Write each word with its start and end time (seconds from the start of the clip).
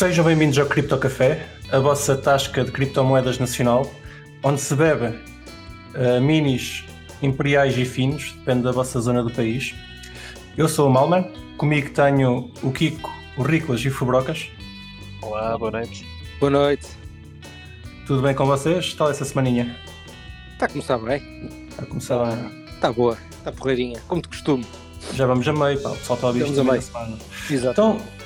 Sejam 0.00 0.24
bem-vindos 0.24 0.56
ao 0.56 0.64
Cripto 0.64 0.96
Café, 0.96 1.46
a 1.70 1.78
vossa 1.78 2.16
tasca 2.16 2.64
de 2.64 2.72
criptomoedas 2.72 3.38
nacional, 3.38 3.86
onde 4.42 4.58
se 4.58 4.74
bebe 4.74 5.08
uh, 5.08 6.18
minis, 6.22 6.86
imperiais 7.20 7.76
e 7.76 7.84
finos, 7.84 8.32
depende 8.32 8.62
da 8.62 8.72
vossa 8.72 8.98
zona 8.98 9.22
do 9.22 9.30
país. 9.30 9.74
Eu 10.56 10.70
sou 10.70 10.88
o 10.88 10.90
Malman, 10.90 11.30
comigo 11.58 11.90
tenho 11.90 12.50
o 12.62 12.72
Kiko, 12.72 13.12
o 13.36 13.42
Riclas 13.42 13.82
e 13.82 13.88
o 13.88 13.90
Fubrocas. 13.92 14.48
Olá, 15.20 15.58
boa 15.58 15.70
noite. 15.70 16.06
Boa 16.40 16.50
noite. 16.50 16.86
Tudo 18.06 18.22
bem 18.22 18.34
com 18.34 18.46
vocês? 18.46 18.86
Está 18.86 19.10
essa 19.10 19.26
semaninha? 19.26 19.76
Está 20.54 20.64
a 20.64 20.68
começar 20.70 20.96
bem. 20.96 21.66
Está 21.68 21.82
a 21.82 21.86
começar 21.86 22.24
bem. 22.24 22.64
Está 22.70 22.90
boa, 22.90 23.18
está 23.32 23.52
porreirinha, 23.52 24.00
como 24.08 24.22
de 24.22 24.28
costume. 24.28 24.64
Já 25.12 25.26
vamos 25.26 25.46
a 25.46 25.52
meio, 25.52 25.78
pá. 25.82 25.90
o 25.90 25.96
pessoal 25.98 26.16
está 26.16 26.26
a 26.26 26.30
ouvir 26.30 26.46
isto 26.46 26.54
Vamos 26.54 26.74
a 26.74 26.80
semana. 26.80 27.18
Exato. 27.50 27.72
Então, 27.72 28.19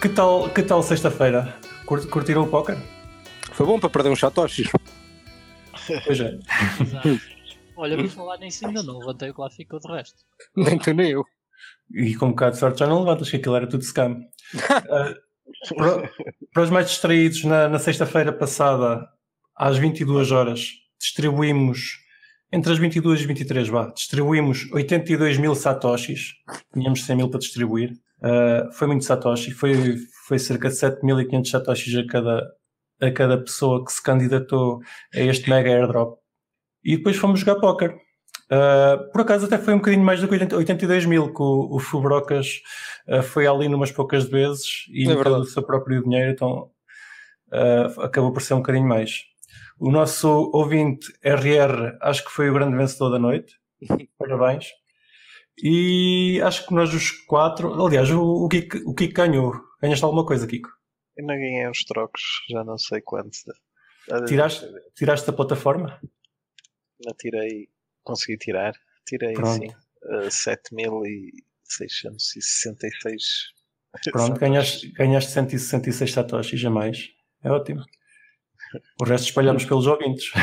que 0.00 0.08
tal, 0.08 0.48
que 0.50 0.62
tal 0.62 0.82
sexta-feira? 0.82 1.54
Cur- 1.86 2.06
Curtiram 2.08 2.42
o 2.42 2.48
póquer? 2.48 2.76
Foi 3.52 3.66
bom 3.66 3.78
para 3.78 3.90
perder 3.90 4.10
uns 4.10 4.20
satoshis. 4.20 4.68
Pois 6.04 6.20
é. 6.20 6.38
Exato. 6.80 7.20
Olha, 7.76 7.96
por 7.96 8.08
falar 8.08 8.38
nisso 8.38 8.66
ainda 8.66 8.82
não 8.82 8.98
levantei 8.98 9.30
o 9.30 9.34
que 9.34 9.40
lá 9.40 9.50
ficou 9.50 9.80
de 9.80 9.88
resto. 9.88 10.18
Nem 10.56 10.78
tu 10.78 10.92
nem 10.92 11.10
eu. 11.10 11.24
E 11.92 12.14
com 12.14 12.26
um 12.26 12.30
bocado 12.30 12.52
de 12.52 12.58
sorte 12.58 12.78
já 12.80 12.86
não 12.86 13.00
levantas, 13.00 13.30
que 13.30 13.36
aquilo 13.36 13.56
era 13.56 13.66
tudo 13.66 13.84
scam. 13.84 14.20
Ah, 14.90 15.14
para, 15.76 16.10
para 16.54 16.62
os 16.62 16.70
mais 16.70 16.88
distraídos, 16.88 17.42
na, 17.44 17.68
na 17.68 17.78
sexta-feira 17.78 18.32
passada, 18.32 19.06
às 19.56 19.76
22 19.76 20.30
horas, 20.30 20.68
distribuímos, 20.98 21.98
entre 22.52 22.72
as 22.72 22.78
22 22.78 23.20
e 23.22 23.26
23, 23.26 23.68
vá, 23.68 23.86
distribuímos 23.92 24.70
82 24.72 25.38
mil 25.38 25.54
satoshis. 25.54 26.34
Tínhamos 26.72 27.04
100 27.04 27.16
mil 27.16 27.28
para 27.28 27.40
distribuir. 27.40 27.92
Ah, 28.22 28.68
foi 28.72 28.86
muito 28.86 29.04
satoshi, 29.04 29.50
foi, 29.50 29.96
foi 30.26 30.38
cerca 30.38 30.68
de 30.68 30.74
7.500 30.74 31.46
satoshis 31.50 31.96
a 31.96 32.06
cada, 32.06 32.52
a 33.00 33.10
cada 33.10 33.38
pessoa 33.38 33.84
que 33.84 33.92
se 33.92 34.02
candidatou 34.02 34.80
a 35.14 35.20
este 35.20 35.48
mega 35.48 35.70
airdrop. 35.70 36.18
E 36.84 36.96
depois 36.96 37.16
fomos 37.16 37.40
jogar 37.40 37.60
póquer. 37.60 37.94
Uh, 38.52 39.10
por 39.12 39.20
acaso 39.20 39.46
até 39.46 39.56
foi 39.58 39.74
um 39.74 39.78
bocadinho 39.78 40.02
mais 40.04 40.20
do 40.20 40.26
que 40.26 40.34
80 40.34 40.56
82 40.56 41.06
mil, 41.06 41.32
que 41.32 41.40
o, 41.40 41.68
o 41.76 41.78
Fubrocas 41.78 42.60
uh, 43.08 43.22
foi 43.22 43.46
ali 43.46 43.68
numas 43.68 43.92
poucas 43.92 44.24
vezes 44.24 44.86
e 44.90 45.04
É 45.04 45.08
meteu 45.08 45.22
verdade. 45.22 45.42
o 45.42 45.44
seu 45.44 45.62
próprio 45.62 46.02
dinheiro, 46.02 46.32
então 46.32 46.68
uh, 47.52 48.00
acabou 48.00 48.32
por 48.32 48.42
ser 48.42 48.54
um 48.54 48.58
bocadinho 48.58 48.88
mais. 48.88 49.20
O 49.78 49.90
nosso 49.92 50.50
ouvinte 50.52 51.12
RR 51.22 51.96
acho 52.00 52.24
que 52.24 52.30
foi 52.32 52.50
o 52.50 52.54
grande 52.54 52.76
vencedor 52.76 53.10
da 53.10 53.18
noite. 53.20 53.54
Parabéns. 54.18 54.66
E 55.62 56.40
acho 56.42 56.66
que 56.66 56.74
nós 56.74 56.92
os 56.94 57.10
quatro, 57.10 57.72
aliás, 57.82 58.10
o, 58.10 58.22
o, 58.22 58.48
Kiko, 58.48 58.78
o 58.86 58.94
Kiko 58.94 59.14
ganhou. 59.14 59.52
Ganhaste 59.80 60.04
alguma 60.04 60.24
coisa, 60.24 60.46
Kiko? 60.46 60.70
Eu 61.16 61.26
não 61.26 61.34
ganhei 61.34 61.68
uns 61.68 61.84
trocos, 61.84 62.22
já 62.48 62.62
não 62.64 62.78
sei 62.78 63.00
quantos. 63.00 63.44
Tiraste? 64.26 64.66
Tiraste 64.94 65.26
da 65.26 65.32
plataforma? 65.32 66.00
Não 67.04 67.12
tirei, 67.14 67.68
consegui 68.02 68.38
tirar. 68.38 68.74
Tirei 69.06 69.34
Pronto. 69.34 69.62
sim. 69.62 69.68
Uh, 70.02 70.30
7666. 70.30 73.22
Pronto, 74.12 74.38
ganhaste, 74.40 74.88
ganhaste 74.92 75.32
166 75.32 76.12
satoshis 76.12 76.64
a 76.64 76.70
mais. 76.70 77.10
É 77.42 77.50
ótimo. 77.50 77.84
O 79.00 79.04
resto 79.04 79.26
espalhamos 79.26 79.64
pelos 79.64 79.86
ouvintes. 79.86 80.30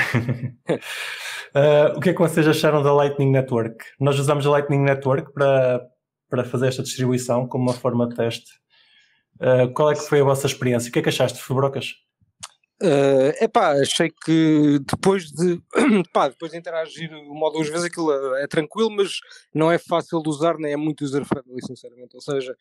Ah, 1.56 1.94
o 1.96 2.02
que 2.02 2.10
é 2.10 2.14
que 2.14 2.20
vocês 2.20 2.46
acharam 2.46 2.84
da 2.84 2.94
Lightning 2.94 3.32
Network? 3.32 3.78
Nós 4.00 4.20
usamos 4.20 4.46
a 4.46 4.50
Lightning 4.50 4.82
Network 4.82 5.32
para, 5.34 5.82
para 6.30 6.44
fazer 6.44 6.68
esta 6.68 6.84
distribuição 6.84 7.48
como 7.48 7.64
uma 7.64 7.74
forma 7.74 8.08
de 8.08 8.16
teste. 8.16 8.52
Ah, 9.40 9.68
qual 9.74 9.90
é 9.90 9.96
que 9.96 10.02
foi 10.02 10.20
a 10.20 10.26
vossa 10.26 10.46
experiência? 10.46 10.90
O 10.90 10.92
que 10.92 11.00
é 11.00 11.02
que 11.02 11.10
achaste, 11.10 11.42
Fubrocas? 11.42 11.96
Uh, 12.80 13.34
epá, 13.42 13.72
achei 13.72 14.12
que 14.24 14.78
depois 14.88 15.32
de, 15.32 15.60
pá, 16.14 16.28
depois 16.28 16.52
de 16.52 16.60
interagir 16.60 17.12
uma 17.12 17.48
ou 17.48 17.54
duas 17.54 17.70
vezes 17.70 17.86
aquilo 17.86 18.14
é 18.36 18.46
tranquilo, 18.46 18.92
mas 18.92 19.20
não 19.52 19.72
é 19.72 19.80
fácil 19.80 20.22
de 20.22 20.30
usar, 20.30 20.58
nem 20.60 20.74
é 20.74 20.78
muito 20.78 21.04
user-friendly, 21.04 21.66
sinceramente. 21.66 22.16
Ou 22.16 22.22
seja, 22.22 22.56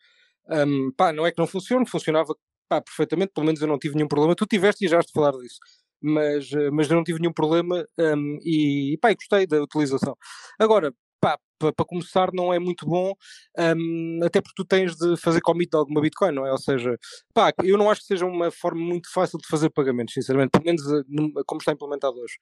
um, 0.49 0.91
pá, 0.97 1.13
não 1.13 1.23
é 1.25 1.31
que 1.31 1.37
não 1.37 1.45
funcione, 1.45 1.87
funcionava 1.87 2.35
pá, 2.67 2.81
perfeitamente, 2.81 3.31
pelo 3.33 3.45
menos 3.45 3.61
eu 3.61 3.67
não 3.67 3.79
tive 3.79 3.95
nenhum 3.95 4.07
problema. 4.07 4.35
Tu 4.35 4.45
tiveste 4.45 4.85
e 4.85 4.87
já 4.89 4.99
has 4.99 5.05
de 5.05 5.11
falar 5.13 5.31
disso, 5.31 5.59
mas, 6.01 6.51
uh, 6.51 6.71
mas 6.71 6.89
eu 6.89 6.95
não 6.95 7.03
tive 7.03 7.19
nenhum 7.19 7.33
problema 7.33 7.85
um, 7.99 8.39
e, 8.43 8.97
pá, 9.01 9.13
gostei 9.13 9.47
da 9.47 9.61
utilização. 9.61 10.15
Agora, 10.59 10.93
pá, 11.19 11.37
para 11.59 11.85
começar 11.85 12.29
não 12.33 12.53
é 12.53 12.59
muito 12.59 12.85
bom, 12.85 13.13
um, 13.57 14.19
até 14.23 14.39
porque 14.41 14.53
tu 14.55 14.63
tens 14.65 14.95
de 14.95 15.17
fazer 15.17 15.41
commit 15.41 15.71
de 15.71 15.77
alguma 15.77 16.01
Bitcoin, 16.01 16.31
não 16.31 16.45
é? 16.45 16.51
Ou 16.51 16.57
seja, 16.59 16.95
pá, 17.33 17.51
eu 17.63 17.77
não 17.77 17.89
acho 17.89 18.01
que 18.01 18.07
seja 18.07 18.25
uma 18.27 18.51
forma 18.51 18.79
muito 18.79 19.11
fácil 19.11 19.39
de 19.39 19.47
fazer 19.47 19.71
pagamentos, 19.71 20.13
sinceramente, 20.13 20.51
pelo 20.51 20.65
menos 20.65 20.83
num- 21.07 21.33
como 21.47 21.59
está 21.59 21.71
implementado 21.71 22.15
hoje. 22.19 22.35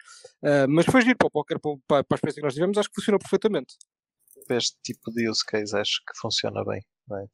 Uh, 0.43 0.67
mas 0.69 0.85
foi 0.85 1.01
giro 1.01 1.17
para 1.17 1.27
o 1.27 1.31
póquer, 1.31 1.59
para, 1.59 2.03
para 2.03 2.05
a 2.11 2.15
experiência 2.15 2.41
que 2.41 2.45
nós 2.45 2.53
tivemos, 2.53 2.77
acho 2.77 2.89
que 2.89 2.95
funcionou 2.95 3.19
perfeitamente. 3.19 3.75
Este 4.49 4.75
tipo 4.83 5.11
de 5.11 5.29
use 5.29 5.45
case 5.45 5.75
acho 5.75 6.01
que 6.05 6.19
funciona 6.19 6.63
bem. 6.65 6.81
Não 7.07 7.17
é? 7.19 7.25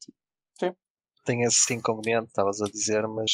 Sim. 0.60 0.72
Tem 1.24 1.44
esse 1.44 1.74
inconveniente, 1.74 2.28
estavas 2.28 2.62
a 2.62 2.66
dizer, 2.66 3.08
mas, 3.08 3.32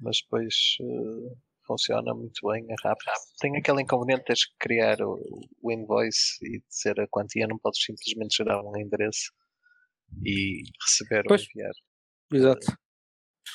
mas 0.00 0.18
depois 0.22 0.54
uh, 0.80 1.36
funciona 1.66 2.14
muito 2.14 2.48
bem, 2.48 2.66
é 2.68 2.74
rápido. 2.82 3.10
Tem 3.40 3.56
aquele 3.56 3.82
inconveniente 3.82 4.20
de 4.20 4.26
teres 4.26 4.46
que 4.46 4.56
criar 4.58 5.00
o, 5.02 5.20
o 5.62 5.72
invoice 5.72 6.38
e 6.42 6.62
dizer 6.68 7.00
a 7.00 7.06
quantia, 7.08 7.46
não 7.46 7.58
podes 7.58 7.82
simplesmente 7.84 8.36
gerar 8.36 8.62
um 8.62 8.76
endereço 8.76 9.32
e 10.24 10.62
receber 10.82 11.24
Pois. 11.26 11.42
ou 11.42 11.46
enviar. 11.48 11.72
Exato. 12.32 12.78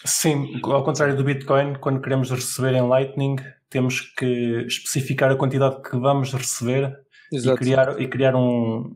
Sim, 0.04 0.60
ao 0.64 0.84
contrário 0.84 1.16
do 1.16 1.24
Bitcoin, 1.24 1.76
quando 1.80 2.02
queremos 2.02 2.30
receber 2.30 2.74
em 2.74 2.88
Lightning, 2.88 3.38
temos 3.70 4.02
que 4.02 4.66
especificar 4.68 5.32
a 5.32 5.38
quantidade 5.38 5.82
que 5.82 5.98
vamos 5.98 6.34
receber 6.34 6.94
e 7.32 7.56
criar, 7.56 8.02
e 8.02 8.08
criar 8.08 8.36
um, 8.36 8.96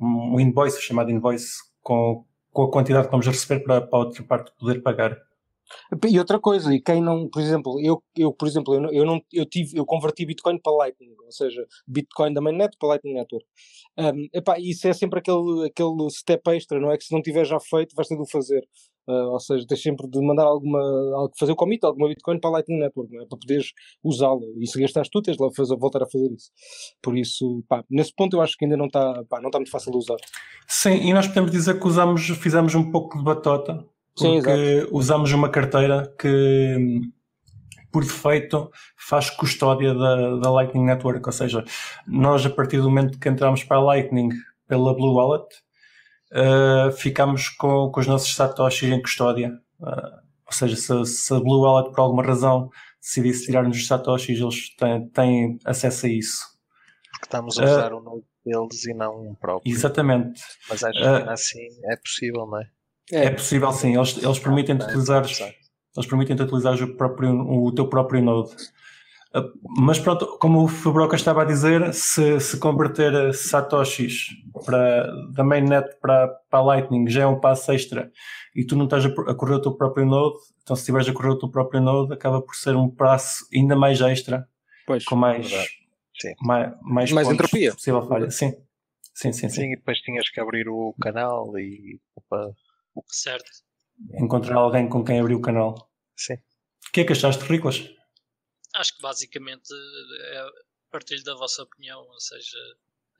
um 0.00 0.40
invoice, 0.40 0.82
chamado 0.82 1.10
invoice, 1.10 1.54
com, 1.80 2.26
com 2.56 2.62
a 2.62 2.70
quantidade 2.70 3.06
que 3.06 3.10
vamos 3.10 3.26
receber 3.26 3.62
para, 3.62 3.82
para 3.82 3.98
a 3.98 4.02
outra 4.02 4.24
parte 4.24 4.50
poder 4.58 4.80
pagar. 4.80 5.14
E 6.08 6.18
outra 6.18 6.40
coisa, 6.40 6.72
e 6.72 6.80
quem 6.80 7.02
não, 7.02 7.28
por 7.28 7.42
exemplo, 7.42 7.78
eu, 7.84 8.02
eu 8.16 8.32
por 8.32 8.48
exemplo, 8.48 8.74
eu 8.74 8.80
não, 8.80 8.92
eu 8.92 9.04
não 9.04 9.20
eu 9.30 9.44
tive, 9.44 9.76
eu 9.76 9.84
converti 9.84 10.24
Bitcoin 10.24 10.58
para 10.58 10.72
Lightning, 10.72 11.14
ou 11.22 11.32
seja, 11.32 11.66
Bitcoin 11.86 12.32
da 12.32 12.40
mainnet 12.40 12.74
para 12.78 12.90
Lightning 12.90 13.14
Network. 13.14 13.46
Um, 13.98 14.28
epá, 14.32 14.58
isso 14.58 14.88
é 14.88 14.94
sempre 14.94 15.18
aquele, 15.18 15.66
aquele 15.66 16.08
step 16.10 16.48
extra, 16.50 16.80
não 16.80 16.90
é 16.90 16.96
que 16.96 17.04
se 17.04 17.12
não 17.12 17.20
tiver 17.20 17.44
já 17.44 17.60
feito, 17.60 17.94
vais 17.94 18.08
ter 18.08 18.14
de 18.14 18.22
o 18.22 18.26
fazer. 18.26 18.66
Uh, 19.08 19.30
ou 19.30 19.38
seja, 19.38 19.64
tens 19.68 19.82
sempre 19.82 20.08
de 20.08 20.20
mandar 20.20 20.44
alguma, 20.44 20.80
fazer 21.38 21.52
o 21.52 21.56
commit 21.56 21.84
alguma 21.84 22.08
Bitcoin 22.08 22.40
para 22.40 22.50
a 22.50 22.52
Lightning 22.54 22.80
Network, 22.80 23.14
é? 23.16 23.26
para 23.26 23.38
poderes 23.38 23.72
usá-la. 24.02 24.40
E 24.58 24.66
se 24.66 24.80
gastaste 24.80 25.10
tu, 25.12 25.22
tens 25.22 25.36
de 25.36 25.54
fazer, 25.54 25.76
voltar 25.76 26.02
a 26.02 26.06
fazer 26.06 26.32
isso. 26.32 26.50
Por 27.00 27.16
isso, 27.16 27.62
pá, 27.68 27.84
nesse 27.88 28.12
ponto 28.14 28.36
eu 28.36 28.40
acho 28.40 28.56
que 28.56 28.64
ainda 28.64 28.76
não 28.76 28.86
está, 28.86 29.22
pá, 29.28 29.40
não 29.40 29.48
está 29.48 29.58
muito 29.58 29.70
fácil 29.70 29.92
de 29.92 29.98
usar. 29.98 30.16
Sim, 30.66 30.94
e 31.08 31.12
nós 31.12 31.28
podemos 31.28 31.52
dizer 31.52 31.78
que 31.78 31.86
usamos, 31.86 32.26
fizemos 32.26 32.74
um 32.74 32.90
pouco 32.90 33.16
de 33.16 33.24
batota, 33.24 33.86
Sim, 34.18 34.42
porque 34.42 34.88
usamos 34.90 35.32
uma 35.32 35.50
carteira 35.50 36.12
que, 36.18 37.00
por 37.92 38.02
defeito, 38.02 38.70
faz 38.96 39.30
custódia 39.30 39.94
da, 39.94 40.36
da 40.36 40.50
Lightning 40.50 40.84
Network. 40.84 41.22
Ou 41.24 41.32
seja, 41.32 41.64
nós, 42.08 42.44
a 42.44 42.50
partir 42.50 42.78
do 42.78 42.90
momento 42.90 43.20
que 43.20 43.28
entramos 43.28 43.62
para 43.62 43.76
a 43.76 43.82
Lightning 43.84 44.30
pela 44.66 44.94
Blue 44.94 45.14
Wallet, 45.14 45.46
uh, 46.32 46.92
ficamos 46.92 47.48
com, 47.50 47.90
com 47.90 48.00
os 48.00 48.06
nossos 48.06 48.34
Satoshis 48.34 48.90
em 48.90 49.00
custódia. 49.02 49.50
Uh, 49.80 50.26
ou 50.46 50.52
seja, 50.52 50.76
se, 50.76 51.04
se 51.06 51.34
a 51.34 51.40
Blue 51.40 51.62
Wallet, 51.62 51.90
por 51.90 52.00
alguma 52.00 52.22
razão, 52.22 52.70
decidisse 53.00 53.46
tirar-nos 53.46 53.76
os 53.76 53.86
Satoshis, 53.86 54.40
eles 54.40 54.74
têm, 54.76 55.08
têm 55.08 55.58
acesso 55.64 56.06
a 56.06 56.08
isso. 56.08 56.42
Porque 57.12 57.26
estamos 57.26 57.58
a 57.58 57.64
usar 57.64 57.92
o 57.92 58.00
nome 58.00 58.22
deles 58.44 58.84
e 58.86 58.94
não 58.94 59.28
um 59.30 59.34
próprio. 59.34 59.72
Exatamente. 59.72 60.40
Mas 60.68 60.84
acho 60.84 60.98
que 60.98 61.04
Ah. 61.04 61.16
ainda 61.18 61.32
assim 61.32 61.66
é 61.90 61.96
possível, 61.96 62.46
não 62.46 62.60
é? 62.60 62.70
É 63.12 63.30
possível, 63.30 63.70
sim. 63.72 63.96
Eles, 63.96 64.16
eles 64.22 64.38
permitem-te 64.38 64.82
É, 64.82 64.86
utilizar, 64.86 65.24
eles 65.24 66.06
permitem-te 66.08 66.42
utilizar 66.42 66.74
o, 66.82 66.96
próprio, 66.96 67.30
o 67.40 67.72
teu 67.74 67.88
próprio 67.88 68.22
node. 68.22 68.50
Uh, 69.36 69.52
Mas 69.82 69.98
pronto, 69.98 70.38
como 70.38 70.62
o 70.64 70.68
Fabroca 70.68 71.14
estava 71.16 71.42
a 71.42 71.44
dizer, 71.44 71.92
se, 71.92 72.40
se 72.40 72.58
converter 72.58 73.34
satoshis 73.34 74.28
para, 74.64 75.06
da 75.32 75.44
mainnet 75.44 75.86
para, 76.00 76.28
para 76.48 76.58
a 76.58 76.62
Lightning 76.62 77.08
já 77.08 77.22
é 77.22 77.26
um 77.26 77.38
passo 77.38 77.70
extra 77.72 78.10
e 78.54 78.64
tu 78.64 78.74
não 78.76 78.84
estás 78.84 79.04
a, 79.04 79.08
a 79.08 79.34
correr 79.34 79.54
o 79.56 79.60
teu 79.60 79.72
próprio 79.76 80.06
node, 80.06 80.36
então 80.62 80.74
se 80.74 80.82
estiveres 80.82 81.08
a 81.08 81.12
correr 81.12 81.30
o 81.30 81.38
teu 81.38 81.50
próprio 81.50 81.80
node 81.82 82.12
acaba 82.14 82.40
por 82.40 82.54
ser 82.54 82.74
um 82.76 82.88
passo 82.88 83.44
ainda 83.54 83.76
mais 83.76 84.00
extra, 84.00 84.48
Pois. 84.86 85.04
com 85.04 85.16
mais, 85.16 85.50
mais, 86.40 86.72
mais, 86.82 87.12
Mais 87.12 87.28
entropia. 87.30 87.72
possível 87.74 88.06
falha. 88.08 88.30
Sim. 88.30 88.52
Sim, 89.14 89.32
sim, 89.32 89.48
sim. 89.48 89.62
Sim, 89.62 89.72
e 89.72 89.76
depois 89.76 89.98
tinhas 90.00 90.28
que 90.30 90.38
abrir 90.40 90.68
o 90.68 90.94
canal 91.00 91.58
e. 91.58 91.98
Opa, 92.14 92.50
Certo. 93.08 93.50
Encontrar 94.20 94.56
alguém 94.56 94.88
com 94.88 95.02
quem 95.02 95.18
abrir 95.20 95.34
o 95.34 95.40
canal. 95.40 95.88
sim. 96.16 96.34
O 96.34 96.92
que 96.92 97.00
é 97.00 97.04
que 97.04 97.12
achaste, 97.12 97.42
Riclas? 97.44 97.90
Acho 98.76 98.94
que 98.96 99.02
basicamente 99.02 99.72
é 100.20 100.46
partilho 100.90 101.24
da 101.24 101.34
vossa 101.34 101.62
opinião, 101.62 102.00
ou 102.00 102.20
seja, 102.20 102.58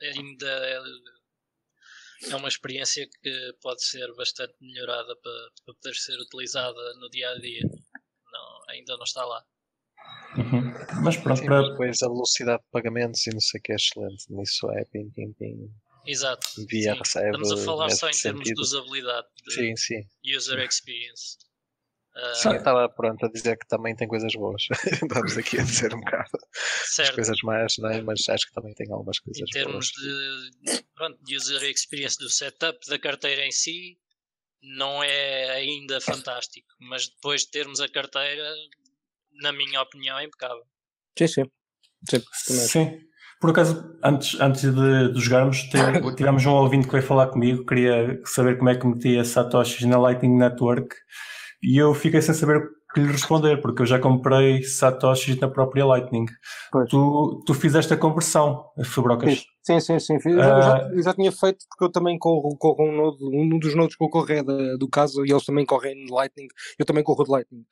ainda 0.01 0.47
é- 0.47 0.83
é 2.31 2.37
uma 2.37 2.49
experiência 2.49 3.09
que 3.23 3.55
pode 3.63 3.85
ser 3.85 4.13
bastante 4.15 4.55
melhorada 4.61 5.15
para, 5.17 5.51
para 5.65 5.75
poder 5.75 5.95
ser 5.95 6.19
utilizada 6.21 6.95
no 6.95 7.09
dia 7.11 7.31
a 7.31 7.39
dia. 7.39 7.63
Não, 8.33 8.63
ainda 8.69 8.97
não 8.97 9.05
está 9.05 9.25
lá. 9.25 9.45
Uhum. 10.37 10.73
Mas 11.03 11.17
pronto, 11.17 11.43
para, 11.45 11.71
depois 11.71 12.03
a 12.03 12.09
velocidade 12.09 12.63
de 12.63 12.71
pagamentos 12.71 13.27
e 13.27 13.31
não 13.31 13.41
sei 13.41 13.59
o 13.59 13.63
que 13.63 13.73
é 13.73 13.77
excelente. 13.77 14.25
Nisso 14.31 14.71
é 14.73 14.85
pim, 14.85 15.11
pim, 15.11 15.33
pim. 15.33 15.71
Exato. 16.05 16.47
Via 16.69 16.95
recebe 16.95 17.27
Estamos 17.27 17.53
a 17.53 17.57
falar 17.65 17.91
só 17.91 18.09
em 18.09 18.17
termos 18.17 18.45
de 18.45 18.61
usabilidade, 18.61 19.27
de 19.45 19.53
Sim, 19.55 19.77
sim. 19.77 20.09
user 20.37 20.59
experience. 20.61 21.39
Estava 22.33 22.89
pronto 22.89 23.27
a 23.27 23.29
dizer 23.29 23.59
que 23.59 23.67
também 23.69 23.95
tem 23.95 24.09
coisas 24.09 24.33
boas. 24.35 24.67
Estamos 25.03 25.37
aqui 25.37 25.61
a 25.61 25.63
dizer 25.63 25.95
um 25.95 26.01
bocado 26.01 26.31
as 26.35 26.95
certo. 26.95 27.15
coisas 27.15 27.39
mais, 27.43 27.77
não 27.79 27.91
é? 27.91 28.01
mas 28.01 28.27
acho 28.29 28.47
que 28.47 28.55
também 28.55 28.75
tem 28.75 28.91
algumas 28.91 29.19
coisas 29.19 29.43
em 29.43 29.53
termos 29.53 29.93
boas. 29.93 30.79
de, 30.79 30.85
pronto, 30.95 31.19
de 31.23 31.37
user 31.37 31.63
experience 31.65 32.19
do 32.19 32.31
setup 32.31 32.79
da 32.89 32.99
carteira 32.99 33.45
em 33.45 33.53
si, 33.53 33.99
não 34.63 35.03
é 35.03 35.51
ainda 35.51 36.01
fantástico, 36.01 36.69
mas 36.81 37.09
depois 37.09 37.43
de 37.43 37.51
termos 37.51 37.81
a 37.81 37.89
carteira, 37.89 38.51
na 39.43 39.53
minha 39.53 39.83
opinião, 39.83 40.19
é 40.19 40.25
impecável. 40.25 40.65
Sim, 41.19 41.29
sim. 41.29 41.45
Sim. 42.09 42.23
Sim. 42.33 43.01
Por 43.39 43.51
acaso, 43.51 43.99
antes, 44.03 44.41
antes 44.41 44.63
de, 44.63 45.13
de 45.13 45.21
jogarmos, 45.21 45.69
tivemos 46.17 46.47
um 46.47 46.53
ouvinte 46.53 46.87
que 46.87 46.93
veio 46.93 47.05
falar 47.05 47.27
comigo, 47.29 47.67
queria 47.67 48.21
saber 48.25 48.57
como 48.57 48.71
é 48.71 48.77
que 48.77 48.87
metia 48.87 49.25
satoshis 49.25 49.87
na 49.87 49.99
Lightning 49.99 50.39
Network 50.39 50.97
e 51.63 51.77
eu 51.81 51.95
fiquei 51.95 52.21
sem 52.23 52.35
saber 52.35 52.57
o 52.59 52.93
que 52.95 53.01
lhe 53.01 53.13
responder, 53.13 53.61
porque 53.61 53.83
eu 53.83 53.87
já 53.87 53.99
comprei 53.99 54.63
satoshis 54.63 55.39
na 55.39 55.49
própria 55.49 55.85
Lightning. 55.85 56.25
Pois. 56.73 56.89
Tu, 56.89 57.43
tu 57.47 57.53
fizeste 57.55 57.93
a 57.93 57.97
conversão, 57.97 58.65
Fubrocas. 58.85 59.45
Sim, 59.63 59.81
sim, 59.81 59.99
sim. 59.99 60.15
Eu 60.25 60.39
já, 60.39 60.57
eu 60.57 60.63
já- 60.63 60.77
Ah. 60.77 60.91
eu 60.93 61.03
já 61.03 61.15
tinha 61.15 61.33
feito 61.33 61.65
porque 61.69 61.85
eu 61.85 61.91
também 61.91 62.17
corro, 62.19 62.57
corro 62.57 62.85
um, 62.85 62.97
nodo, 62.97 63.19
um 63.33 63.59
dos 63.59 63.75
nodos 63.75 63.97
que 63.97 64.05
eu 64.05 64.09
corro 64.09 64.31
é 64.33 64.43
da- 64.43 64.77
do 64.77 64.89
caso 64.89 65.27
e 65.27 65.31
eles 65.33 65.45
também 65.45 65.67
correm 65.67 66.05
de 66.05 66.13
Lightning. 66.13 66.47
Eu 66.79 66.87
também 66.87 67.03
corro 67.03 67.25
de 67.25 67.31
Lightning. 67.33 67.65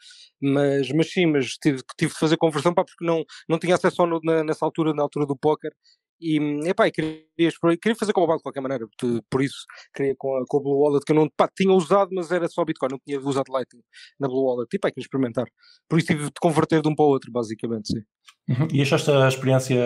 Mas, 0.42 0.90
mas 0.90 1.10
sim, 1.12 1.26
mas 1.26 1.50
tive, 1.52 1.80
tive 1.96 2.12
de 2.12 2.18
fazer 2.18 2.36
conversão 2.36 2.74
pá, 2.74 2.84
porque 2.84 3.04
não, 3.04 3.24
não 3.48 3.58
tinha 3.58 3.76
acesso 3.76 4.02
ao 4.02 4.08
nodo 4.08 4.22
na- 4.24 4.42
nessa 4.44 4.64
altura, 4.64 4.92
na 4.92 5.02
altura 5.02 5.24
do 5.24 5.36
póquer. 5.36 5.72
E, 6.20 6.38
epá, 6.68 6.86
e 6.86 6.92
queria, 6.92 7.22
queria 7.36 7.96
fazer 7.96 8.12
com 8.12 8.22
o 8.22 8.36
de 8.36 8.42
qualquer 8.42 8.60
maneira, 8.60 8.86
por, 8.98 9.22
por 9.28 9.42
isso 9.42 9.64
queria 9.94 10.14
com 10.16 10.36
a, 10.36 10.44
com 10.46 10.58
a 10.58 10.60
Blue 10.60 10.80
Wallet, 10.80 11.04
que 11.04 11.12
eu 11.12 11.16
não 11.16 11.28
pá, 11.36 11.48
tinha 11.54 11.72
usado, 11.72 12.10
mas 12.12 12.30
era 12.30 12.48
só 12.48 12.64
Bitcoin, 12.64 12.90
não 12.92 13.00
tinha 13.04 13.20
usado 13.20 13.52
Lightning 13.52 13.82
na 14.18 14.28
Blue 14.28 14.44
Wallet. 14.44 14.68
E 14.72 14.78
pá, 14.78 14.90
queria 14.90 15.04
experimentar. 15.04 15.46
Por 15.88 15.98
isso 15.98 16.08
tive 16.08 16.24
de 16.24 16.40
converter 16.40 16.80
de 16.80 16.88
um 16.88 16.94
para 16.94 17.04
o 17.04 17.08
outro, 17.08 17.30
basicamente, 17.30 17.88
sim. 17.88 18.02
Uhum. 18.48 18.68
E 18.72 18.82
achaste 18.82 19.10
a 19.10 19.28
experiência 19.28 19.76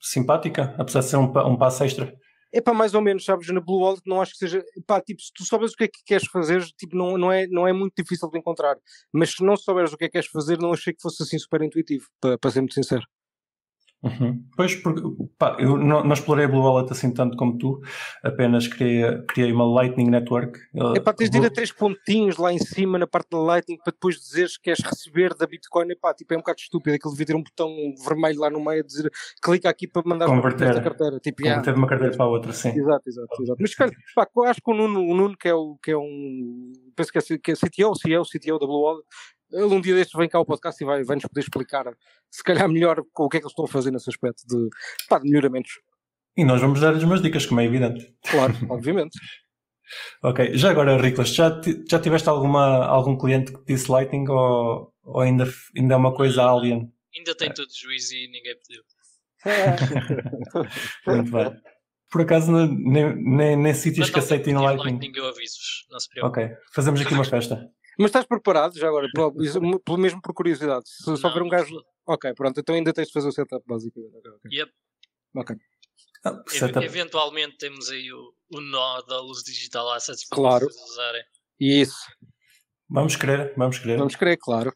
simpática, 0.00 0.74
apesar 0.78 1.00
de 1.00 1.06
ser 1.06 1.16
um, 1.16 1.24
um 1.24 1.56
passo 1.56 1.84
extra? 1.84 2.14
É 2.52 2.60
para 2.60 2.72
mais 2.72 2.94
ou 2.94 3.02
menos, 3.02 3.24
sabes, 3.24 3.48
na 3.48 3.60
Blue 3.60 3.80
Wallet 3.80 4.02
não 4.06 4.20
acho 4.20 4.32
que 4.32 4.38
seja, 4.38 4.64
pá, 4.86 5.00
tipo, 5.00 5.20
se 5.20 5.30
tu 5.34 5.44
souberes 5.44 5.74
o 5.74 5.76
que 5.76 5.84
é 5.84 5.88
que 5.88 6.02
queres 6.06 6.26
fazer, 6.28 6.62
tipo, 6.78 6.96
não, 6.96 7.18
não, 7.18 7.30
é, 7.30 7.46
não 7.48 7.66
é 7.66 7.72
muito 7.72 7.92
difícil 7.98 8.30
de 8.30 8.38
encontrar, 8.38 8.76
mas 9.12 9.32
se 9.32 9.44
não 9.44 9.56
souberes 9.56 9.92
o 9.92 9.96
que 9.96 10.04
é 10.04 10.08
que 10.08 10.12
queres 10.12 10.28
fazer, 10.28 10.58
não 10.58 10.72
achei 10.72 10.94
que 10.94 11.02
fosse 11.02 11.22
assim 11.22 11.38
super 11.38 11.60
intuitivo, 11.62 12.06
para, 12.20 12.38
para 12.38 12.50
ser 12.50 12.60
muito 12.60 12.74
sincero. 12.74 13.04
Uhum. 14.02 14.44
Pois, 14.56 14.74
porque 14.76 15.02
pá, 15.38 15.56
eu 15.58 15.76
não, 15.76 16.04
não 16.04 16.12
explorei 16.12 16.44
a 16.44 16.48
Blue 16.48 16.62
Wallet 16.62 16.92
assim 16.92 17.12
tanto 17.12 17.36
como 17.36 17.58
tu, 17.58 17.80
apenas 18.22 18.68
criei, 18.68 19.22
criei 19.28 19.52
uma 19.52 19.64
Lightning 19.64 20.10
Network. 20.10 20.58
É 20.94 21.00
para 21.00 21.14
teres 21.14 21.30
de 21.30 21.38
ir 21.38 21.46
a 21.46 21.50
três 21.50 21.72
pontinhos 21.72 22.36
lá 22.36 22.52
em 22.52 22.58
cima 22.58 22.98
na 22.98 23.06
parte 23.06 23.30
da 23.30 23.38
Lightning 23.38 23.78
para 23.78 23.92
depois 23.92 24.16
dizeres 24.16 24.56
que 24.56 24.64
queres 24.64 24.84
receber 24.84 25.34
da 25.34 25.46
Bitcoin, 25.46 25.90
epá, 25.90 26.14
tipo, 26.14 26.32
é 26.34 26.36
um 26.36 26.40
bocado 26.40 26.60
estúpido, 26.60 26.94
aquilo 26.94 27.12
devia 27.12 27.26
ter 27.26 27.36
um 27.36 27.42
botão 27.42 27.68
vermelho 28.04 28.40
lá 28.40 28.50
no 28.50 28.64
meio 28.64 28.80
a 28.80 28.86
dizer 28.86 29.10
clica 29.42 29.68
aqui 29.68 29.88
para 29.88 30.02
mandar 30.04 30.26
Converter. 30.26 30.82
carteira, 30.82 31.18
tipo, 31.18 31.42
yeah. 31.42 31.60
Converter 31.60 31.74
de 31.74 31.78
uma 31.78 31.88
carteira 31.88 32.16
para 32.16 32.26
a 32.26 32.28
outra, 32.28 32.52
sim. 32.52 32.68
Exato, 32.68 33.08
exato, 33.08 33.42
exato. 33.42 33.58
Mas 33.60 33.74
cara, 33.74 33.90
pá, 34.14 34.28
acho 34.48 34.60
que 34.62 34.70
o 34.70 34.74
Nuno, 34.74 35.00
o 35.00 35.14
Nuno 35.14 35.36
que, 35.36 35.48
é 35.48 35.54
o, 35.54 35.76
que 35.82 35.90
é 35.90 35.96
um. 35.96 36.72
Penso 36.94 37.12
que 37.12 37.18
é, 37.18 37.38
que 37.38 37.50
é 37.52 37.54
CTO, 37.54 37.94
CEO, 37.94 38.22
CTO 38.24 38.58
da 38.58 38.66
Blue 38.66 38.82
Wallet, 38.82 39.04
ele 39.52 39.64
um 39.74 39.80
dia 39.80 39.94
destes 39.94 40.18
vem 40.18 40.28
cá 40.28 40.38
ao 40.38 40.44
podcast 40.46 40.82
e 40.82 40.86
vai, 40.86 41.02
vai 41.04 41.16
nos 41.16 41.24
poder 41.26 41.40
explicar, 41.40 41.84
se 42.30 42.42
calhar 42.42 42.68
melhor, 42.68 43.00
o 43.16 43.28
que 43.28 43.36
é 43.36 43.40
que 43.40 43.44
eles 43.46 43.52
estão 43.52 43.64
a 43.64 43.68
fazer 43.68 43.90
nesse 43.90 44.10
aspecto 44.10 44.42
de, 44.46 44.68
pá, 45.08 45.18
de 45.18 45.28
melhoramentos. 45.28 45.72
E 46.36 46.44
nós 46.44 46.60
vamos 46.60 46.80
dar-lhes 46.80 47.02
umas 47.02 47.22
dicas, 47.22 47.46
como 47.46 47.60
é 47.60 47.64
evidente. 47.64 48.14
Claro, 48.30 48.54
obviamente. 48.68 49.18
Ok, 50.20 50.56
já 50.56 50.70
agora, 50.72 51.00
Riclas, 51.00 51.28
já, 51.28 51.60
já 51.88 52.00
tiveste 52.00 52.28
alguma, 52.28 52.84
algum 52.86 53.16
cliente 53.16 53.52
que 53.52 53.58
te 53.58 53.66
disse 53.74 53.88
Lightning 53.88 54.28
ou, 54.28 54.92
ou 55.04 55.20
ainda, 55.20 55.48
ainda 55.78 55.94
é 55.94 55.96
uma 55.96 56.12
coisa 56.12 56.42
alien? 56.42 56.92
Ainda 57.16 57.36
tem 57.36 57.54
tudo 57.54 57.68
juízo 57.72 58.12
e 58.16 58.26
ninguém 58.28 58.56
pediu. 58.66 58.82
Muito 61.06 61.30
bem. 61.30 61.60
Por 62.10 62.20
acaso, 62.22 62.50
ne- 62.52 62.66
nem, 62.68 63.14
nem, 63.16 63.56
nem 63.56 63.74
sítios 63.74 64.10
que 64.10 64.18
aceitem 64.18 64.54
Lightning. 64.54 64.98
Lightning 64.98 65.12
eu 65.16 65.28
aviso-vos, 65.28 65.86
não 65.90 66.00
se 66.00 66.08
preocupe. 66.08 66.40
Ok, 66.40 66.56
fazemos 66.72 67.00
aqui 67.00 67.14
uma 67.14 67.24
festa. 67.24 67.70
Mas 67.98 68.06
estás 68.10 68.26
preparado 68.26 68.78
já 68.78 68.88
agora, 68.88 69.08
pelo, 69.14 69.80
pelo 69.80 69.98
mesmo 69.98 70.20
por 70.20 70.34
curiosidade? 70.34 70.84
Se, 70.88 71.06
Não, 71.08 71.14
houver 71.14 71.42
um 71.42 71.48
gajo. 71.48 71.74
Ok, 72.06 72.32
pronto, 72.34 72.60
então 72.60 72.74
ainda 72.74 72.92
tens 72.92 73.08
de 73.08 73.12
fazer 73.12 73.28
o 73.28 73.32
setup, 73.32 73.64
basicamente. 73.66 74.14
Ok, 74.16 74.30
ok. 74.32 74.50
Yep. 74.58 74.72
Ok. 75.36 75.56
Ah, 76.24 76.42
setup. 76.48 76.84
Eventualmente 76.84 77.56
temos 77.56 77.88
aí 77.90 78.12
o, 78.12 78.34
o 78.52 78.60
nó 78.60 79.00
da 79.02 79.20
luz 79.20 79.42
digital 79.42 79.90
assets 79.92 80.26
para 80.28 80.36
Claro. 80.36 80.66
vocês 80.66 80.90
usarem. 80.90 81.22
Isso, 81.58 81.96
Vamos 82.88 83.16
querer, 83.16 83.52
vamos 83.56 83.78
querer. 83.78 83.98
vamos 83.98 84.14
crer, 84.14 84.36
claro. 84.38 84.72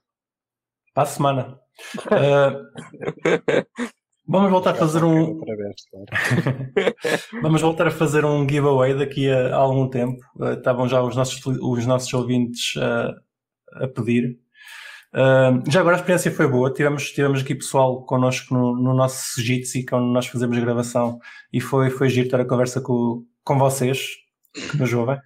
Para 0.94 1.02
a 1.04 1.06
semana. 1.06 1.60
Ah, 2.10 2.52
vamos 4.30 4.50
voltar 4.50 4.70
a 4.70 4.74
fazer 4.74 5.04
um. 5.04 5.40
Vamos 7.42 7.60
voltar 7.60 7.88
a 7.88 7.90
fazer 7.90 8.24
um 8.24 8.48
giveaway 8.48 8.96
daqui 8.96 9.30
a, 9.30 9.54
a 9.54 9.56
algum 9.56 9.88
tempo. 9.88 10.20
Uh, 10.36 10.52
estavam 10.52 10.88
já 10.88 11.02
os 11.02 11.16
nossos, 11.16 11.44
os 11.44 11.86
nossos 11.86 12.12
ouvintes 12.14 12.74
uh, 12.76 13.84
a 13.84 13.88
pedir. 13.88 14.38
Uh, 15.12 15.68
já 15.68 15.80
agora 15.80 15.96
a 15.96 15.98
experiência 15.98 16.30
foi 16.30 16.46
boa. 16.46 16.72
Tivemos, 16.72 17.10
tivemos 17.10 17.40
aqui 17.40 17.54
pessoal 17.54 18.04
connosco 18.04 18.54
no, 18.54 18.76
no 18.76 18.94
nosso 18.94 19.42
Jitsi, 19.42 19.84
quando 19.84 20.06
nós 20.06 20.26
fazemos 20.26 20.56
a 20.56 20.60
gravação, 20.60 21.18
e 21.52 21.60
foi, 21.60 21.90
foi 21.90 22.08
giro 22.08 22.28
ter 22.28 22.40
a 22.40 22.44
conversa 22.44 22.80
com, 22.80 23.24
com 23.44 23.58
vocês, 23.58 24.10
que 24.54 24.76
nos 24.76 24.92
ouvem. 24.92 25.18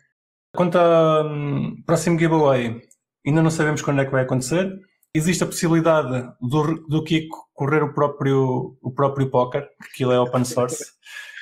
Quanto 0.54 0.78
ao 0.78 1.26
hum, 1.26 1.82
próximo 1.84 2.18
giveaway, 2.18 2.80
ainda 3.26 3.42
não 3.42 3.50
sabemos 3.50 3.82
quando 3.82 4.00
é 4.00 4.04
que 4.04 4.12
vai 4.12 4.22
acontecer. 4.22 4.72
Existe 5.14 5.44
a 5.44 5.46
possibilidade 5.46 6.28
do, 6.40 6.74
do 6.88 7.04
Kiko 7.04 7.38
correr 7.54 7.82
o 7.82 7.94
próprio, 7.94 8.76
o 8.82 8.90
próprio 8.92 9.30
póquer, 9.30 9.62
que 9.80 9.88
aquilo 9.92 10.12
é 10.12 10.18
open 10.20 10.42
source. 10.44 10.84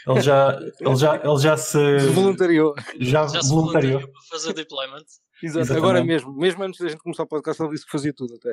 Ele 0.07 0.21
já, 0.21 0.59
ele 0.81 0.97
já, 0.97 1.17
ele 1.17 1.39
já 1.39 1.57
se 1.57 2.01
Se 2.01 2.07
voluntariou. 2.09 2.75
já 3.01 3.27
Já 3.29 3.41
se 3.41 3.49
voluntariou. 3.49 4.01
voluntariou 4.01 4.13
para 4.13 4.23
fazer 4.39 4.53
deployment. 4.53 5.05
Exato. 5.43 5.61
Exatamente. 5.61 5.73
Agora 5.77 6.05
mesmo, 6.05 6.33
mesmo 6.37 6.63
antes 6.65 6.81
da 6.81 6.89
gente 6.89 7.03
começar 7.03 7.23
o 7.23 7.27
podcast, 7.29 7.63
ele 7.63 7.73
disse 7.73 7.85
que 7.87 7.93
fazia 7.93 8.13
tudo 8.15 8.35
até. 8.35 8.53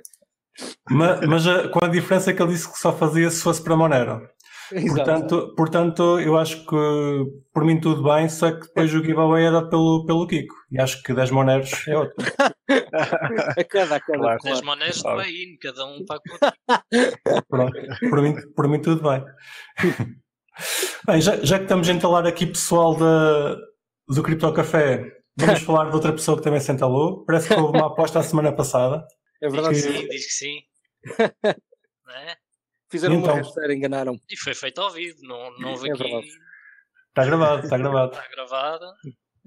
Mas, 0.89 1.27
mas 1.27 1.47
a- 1.47 1.67
com 1.69 1.83
a 1.83 1.87
diferença 1.87 2.33
que 2.33 2.41
ele 2.41 2.51
disse 2.53 2.71
que 2.71 2.77
só 2.79 2.93
fazia 2.93 3.29
se 3.29 3.41
fosse 3.41 3.63
para 3.63 3.75
Monero. 3.75 4.21
Exato. 4.71 4.95
Portanto, 4.95 5.53
portanto, 5.57 6.19
eu 6.19 6.37
acho 6.37 6.63
que 6.65 6.75
por 7.51 7.65
mim 7.65 7.79
tudo 7.79 8.03
bem, 8.03 8.29
só 8.29 8.51
que 8.51 8.67
depois 8.67 8.93
o 8.93 9.03
giveaway 9.03 9.45
é 9.45 9.51
dado 9.51 9.69
pelo, 9.69 10.05
pelo 10.05 10.27
Kiko. 10.27 10.53
E 10.71 10.79
acho 10.79 11.01
que 11.01 11.13
10 11.13 11.31
Moneros 11.31 11.71
é 11.87 11.97
outro. 11.97 12.13
a 12.69 13.63
cada, 13.63 13.95
a 13.95 13.99
cada. 13.99 14.17
Claro. 14.19 14.39
claro. 14.39 14.83
As 14.83 15.01
Claro. 15.01 15.21
do 15.23 15.27
in, 15.29 15.57
cada 15.61 15.85
um 15.85 16.05
com 16.05 17.41
Pronto. 17.49 17.73
Por 18.09 18.21
mim, 18.21 18.35
por 18.55 18.67
mim 18.67 18.81
tudo 18.81 19.01
bem. 19.09 19.23
Bem, 21.07 21.21
já, 21.21 21.37
já 21.37 21.57
que 21.57 21.63
estamos 21.63 21.87
a 21.89 21.93
entalar 21.93 22.25
aqui 22.27 22.45
pessoal 22.45 22.95
da, 22.95 23.55
do 24.07 24.23
Cripto 24.23 24.51
Café, 24.53 25.11
vamos 25.37 25.61
falar 25.63 25.89
de 25.89 25.95
outra 25.95 26.11
pessoa 26.11 26.37
que 26.37 26.43
também 26.43 26.59
se 26.59 26.71
entalou. 26.71 27.23
Parece 27.25 27.47
que 27.47 27.53
houve 27.53 27.77
uma 27.77 27.87
aposta 27.87 28.19
a 28.19 28.23
semana 28.23 28.51
passada. 28.55 29.05
É 29.41 29.49
verdade. 29.49 29.75
Que- 29.75 29.81
Sim, 29.81 30.07
diz 30.07 30.25
que 30.25 30.33
sim. 30.33 30.59
Né? 32.09 32.35
Fizeram 32.91 33.15
Então. 33.15 33.33
uma 33.35 33.43
rasteira, 33.43 33.71
enganaram. 33.73 34.15
E 34.27 34.35
foi 34.35 34.55
feito 34.55 34.81
ao 34.81 34.89
vivo, 34.89 35.19
não, 35.21 35.51
não 35.59 35.69
houve 35.71 35.89
É 35.89 35.93
aqui. 35.93 36.01
verdade. 36.03 36.27
Está 37.09 37.23
gravado, 37.25 37.63
está 37.63 37.77
gravado. 37.77 38.11
Está 38.13 38.27
gravado. 38.31 38.85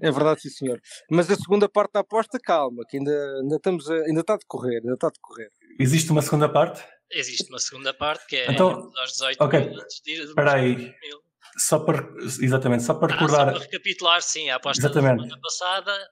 É 0.03 0.11
verdade, 0.11 0.41
sim, 0.41 0.49
senhor. 0.49 0.79
Mas 1.09 1.29
a 1.31 1.35
segunda 1.35 1.69
parte 1.69 1.93
da 1.93 2.01
aposta, 2.01 2.37
calma, 2.39 2.83
que 2.89 2.97
ainda, 2.97 3.11
ainda 3.41 3.55
estamos 3.55 3.89
a, 3.89 3.93
ainda 3.95 4.21
está 4.21 4.33
a 4.33 4.37
decorrer, 4.37 4.81
ainda 4.81 4.93
está 4.95 5.07
a 5.07 5.11
decorrer. 5.11 5.49
Existe 5.79 6.11
uma 6.11 6.21
segunda 6.21 6.49
parte? 6.49 6.83
Existe 7.11 7.49
uma 7.49 7.59
segunda 7.59 7.93
parte 7.93 8.25
que 8.27 8.35
é 8.35 8.51
Então, 8.51 8.91
aos 8.97 9.11
18 9.13 9.41
ok. 9.43 9.59
minutos 9.59 10.01
de 10.03 10.11
Espera 10.13 10.53
aí. 10.55 10.75
mil. 10.75 11.21
Só 11.57 11.79
para, 11.79 12.03
exatamente, 12.41 12.83
só 12.83 12.95
para 12.95 13.13
Ah, 13.13 13.17
só 13.17 13.25
recordar. 13.25 13.53
para 13.53 13.63
recapitular, 13.63 14.21
sim, 14.23 14.49
a 14.49 14.55
aposta 14.55 14.81
Exatamente. 14.81 15.17
da 15.17 15.23
semana 15.23 15.41
passada 15.41 16.09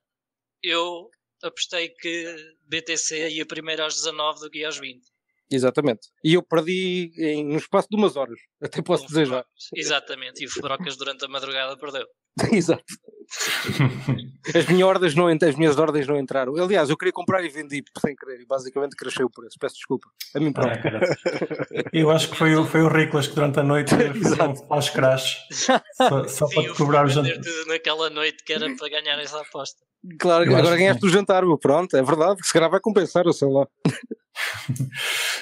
eu 0.63 1.09
apostei 1.43 1.89
que 1.89 2.35
BTC 2.67 3.29
ia 3.29 3.45
primeiro 3.45 3.83
aos 3.83 3.95
19 3.95 4.39
do 4.41 4.49
que 4.51 4.63
aos 4.63 4.77
20. 4.77 5.01
Exatamente. 5.51 6.07
E 6.23 6.35
eu 6.35 6.43
perdi 6.43 7.11
em, 7.17 7.43
no 7.43 7.57
espaço 7.57 7.87
de 7.89 7.97
umas 7.97 8.15
horas, 8.15 8.39
até 8.61 8.81
posso 8.81 9.05
dizer 9.07 9.25
já. 9.25 9.43
Exatamente, 9.75 10.43
e 10.43 10.45
o 10.45 10.49
Fubrocas 10.49 10.95
durante 10.95 11.25
a 11.25 11.27
madrugada 11.27 11.75
perdeu. 11.77 12.05
Exato. 12.51 12.83
As 14.53 14.65
minhas, 14.67 14.87
ordens 14.87 15.15
não, 15.15 15.27
as 15.27 15.55
minhas 15.55 15.77
ordens 15.77 16.05
não 16.05 16.17
entraram. 16.19 16.53
Aliás, 16.57 16.89
eu 16.89 16.97
queria 16.97 17.13
comprar 17.13 17.43
e 17.45 17.49
vendi 17.49 17.81
sem 18.05 18.13
querer 18.15 18.41
e 18.41 18.45
basicamente 18.45 18.95
cresceu 18.95 19.27
o 19.27 19.29
preço. 19.31 19.55
Peço 19.59 19.75
desculpa. 19.75 20.07
A 20.35 20.39
mim 20.39 20.51
próprio. 20.51 20.97
Ah, 20.97 21.83
eu 21.93 22.11
acho 22.11 22.29
que 22.29 22.35
foi, 22.35 22.55
o- 22.55 22.65
foi 22.65 22.81
o 22.81 22.89
Riclas 22.89 23.27
que 23.27 23.35
durante 23.35 23.59
a 23.59 23.63
noite 23.63 23.95
fez 23.95 24.33
um 24.39 24.55
flash 24.55 24.89
crash 24.89 25.37
só, 25.51 26.27
só 26.27 26.47
Sim, 26.47 26.55
para 26.55 26.63
te 26.63 26.77
cobrar 26.77 27.05
o 27.05 27.09
jantar. 27.09 27.33
tudo 27.35 27.65
naquela 27.67 28.09
noite 28.09 28.43
que 28.43 28.51
era 28.53 28.75
para 28.75 28.89
ganhar 28.89 29.17
essa 29.21 29.39
aposta. 29.39 29.79
Claro, 30.19 30.43
Eu 30.45 30.57
agora 30.57 30.75
ganhaste 30.75 31.05
o 31.05 31.09
jantar, 31.09 31.45
meu. 31.45 31.57
pronto, 31.57 31.95
é 31.95 32.01
verdade. 32.03 32.45
Se 32.45 32.51
calhar 32.51 32.69
vai 32.69 32.79
compensar, 32.81 33.25
eu 33.25 33.33
sei 33.33 33.47
lá. 33.47 33.65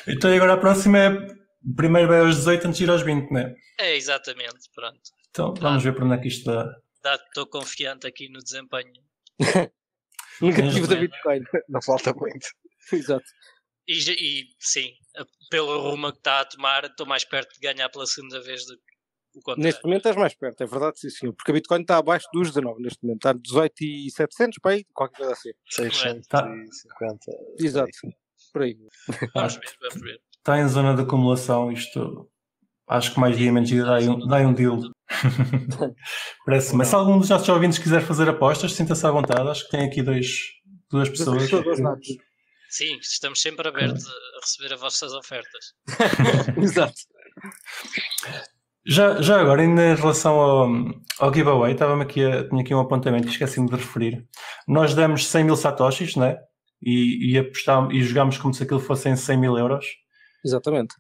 Então 0.08 0.32
agora 0.34 0.54
a 0.54 0.58
próxima 0.58 0.98
é 1.00 1.28
primeiro 1.76 2.08
vai 2.08 2.20
aos 2.20 2.36
18 2.38 2.68
antes 2.68 2.78
de 2.78 2.84
ir 2.84 2.90
aos 2.90 3.02
20, 3.02 3.32
né? 3.32 3.54
É, 3.80 3.96
exatamente, 3.96 4.54
pronto. 4.76 5.00
Então 5.30 5.54
vamos 5.54 5.84
ver 5.84 5.94
para 5.94 6.06
onde 6.06 6.16
é 6.16 6.18
que 6.18 6.28
isto 6.28 6.46
dá. 6.46 6.64
Dado 7.02 7.22
que 7.22 7.28
estou 7.28 7.48
confiante 7.48 8.08
aqui 8.08 8.30
no 8.30 8.40
desempenho. 8.40 8.94
Negativo 10.42 10.88
da. 10.88 10.96
Bitcoin. 10.96 11.42
Não 11.70 11.82
falta 11.82 12.14
muito. 12.14 12.48
Exato. 12.92 13.26
E, 13.88 13.94
e, 13.94 14.48
sim, 14.60 14.92
pelo 15.50 15.80
rumo 15.82 16.12
que 16.12 16.20
está 16.20 16.42
a 16.42 16.46
tomar, 16.46 16.86
estou 16.86 17.08
mais 17.08 17.26
perto 17.26 17.54
de 17.54 17.60
ganhar 17.60 17.90
pela 17.90 18.06
segunda 18.06 18.40
vez 18.42 18.66
do 18.66 18.76
que 18.78 18.84
o 19.36 19.42
contrário. 19.42 19.64
Neste 19.64 19.84
momento 19.84 20.00
estás 20.00 20.16
mais 20.16 20.36
perto, 20.36 20.62
é 20.62 20.68
verdade, 20.68 21.00
sim, 21.00 21.10
senhor. 21.10 21.34
Porque 21.34 21.52
a 21.52 21.54
Bitcoin 21.56 21.82
está 21.82 21.98
abaixo 21.98 22.28
dos 22.32 22.50
19 22.50 22.82
neste 22.84 23.04
momento. 23.04 23.18
Está 23.18 23.34
18,700 23.34 24.60
para 24.60 24.72
aí, 24.74 24.86
qualquer 24.94 25.18
coisa 25.18 25.34
assim. 25.34 25.50
650. 25.70 27.32
Exato. 27.60 27.90
Por 28.54 28.62
aí. 28.62 28.78
Vamos 29.34 29.56
ver, 29.56 29.78
vamos 29.82 30.02
ver. 30.02 30.22
Está 30.38 30.60
em 30.60 30.68
zona 30.68 30.96
de 30.96 31.02
acumulação, 31.02 31.72
isto 31.72 32.30
acho 32.90 33.14
que 33.14 33.20
mais 33.20 33.38
dia 33.38 33.52
menos 33.54 33.70
dia 33.70 33.86
dá 33.86 33.96
aí 33.96 34.10
um, 34.10 34.20
dá 34.20 34.38
um 34.38 34.54
deal. 34.54 34.80
Parece, 36.46 36.76
mas 36.76 36.88
se 36.88 36.96
algum 36.96 37.20
dos 37.20 37.30
nossos 37.30 37.48
ouvintes 37.48 37.78
quiser 37.78 38.02
fazer 38.02 38.28
apostas, 38.28 38.74
sinta-se 38.74 39.06
à 39.06 39.12
vontade. 39.12 39.48
Acho 39.48 39.66
que 39.66 39.72
tem 39.72 39.86
aqui 39.86 40.02
dois, 40.02 40.28
duas 40.90 41.10
pessoas. 41.10 41.50
Sim, 42.70 42.98
estamos 43.02 43.42
sempre 43.42 43.68
abertos 43.68 44.06
a 44.08 44.40
receber 44.42 44.74
as 44.74 44.80
vossas 44.80 45.14
ofertas. 45.14 45.74
Exato. 46.62 46.94
Já, 48.86 49.22
já 49.22 49.40
agora, 49.40 49.62
ainda 49.62 49.92
em 49.92 49.96
relação 49.96 50.34
ao, 50.34 50.70
ao 51.20 51.34
giveaway, 51.34 51.74
estava-me 51.74 52.04
aqui 52.04 52.24
a, 52.24 52.48
tinha 52.48 52.62
aqui 52.62 52.74
um 52.74 52.80
apontamento 52.80 53.26
que 53.26 53.32
esqueci-me 53.34 53.68
de 53.68 53.76
referir. 53.76 54.28
Nós 54.68 54.94
demos 54.94 55.28
100 55.28 55.44
mil 55.44 55.56
satoshis, 55.56 56.16
né? 56.16 56.38
E, 56.82 57.34
e, 57.34 57.38
apostámos, 57.38 57.94
e 57.94 58.02
jogámos 58.02 58.38
como 58.38 58.54
se 58.54 58.64
aquilo 58.64 58.80
fossem 58.80 59.16
100 59.16 59.38
mil 59.38 59.58
euros. 59.58 59.86
Exatamente. 60.46 60.96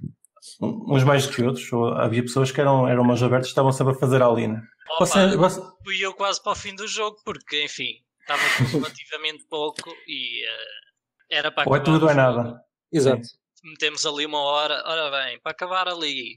Uns 0.61 1.03
mais 1.03 1.27
do 1.27 1.33
que 1.33 1.43
outros. 1.43 1.71
Ou 1.71 1.93
Havia 1.93 2.21
pessoas 2.21 2.51
que 2.51 2.59
eram, 2.59 2.87
eram 2.87 3.03
mãos 3.03 3.21
abertas 3.21 3.47
e 3.47 3.49
estavam 3.49 3.71
sempre 3.71 3.93
a 3.93 3.99
fazer 3.99 4.21
a 4.21 4.33
né? 4.33 4.61
Opa, 4.91 5.05
Você, 5.05 5.37
você, 5.37 5.61
fui 5.83 5.99
eu 5.99 6.13
quase 6.13 6.41
para 6.41 6.51
o 6.51 6.55
fim 6.55 6.75
do 6.75 6.87
jogo, 6.87 7.17
porque, 7.23 7.63
enfim, 7.63 7.93
estava 8.21 8.41
com 8.57 8.63
relativamente 8.79 9.45
pouco 9.49 9.89
e 10.07 10.45
eh, 10.45 11.37
era 11.37 11.51
para 11.51 11.69
ou 11.69 11.75
é 11.75 11.79
acabar 11.79 11.93
tudo 11.93 12.05
ou 12.05 12.11
é 12.11 12.13
nada. 12.13 12.61
Exato. 12.91 13.27
Metemos 13.63 14.05
ali 14.05 14.25
uma 14.25 14.39
hora, 14.39 14.81
ora 14.85 15.11
bem, 15.11 15.39
para 15.41 15.51
acabar 15.51 15.87
ali, 15.87 16.33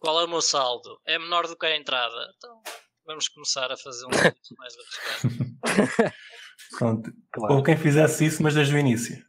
qual 0.00 0.20
é 0.20 0.24
o 0.24 0.28
meu 0.28 0.40
saldo? 0.40 0.98
É 1.06 1.18
menor 1.18 1.46
do 1.46 1.56
que 1.56 1.66
a 1.66 1.76
entrada? 1.76 2.32
Então 2.36 2.62
vamos 3.06 3.28
começar 3.28 3.70
a 3.70 3.76
fazer 3.76 4.06
um 4.06 4.10
pouco 4.10 4.38
mais 4.58 4.74
arriscado. 4.74 6.12
Pronto. 6.78 7.12
Claro. 7.32 7.54
Ou 7.54 7.62
quem 7.62 7.76
fizesse 7.76 8.24
isso, 8.24 8.42
mas 8.42 8.54
desde 8.54 8.74
o 8.74 8.78
início. 8.78 9.24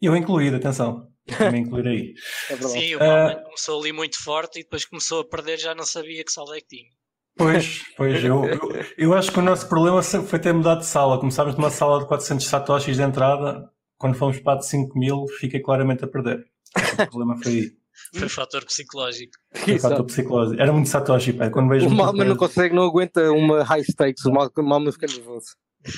Eu 0.00 0.16
incluído, 0.16 0.56
atenção. 0.56 1.09
Também 1.38 1.62
incluir 1.62 1.86
aí. 1.86 2.14
É. 2.50 2.56
Sim, 2.56 2.94
o 2.96 2.98
momento 3.00 3.42
começou 3.44 3.80
ali 3.80 3.92
muito 3.92 4.22
forte 4.22 4.60
e 4.60 4.62
depois 4.62 4.84
começou 4.84 5.20
a 5.20 5.24
perder, 5.24 5.58
já 5.58 5.74
não 5.74 5.84
sabia 5.84 6.24
que 6.24 6.32
saldo 6.32 6.54
é 6.54 6.60
que 6.60 6.68
tinha. 6.68 6.90
Pois, 7.36 7.82
pois, 7.96 8.22
eu, 8.22 8.44
eu, 8.44 8.58
eu 8.98 9.14
acho 9.14 9.32
que 9.32 9.38
o 9.38 9.42
nosso 9.42 9.68
problema 9.68 10.02
foi 10.02 10.38
ter 10.38 10.52
mudado 10.52 10.80
de 10.80 10.86
sala. 10.86 11.18
Começámos 11.18 11.54
numa 11.54 11.70
sala 11.70 12.00
de 12.00 12.06
400 12.06 12.44
satoshis 12.46 12.96
de 12.96 13.02
entrada, 13.02 13.70
quando 13.96 14.14
fomos 14.16 14.38
para 14.40 14.54
a 14.54 14.56
de 14.58 14.66
5 14.66 14.98
mil, 14.98 15.24
fiquei 15.38 15.60
claramente 15.60 16.04
a 16.04 16.08
perder. 16.08 16.44
O 16.76 17.06
problema 17.10 17.36
foi 17.42 17.52
aí. 17.52 17.70
Foi 18.18 18.28
fator 18.30 18.64
psicológico. 18.64 19.32
Foi 19.52 19.78
fator 19.78 20.04
psicológico. 20.06 20.60
Era 20.60 20.72
muito 20.72 20.88
satoshi, 20.88 21.34
pá. 21.34 21.50
Quando 21.50 21.68
vejo 21.68 21.86
O 21.86 21.90
Malman 21.90 22.24
não 22.28 22.36
consegue, 22.36 22.74
não 22.74 22.84
aguenta 22.84 23.30
uma 23.30 23.62
high 23.62 23.82
stakes. 23.84 24.24
O 24.24 24.32
Mal- 24.32 24.50
o 24.56 24.62
Malman 24.62 24.90
fica 24.90 25.06
nervoso. 25.06 25.48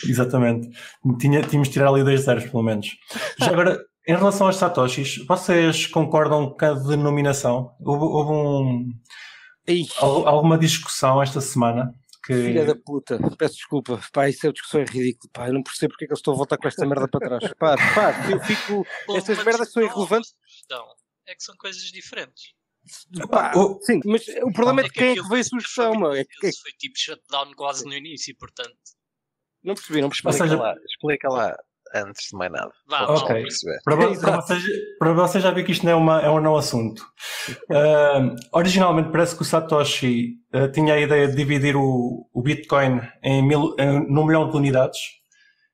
Exatamente. 0.09 0.69
Tinha, 1.21 1.43
tínhamos 1.43 1.69
de 1.69 1.75
tirar 1.75 1.89
ali 1.89 2.03
dois 2.03 2.23
zeros, 2.23 2.45
pelo 2.45 2.63
menos. 2.63 2.89
Já 3.39 3.51
agora, 3.53 3.79
em 4.07 4.17
relação 4.17 4.47
aos 4.47 4.57
satoshis, 4.57 5.25
vocês 5.27 5.87
concordam 5.87 6.51
com 6.55 6.65
a 6.65 6.73
denominação? 6.75 7.75
Houve, 7.81 8.05
houve 8.05 8.31
um, 8.33 10.27
alguma 10.27 10.59
discussão 10.59 11.23
esta 11.23 11.41
semana 11.41 11.95
que 12.25 12.35
filha 12.35 12.65
da 12.65 12.75
puta. 12.77 13.19
Peço 13.37 13.55
desculpa. 13.57 14.01
Pá, 14.13 14.29
isso 14.29 14.47
é 14.47 14.53
discussão 14.53 14.81
é 14.81 14.85
ridículo. 14.85 15.31
Pá, 15.33 15.49
eu 15.49 15.55
não 15.55 15.63
percebo 15.63 15.93
porque 15.93 16.05
é 16.05 16.07
que 16.09 16.13
eu 16.13 16.17
estou 16.17 16.35
a 16.35 16.37
voltar 16.37 16.57
com 16.57 16.69
esta 16.69 16.87
merda 16.87 17.09
para 17.09 17.21
trás. 17.39 17.55
Pá, 17.55 17.77
pá, 17.95 18.31
eu 18.31 18.41
fico. 18.41 18.87
Estas 19.17 19.43
merdas 19.45 19.73
são 19.73 19.83
irrelevantes. 19.83 20.33
sugestão. 20.47 20.85
É 21.27 21.35
que 21.35 21.43
são 21.43 21.55
coisas 21.57 21.83
diferentes. 21.83 22.43
Pá, 23.31 23.53
o- 23.57 23.79
sim, 23.83 24.01
mas 24.05 24.27
o 24.43 24.53
problema 24.53 24.81
é 24.81 24.85
de 24.85 24.91
quem 24.91 25.11
é 25.11 25.15
que 25.15 25.29
veio 25.29 25.41
a 25.41 25.45
sugestão, 25.45 25.93
foi- 25.93 25.99
meu. 26.01 26.13
É 26.13 26.25
que, 26.25 26.47
é 26.47 26.51
que- 26.51 26.57
Foi 26.61 26.73
tipo 26.73 26.95
shutdown 26.99 27.53
quase 27.55 27.85
no 27.85 27.95
início, 27.95 28.37
portanto. 28.37 28.75
não 29.63 29.75
percebi, 29.75 30.01
não 30.01 30.09
percebi. 30.09 30.31
Explica, 30.31 30.49
seja- 30.51 30.61
lá, 30.63 30.75
explica 30.85 31.29
lá 31.29 31.57
antes 31.95 32.29
de 32.31 32.37
mais 32.37 32.51
nada. 32.51 32.71
Vá, 32.89 33.07
Para 33.07 33.13
o 33.13 33.17
ok. 33.17 33.21
pessoal 33.21 33.43
perceber. 33.43 33.79
Para, 33.85 33.97
para 33.97 34.41
vocês, 34.41 34.63
para 34.99 35.13
vocês 35.13 35.45
já 35.45 35.51
vi 35.51 35.65
que 35.65 35.73
isto 35.73 35.85
não 35.85 35.93
é, 35.93 35.95
uma, 35.95 36.21
é 36.21 36.31
um 36.31 36.41
não 36.41 36.57
assunto. 36.57 37.05
Ah, 37.71 38.35
originalmente 38.53 39.11
parece 39.11 39.35
que 39.35 39.43
o 39.43 39.45
Satoshi 39.45 40.35
ah, 40.53 40.69
tinha 40.69 40.95
a 40.95 41.01
ideia 41.01 41.27
de 41.27 41.35
dividir 41.35 41.77
o, 41.77 42.29
o 42.33 42.43
Bitcoin 42.43 43.01
em 43.23 43.43
mil, 43.43 43.75
em, 43.79 44.07
num 44.09 44.25
milhão 44.25 44.49
de 44.49 44.57
unidades. 44.57 44.99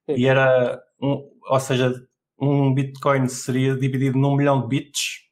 Sim. 0.09 0.17
E 0.17 0.27
era, 0.27 0.81
um, 1.03 1.29
ou 1.49 1.61
seja, 1.61 1.93
um 2.41 2.73
Bitcoin 2.73 3.29
seria 3.29 3.77
dividido 3.77 4.19
num 4.19 4.35
milhão 4.37 4.63
de 4.63 4.69
bits. 4.69 5.29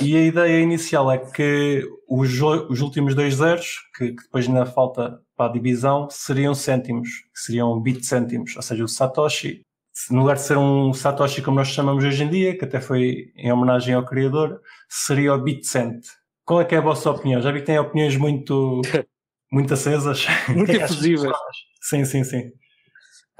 E 0.00 0.16
a 0.16 0.24
ideia 0.24 0.60
inicial 0.60 1.10
é 1.10 1.18
que 1.18 1.86
os, 2.08 2.30
os 2.70 2.80
últimos 2.80 3.14
dois 3.14 3.34
zeros, 3.34 3.76
que, 3.96 4.12
que 4.12 4.22
depois 4.22 4.48
ainda 4.48 4.64
falta 4.64 5.20
para 5.36 5.50
a 5.50 5.52
divisão, 5.52 6.08
seriam 6.10 6.54
cêntimos, 6.54 7.08
que 7.08 7.40
seriam 7.40 7.78
bit 7.80 8.04
cêntimos. 8.06 8.56
Ou 8.56 8.62
seja, 8.62 8.84
o 8.84 8.88
Satoshi 8.88 9.62
no 10.10 10.20
lugar 10.20 10.36
de 10.36 10.42
ser 10.42 10.56
um 10.56 10.92
Satoshi 10.92 11.42
como 11.42 11.58
nós 11.58 11.68
chamamos 11.68 12.04
hoje 12.04 12.22
em 12.24 12.30
dia, 12.30 12.56
que 12.56 12.64
até 12.64 12.80
foi 12.80 13.32
em 13.36 13.52
homenagem 13.52 13.94
ao 13.94 14.04
criador, 14.04 14.60
seria 14.88 15.34
o 15.34 15.42
BitCent. 15.42 16.06
Qual 16.44 16.60
é 16.60 16.64
que 16.64 16.74
é 16.74 16.78
a 16.78 16.82
vossa 16.82 17.10
opinião? 17.10 17.40
Já 17.40 17.52
vi 17.52 17.60
que 17.60 17.66
tem 17.66 17.78
opiniões 17.78 18.16
muito, 18.16 18.80
muito 19.52 19.74
acesas. 19.74 20.26
Muito 20.48 20.70
efusivas. 20.72 21.36
Sim, 21.80 22.04
sim, 22.04 22.24
sim. 22.24 22.52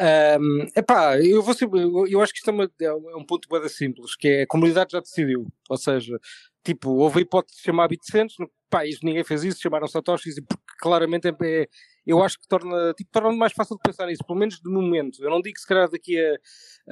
Um, 0.01 0.67
epá, 0.75 1.19
eu, 1.21 1.43
vou 1.43 1.55
eu, 2.09 2.21
acho 2.21 2.33
que 2.33 2.39
isto 2.39 2.51
é, 2.51 2.53
uma- 2.53 2.71
é 2.81 2.93
um 2.93 3.21
é 3.21 3.25
ponto 3.27 3.49
bem 3.49 3.69
simples, 3.69 4.17
que 4.17 4.27
é 4.29 4.43
a 4.43 4.47
comunidade 4.47 4.93
já 4.93 5.01
decidiu. 5.01 5.47
Ou 5.69 5.77
seja, 5.77 6.19
tipo, 6.65 6.91
houve 6.91 7.19
a 7.19 7.23
hipótese 7.23 7.57
de 7.59 7.63
chamar 7.63 7.89
Bitcents, 7.89 8.37
no- 8.39 8.51
pá, 8.71 8.87
isto 8.87 9.05
ninguém 9.05 9.23
fez 9.25 9.45
isso, 9.45 9.61
chamaram 9.61 9.87
Satoshis, 9.87 10.39
e 10.39 10.43
porque 10.43 10.63
claramente 10.81 11.29
é, 11.29 11.35
é- 11.43 11.69
eu 12.07 12.23
acho 12.23 12.39
que 12.39 12.49
torna, 12.49 12.93
tipo, 12.95 13.11
torna 13.13 13.33
mais 13.33 13.53
fácil 13.53 13.77
de 13.77 13.83
pensar 13.83 14.07
nisso, 14.07 14.25
pelo 14.27 14.39
menos 14.39 14.61
de 14.61 14.71
momento. 14.71 15.23
Eu 15.23 15.31
não 15.31 15.41
digo 15.41 15.55
que 15.55 15.61
se 15.61 15.67
calhar 15.67 15.89
daqui 15.89 16.19
a, 16.19 16.35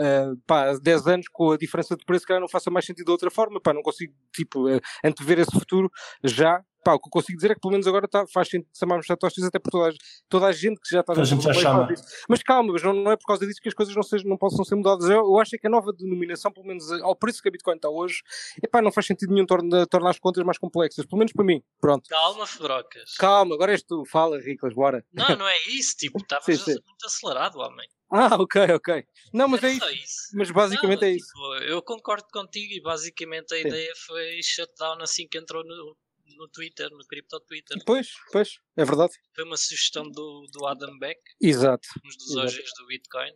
a 0.03 0.35
pá, 0.47 0.73
10 0.79 1.07
anos, 1.07 1.29
com 1.29 1.53
a 1.53 1.57
diferença 1.57 1.97
de 1.97 2.05
preço, 2.05 2.23
se 2.23 2.27
calhar 2.27 2.41
não 2.41 2.49
faça 2.49 2.71
mais 2.71 2.85
sentido 2.85 3.07
de 3.07 3.13
outra 3.13 3.31
forma, 3.31 3.61
pá, 3.61 3.73
não 3.73 3.83
consigo, 3.83 4.13
tipo, 4.35 4.69
eh, 4.69 4.81
antever 5.05 5.39
esse 5.39 5.53
futuro 5.53 5.91
já. 6.23 6.63
Pá, 6.83 6.95
o 6.95 6.99
que 6.99 7.09
eu 7.09 7.11
consigo 7.11 7.37
dizer 7.37 7.51
é 7.51 7.55
que 7.55 7.61
pelo 7.61 7.73
menos 7.73 7.87
agora 7.87 8.09
tá, 8.09 8.25
faz 8.33 8.49
sentido 8.49 8.71
chamarmos 8.75 9.07
Satoshis 9.07 9.45
até 9.45 9.59
por 9.59 9.71
toda 9.71 9.91
a, 9.91 9.93
toda 10.29 10.47
a 10.47 10.53
gente 10.53 10.81
que 10.81 10.89
já 10.91 11.01
está 11.01 11.13
Toda 11.13 11.23
a 11.23 11.29
gente 11.29 11.43
já 11.43 11.53
chama. 11.53 11.89
Mas 12.29 12.43
calma, 12.43 12.73
mas 12.73 12.83
não, 12.83 12.93
não 12.93 13.13
é 13.13 13.17
por 13.17 13.27
causa 13.27 13.47
disso 13.47 13.61
que 13.61 13.69
as 13.69 13.75
coisas 13.75 13.95
não, 13.95 14.03
sejam, 14.03 14.29
não 14.29 14.37
possam 14.37 14.65
ser 14.65 14.75
mudadas. 14.75 15.05
Eu, 15.09 15.21
eu 15.21 15.39
acho 15.39 15.55
é 15.55 15.59
que 15.59 15.67
a 15.67 15.71
nova 15.71 15.93
denominação, 15.93 16.51
pelo 16.51 16.67
menos 16.67 16.91
ao 17.03 17.15
preço 17.15 17.43
que 17.43 17.49
a 17.49 17.53
Bitcoin 17.53 17.77
está 17.77 17.89
hoje, 17.89 18.23
epá, 18.63 18.81
não 18.81 18.91
faz 18.91 19.07
sentido 19.07 19.33
nenhum 19.33 19.47
torna, 19.47 19.87
tornar 19.87 20.11
as 20.11 20.19
contas 20.19 20.45
mais 20.45 20.59
complexas. 20.59 21.05
Pelo 21.05 21.19
menos 21.19 21.33
para 21.33 21.45
mim. 21.45 21.63
Pronto. 21.81 22.09
Calma, 22.09 22.47
Fedrocas. 22.47 23.15
Calma, 23.17 23.55
agora 23.55 23.73
és 23.73 23.83
tu. 23.83 24.05
Fala, 24.07 24.41
Riclas, 24.41 24.75
bora. 24.75 25.05
Não, 25.13 25.29
não 25.37 25.49
é 25.49 25.59
isso. 25.69 25.97
Tipo, 25.97 26.19
estavas 26.23 26.67
muito 26.67 27.07
acelerado, 27.07 27.59
homem. 27.59 27.89
Ah, 28.13 28.35
ok, 28.35 28.63
ok. 28.75 29.05
Não, 29.33 29.47
mas 29.47 29.63
Era 29.63 29.73
é 29.73 29.77
isso. 29.77 29.91
isso. 29.91 30.29
Mas 30.35 30.51
basicamente 30.51 31.01
Não, 31.01 31.09
é 31.09 31.13
isso. 31.13 31.27
tipo, 31.27 31.55
eu 31.65 31.81
concordo 31.81 32.27
contigo 32.33 32.73
e 32.73 32.81
basicamente 32.81 33.55
a 33.55 33.59
Sim. 33.59 33.69
ideia 33.69 33.93
foi 34.05 34.41
shutdown 34.43 35.01
assim 35.01 35.29
que 35.29 35.39
entrou 35.39 35.65
no, 35.65 35.97
no 36.37 36.49
Twitter, 36.49 36.91
no 36.91 37.07
Crypto 37.07 37.41
Twitter. 37.41 37.77
Pois, 37.85 38.09
pois, 38.33 38.59
é 38.77 38.85
verdade. 38.85 39.13
Foi 39.35 39.45
uma 39.45 39.57
sugestão 39.57 40.09
do, 40.11 40.47
do 40.53 40.67
Adam 40.67 40.99
Beck, 40.99 41.21
Exato. 41.41 41.89
um 42.05 42.09
dos. 42.09 42.37
OGs 42.37 42.71
do 42.79 42.87
Bitcoin. 42.87 43.33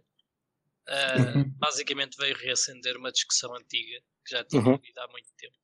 Uhum. 0.86 1.50
basicamente 1.56 2.14
veio 2.18 2.36
reacender 2.36 2.94
uma 2.98 3.10
discussão 3.10 3.54
antiga 3.56 4.00
que 4.22 4.30
já 4.36 4.44
tinha 4.44 4.60
Uhum. 4.62 4.74
havido 4.74 5.00
há 5.00 5.08
muito 5.08 5.30
tempo. 5.38 5.56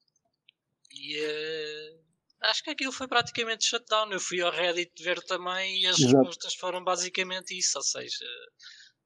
E 0.92 1.20
ah, 2.42 2.48
acho 2.50 2.62
que 2.64 2.70
aquilo 2.70 2.90
foi 2.90 3.06
praticamente 3.06 3.66
shutdown. 3.66 4.10
Eu 4.12 4.18
fui 4.20 4.40
ao 4.40 4.50
Reddit 4.50 4.90
ver 5.02 5.20
também 5.24 5.82
e 5.82 5.86
as 5.86 5.98
Exato. 5.98 6.16
respostas 6.16 6.54
foram 6.54 6.82
basicamente 6.82 7.56
isso. 7.56 7.76
Ou 7.76 7.84
seja, 7.84 8.24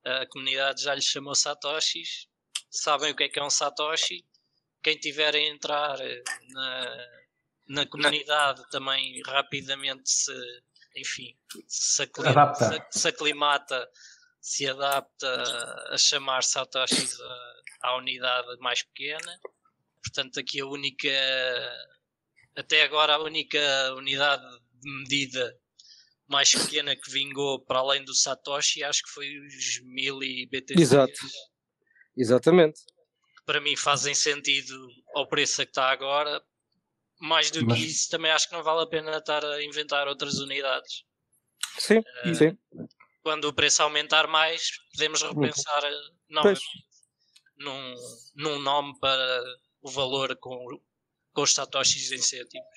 a 0.04 0.24
comunidade 0.28 0.82
já 0.82 0.94
lhe 0.94 1.02
chamou 1.02 1.34
Satoshis, 1.34 2.28
sabem 2.70 3.10
o 3.10 3.16
que 3.16 3.24
é 3.24 3.28
que 3.28 3.38
é 3.40 3.44
um 3.44 3.50
Satoshi. 3.50 4.24
Quem 4.84 4.96
tiver 4.96 5.34
a 5.34 5.40
entrar 5.40 6.00
eh, 6.00 6.22
na, 6.50 7.08
na 7.68 7.86
comunidade 7.86 8.62
também 8.70 9.22
rapidamente 9.26 10.08
se 10.10 10.32
enfim, 10.96 11.36
se, 11.66 12.02
aclim, 12.02 12.32
se, 12.54 12.98
se 13.00 13.08
aclimata, 13.08 13.88
se 14.40 14.68
adapta 14.68 15.44
a 15.90 15.98
chamar 15.98 16.42
Satoshis 16.42 17.16
à 17.82 17.96
unidade 17.96 18.56
mais 18.60 18.82
pequena. 18.82 19.40
Portanto, 20.02 20.38
aqui 20.38 20.60
a 20.60 20.66
única, 20.66 21.10
até 22.56 22.82
agora, 22.82 23.14
a 23.14 23.22
única 23.22 23.58
unidade 23.94 24.44
de 24.72 24.90
medida 25.00 25.58
mais 26.28 26.52
pequena 26.52 26.96
que 26.96 27.10
vingou 27.10 27.60
para 27.60 27.80
além 27.80 28.04
do 28.04 28.14
Satoshi, 28.14 28.84
acho 28.84 29.02
que 29.02 29.10
foi 29.10 29.38
os 29.38 29.80
1000 29.82 30.18
BTC. 30.48 30.80
Exato. 30.80 31.12
Exatamente. 32.16 32.80
Que 33.36 33.44
para 33.44 33.60
mim 33.60 33.76
fazem 33.76 34.14
sentido 34.14 34.88
ao 35.14 35.28
preço 35.28 35.56
que 35.56 35.70
está 35.70 35.90
agora. 35.90 36.42
Mais 37.24 37.50
do 37.50 37.64
Mas... 37.64 37.78
que 37.78 37.86
isso, 37.86 38.10
também 38.10 38.30
acho 38.30 38.46
que 38.46 38.54
não 38.54 38.62
vale 38.62 38.82
a 38.82 38.86
pena 38.86 39.16
estar 39.16 39.42
a 39.42 39.64
inventar 39.64 40.06
outras 40.06 40.34
unidades. 40.34 41.04
Sim, 41.78 41.98
uh, 41.98 42.34
sim. 42.34 42.58
Quando 43.22 43.46
o 43.46 43.52
preço 43.54 43.82
aumentar 43.82 44.26
mais, 44.26 44.72
podemos 44.92 45.22
uhum. 45.22 45.40
repensar 45.40 45.84
uhum. 45.84 46.16
novamente 46.28 46.60
num, 47.56 47.94
num 48.34 48.58
nome 48.58 48.98
para 49.00 49.42
o 49.80 49.90
valor 49.90 50.36
com, 50.36 50.78
com 51.32 51.42
os 51.42 51.54
satoshis 51.54 52.12
incentivos. 52.12 52.68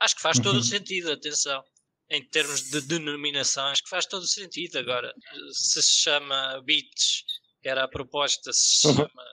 Acho 0.00 0.16
que 0.16 0.22
faz 0.22 0.40
todo 0.40 0.56
o 0.56 0.58
uhum. 0.58 0.64
sentido, 0.64 1.12
atenção 1.12 1.62
em 2.10 2.28
termos 2.28 2.68
de 2.68 2.80
denominações, 2.80 3.80
que 3.80 3.88
faz 3.88 4.04
todo 4.04 4.22
o 4.22 4.26
sentido. 4.26 4.80
Agora, 4.80 5.14
se 5.52 5.80
se 5.80 6.02
chama 6.02 6.60
bits, 6.62 7.24
que 7.62 7.68
era 7.68 7.84
a 7.84 7.88
proposta, 7.88 8.52
se 8.52 8.80
se 8.80 8.88
uhum. 8.88 8.96
chama 8.96 9.24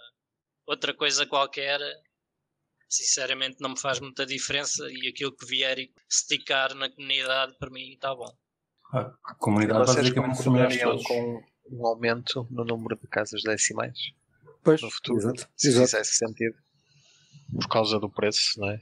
outra 0.67 0.93
coisa 0.93 1.25
qualquer, 1.25 1.79
sinceramente 2.95 3.57
não 3.59 3.71
me 3.71 3.79
faz 3.79 4.00
muita 4.00 4.25
diferença 4.25 4.83
e 4.89 5.07
aquilo 5.07 5.35
que 5.35 5.45
vier 5.45 5.79
e 5.79 5.91
esticar 6.09 6.73
na 6.75 6.89
comunidade, 6.89 7.55
para 7.57 7.69
mim 7.69 7.93
está 7.93 8.15
bom. 8.15 8.31
A 8.91 9.35
comunidade 9.39 9.88
Vocês 9.88 10.12
concordariam 10.12 10.97
com 11.03 11.41
um 11.71 11.88
aumento 11.88 12.47
no 12.51 12.63
número 12.63 12.95
de 12.95 13.07
casas 13.07 13.41
decimais 13.41 13.97
pois, 14.63 14.81
no 14.81 14.89
futuro, 14.89 15.19
exato, 15.19 15.47
se 15.55 15.67
exato. 15.67 15.85
fizesse 15.85 16.15
sentido, 16.15 16.55
por 17.53 17.67
causa 17.67 18.00
do 18.00 18.09
preço, 18.09 18.59
não 18.59 18.69
é? 18.69 18.79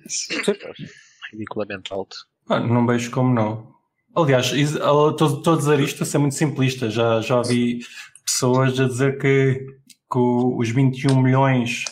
ridiculamente 1.32 1.92
alto. 1.92 2.16
Ah, 2.48 2.60
não 2.60 2.86
vejo 2.86 3.10
como 3.12 3.34
não. 3.34 3.72
Aliás, 4.16 4.52
estou 4.52 5.54
a 5.54 5.58
dizer 5.58 5.80
isto 5.80 6.04
a 6.04 6.06
ser 6.06 6.18
muito 6.18 6.36
simplista. 6.36 6.90
Já, 6.90 7.22
já 7.22 7.42
vi 7.42 7.80
pessoas 8.26 8.78
a 8.80 8.86
dizer 8.86 9.18
que, 9.18 9.66
que 10.12 10.20
os 10.20 10.70
21 10.70 11.22
milhões 11.22 11.86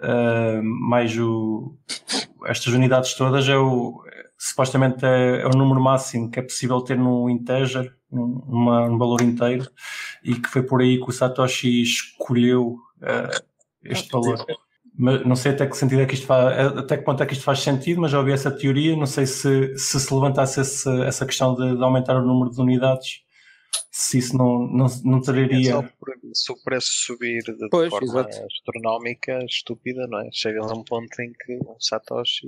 uh, 0.00 0.62
mais 0.62 1.16
o, 1.18 1.76
estas 2.46 2.72
unidades 2.72 3.14
todas 3.14 3.48
é 3.48 3.56
o, 3.56 4.02
supostamente 4.38 5.04
é, 5.04 5.42
é, 5.42 5.46
o 5.46 5.50
número 5.50 5.80
máximo 5.80 6.30
que 6.30 6.38
é 6.38 6.42
possível 6.42 6.80
ter 6.80 6.98
no 6.98 7.28
integer, 7.30 7.94
num 8.10 8.98
valor 8.98 9.22
inteiro, 9.22 9.68
e 10.22 10.34
que 10.34 10.48
foi 10.48 10.62
por 10.62 10.80
aí 10.80 10.98
que 10.98 11.08
o 11.08 11.12
Satoshi 11.12 11.82
escolheu 11.82 12.76
uh, 13.02 13.44
este 13.84 14.10
valor 14.10 14.44
não 14.98 15.36
sei 15.36 15.52
até 15.52 15.66
que 15.66 15.76
sentido 15.76 16.00
é 16.00 16.06
que 16.06 16.14
isto 16.14 16.26
faz, 16.26 16.78
até 16.78 16.96
que 16.96 17.04
ponto 17.04 17.22
é 17.22 17.26
que 17.26 17.34
isto 17.34 17.44
faz 17.44 17.60
sentido, 17.60 18.00
mas 18.00 18.10
já 18.10 18.18
ouvi 18.18 18.32
essa 18.32 18.50
teoria. 18.50 18.96
Não 18.96 19.06
sei 19.06 19.26
se 19.26 19.76
se, 19.76 20.00
se 20.00 20.14
levantasse 20.14 20.60
esse, 20.60 21.02
essa 21.02 21.26
questão 21.26 21.54
de, 21.54 21.76
de, 21.76 21.82
aumentar 21.82 22.16
o 22.16 22.26
número 22.26 22.50
de 22.50 22.60
unidades, 22.60 23.20
se 23.98 24.18
isso 24.18 24.36
não, 24.36 24.66
não, 24.66 24.86
não 25.04 25.20
traria. 25.22 25.78
É 25.78 26.34
se 26.34 26.52
o 26.52 26.56
preço 26.62 26.88
subir 26.92 27.42
de 27.42 27.68
pois, 27.70 27.88
forma 27.88 28.20
exato. 28.20 28.44
astronómica, 28.44 29.38
estúpida, 29.46 30.06
não 30.06 30.20
é? 30.20 30.28
Chega 30.32 30.60
a 30.60 30.72
um 30.74 30.84
ponto 30.84 31.18
em 31.22 31.32
que 31.32 31.58
um 31.66 31.80
Satoshi 31.80 32.46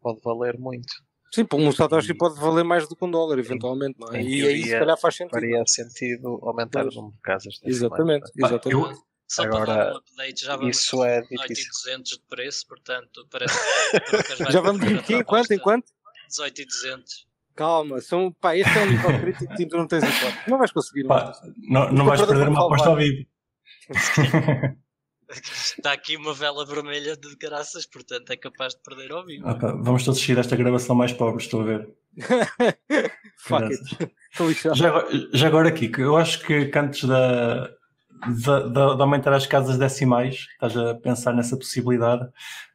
pode 0.00 0.20
valer 0.22 0.56
muito. 0.56 0.94
Sim, 1.34 1.44
um 1.54 1.72
Satoshi 1.72 2.12
e, 2.12 2.16
pode 2.16 2.38
valer 2.38 2.62
mais 2.62 2.88
do 2.88 2.94
que 2.94 3.04
um 3.04 3.10
dólar, 3.10 3.36
eventualmente, 3.40 3.98
não 3.98 4.14
é? 4.14 4.22
E 4.22 4.46
aí 4.46 4.62
se 4.62 4.78
calhar 4.78 4.96
faz 4.96 5.16
sentido. 5.16 5.32
Faria 5.32 5.64
sentido 5.66 6.38
aumentar 6.42 6.82
pois. 6.82 6.94
o 6.94 6.98
número 6.98 7.16
de 7.16 7.22
casas. 7.22 7.60
Exatamente, 7.64 8.30
exatamente. 8.36 8.70
Eu, 8.70 9.04
só 9.26 9.42
Agora, 9.42 9.64
para 9.64 9.74
dar 9.74 9.92
um 9.92 9.96
update, 9.96 10.44
já 10.44 10.56
vamos 10.56 10.76
isso 10.76 11.04
é 11.04 11.20
difícil. 11.22 11.70
200 11.84 12.10
de 12.12 12.22
preço, 12.28 12.66
portanto, 12.68 13.26
parece 13.28 13.58
que 14.36 14.52
já 14.52 14.60
vamos 14.60 14.82
aqui, 14.84 15.14
em 15.14 15.24
quanto, 15.24 15.50
em 15.50 15.58
quanto? 15.58 15.92
18 16.28 16.62
e 16.62 16.64
200. 16.64 17.33
Calma, 17.54 18.00
são, 18.00 18.32
pá, 18.32 18.56
este 18.56 18.76
é 18.76 18.82
um 18.82 18.90
nível 18.90 19.20
crítico 19.20 19.54
que 19.54 19.66
tu 19.66 19.76
não 19.76 19.86
tens 19.86 20.02
hipótese. 20.02 20.50
Não 20.50 20.58
vais 20.58 20.72
conseguir. 20.72 21.06
Pá, 21.06 21.32
não, 21.68 21.92
não 21.92 22.04
vais 22.04 22.20
perder 22.20 22.48
uma 22.48 22.66
aposta 22.66 22.88
ao 22.88 22.96
vivo. 22.96 23.26
Está 25.78 25.92
aqui 25.92 26.16
uma 26.16 26.34
vela 26.34 26.64
vermelha 26.66 27.16
de 27.16 27.36
caraças, 27.36 27.86
portanto 27.86 28.30
é 28.30 28.36
capaz 28.36 28.74
de 28.74 28.82
perder 28.82 29.12
ao 29.12 29.24
vivo. 29.24 29.46
Ah, 29.46 29.54
vamos 29.54 30.04
todos 30.04 30.20
seguir 30.20 30.38
esta 30.38 30.56
gravação 30.56 30.94
mais 30.94 31.12
pobre, 31.12 31.42
estou 31.42 31.62
a 31.62 31.64
ver. 31.64 31.88
Fuck 33.38 33.64
it. 33.64 34.12
Já, 34.74 35.06
já 35.32 35.46
agora 35.46 35.68
aqui, 35.68 35.90
eu 35.98 36.16
acho 36.16 36.44
que 36.44 36.70
antes 36.76 37.04
da, 37.04 37.70
de, 38.26 38.68
de, 38.68 38.96
de, 38.96 39.02
aumentar 39.02 39.32
as 39.32 39.46
casas 39.46 39.78
decimais, 39.78 40.46
estás 40.52 40.76
a 40.76 40.94
pensar 40.94 41.32
nessa 41.32 41.56
possibilidade, 41.56 42.26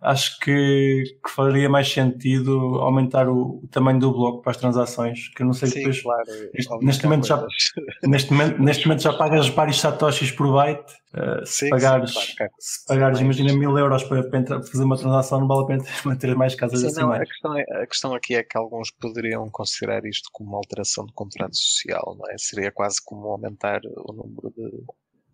acho 0.02 0.40
que, 0.40 1.04
que 1.24 1.30
faria 1.30 1.70
mais 1.70 1.92
sentido 1.92 2.80
aumentar 2.80 3.28
o, 3.28 3.62
o, 3.64 3.68
tamanho 3.70 4.00
do 4.00 4.12
bloco 4.12 4.42
para 4.42 4.52
as 4.52 4.58
transações, 4.58 5.30
que 5.30 5.42
eu 5.42 5.46
não 5.46 5.54
sei 5.54 5.70
Sim, 5.70 5.80
depois, 5.80 6.02
claro, 6.02 6.24
neste, 6.54 6.86
neste 6.86 7.04
momento 7.04 7.28
já, 7.28 7.46
neste, 8.04 8.32
momento, 8.32 8.62
neste 8.62 8.88
momento 8.88 9.02
já 9.02 9.14
pagas 9.14 9.50
vários 9.50 9.80
satoshis 9.80 10.32
por 10.32 10.52
byte, 10.54 10.94
uh, 11.16 11.46
se, 11.46 11.66
sim, 11.66 11.70
pagares, 11.70 12.14
sim, 12.14 12.36
claro, 12.36 12.54
se 12.60 12.86
pagares, 12.86 13.20
imagina 13.20 13.54
mil 13.54 13.78
euros 13.78 14.04
para, 14.04 14.24
para, 14.24 14.64
fazer 14.64 14.84
uma 14.84 14.98
transação, 14.98 15.40
não 15.40 15.48
vale 15.48 15.64
a 15.64 15.66
pena 15.66 15.84
manter 16.06 16.36
mais 16.36 16.56
casas 16.56 16.82
decimais. 16.82 17.20
Não, 17.20 17.24
a, 17.24 17.26
questão 17.26 17.58
é, 17.58 17.84
a 17.84 17.88
questão 17.88 18.14
aqui 18.14 18.36
é 18.36 18.44
que 18.44 18.58
alguns 18.58 18.92
poderiam 18.92 19.50
considerar 19.50 20.06
isto 20.06 20.30
como 20.32 20.50
uma 20.50 20.58
alteração 20.58 21.06
de 21.06 21.14
contrato 21.14 21.56
social, 21.56 22.16
não 22.18 22.30
é? 22.32 22.38
Seria 22.38 22.72
quase 22.72 22.98
como 23.04 23.28
aumentar 23.28 23.82
o 23.86 24.14
número 24.14 24.54
de 24.56 24.84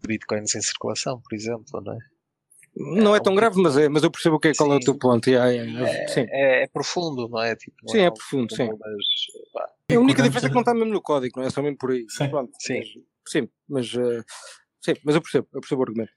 bitcoins 0.06 0.56
em 0.56 0.62
circulação, 0.62 1.22
por 1.22 1.36
exemplo, 1.36 1.82
não 1.82 1.94
é? 1.94 1.98
Não 2.78 3.16
é, 3.16 3.18
é 3.18 3.22
tão 3.22 3.34
grave, 3.34 3.62
mas, 3.62 3.78
é, 3.78 3.88
mas 3.88 4.04
eu 4.04 4.12
percebo 4.12 4.38
que 4.38 4.50
é, 4.50 4.54
qual 4.54 4.70
sim, 4.70 4.76
é 4.76 4.78
o 4.78 4.80
teu 4.82 4.98
ponto. 4.98 5.30
Yeah, 5.30 5.50
yeah, 5.50 5.90
é, 5.90 6.08
sim. 6.08 6.26
É, 6.30 6.64
é, 6.64 6.68
profundo, 6.68 7.30
não 7.30 7.42
é? 7.42 7.56
Tipo, 7.56 7.78
não 7.84 7.92
sim, 7.92 8.00
é, 8.00 8.12
profundo, 8.12 8.54
sim. 8.54 8.68
Mas, 8.68 9.98
a 9.98 10.00
única 10.00 10.22
diferença 10.22 10.48
é 10.48 10.50
que 10.50 10.56
não 10.56 10.62
está 10.62 10.74
mesmo 10.74 10.92
no 10.92 11.02
código, 11.02 11.40
não 11.40 11.48
é 11.48 11.50
só 11.50 11.62
mesmo 11.62 11.78
por 11.78 11.92
aí. 11.92 12.06
Sim, 12.10 12.28
Pronto, 12.30 12.52
sim. 12.60 12.80
Mas, 12.80 12.88
sim, 13.28 13.50
mas, 13.70 13.94
uh, 13.94 14.26
sim, 14.84 14.94
mas 15.06 15.16
eu 15.16 15.22
percebo, 15.22 15.48
eu 15.54 15.62
percebo 15.62 15.82
o 15.82 15.84
argumento. 15.86 16.12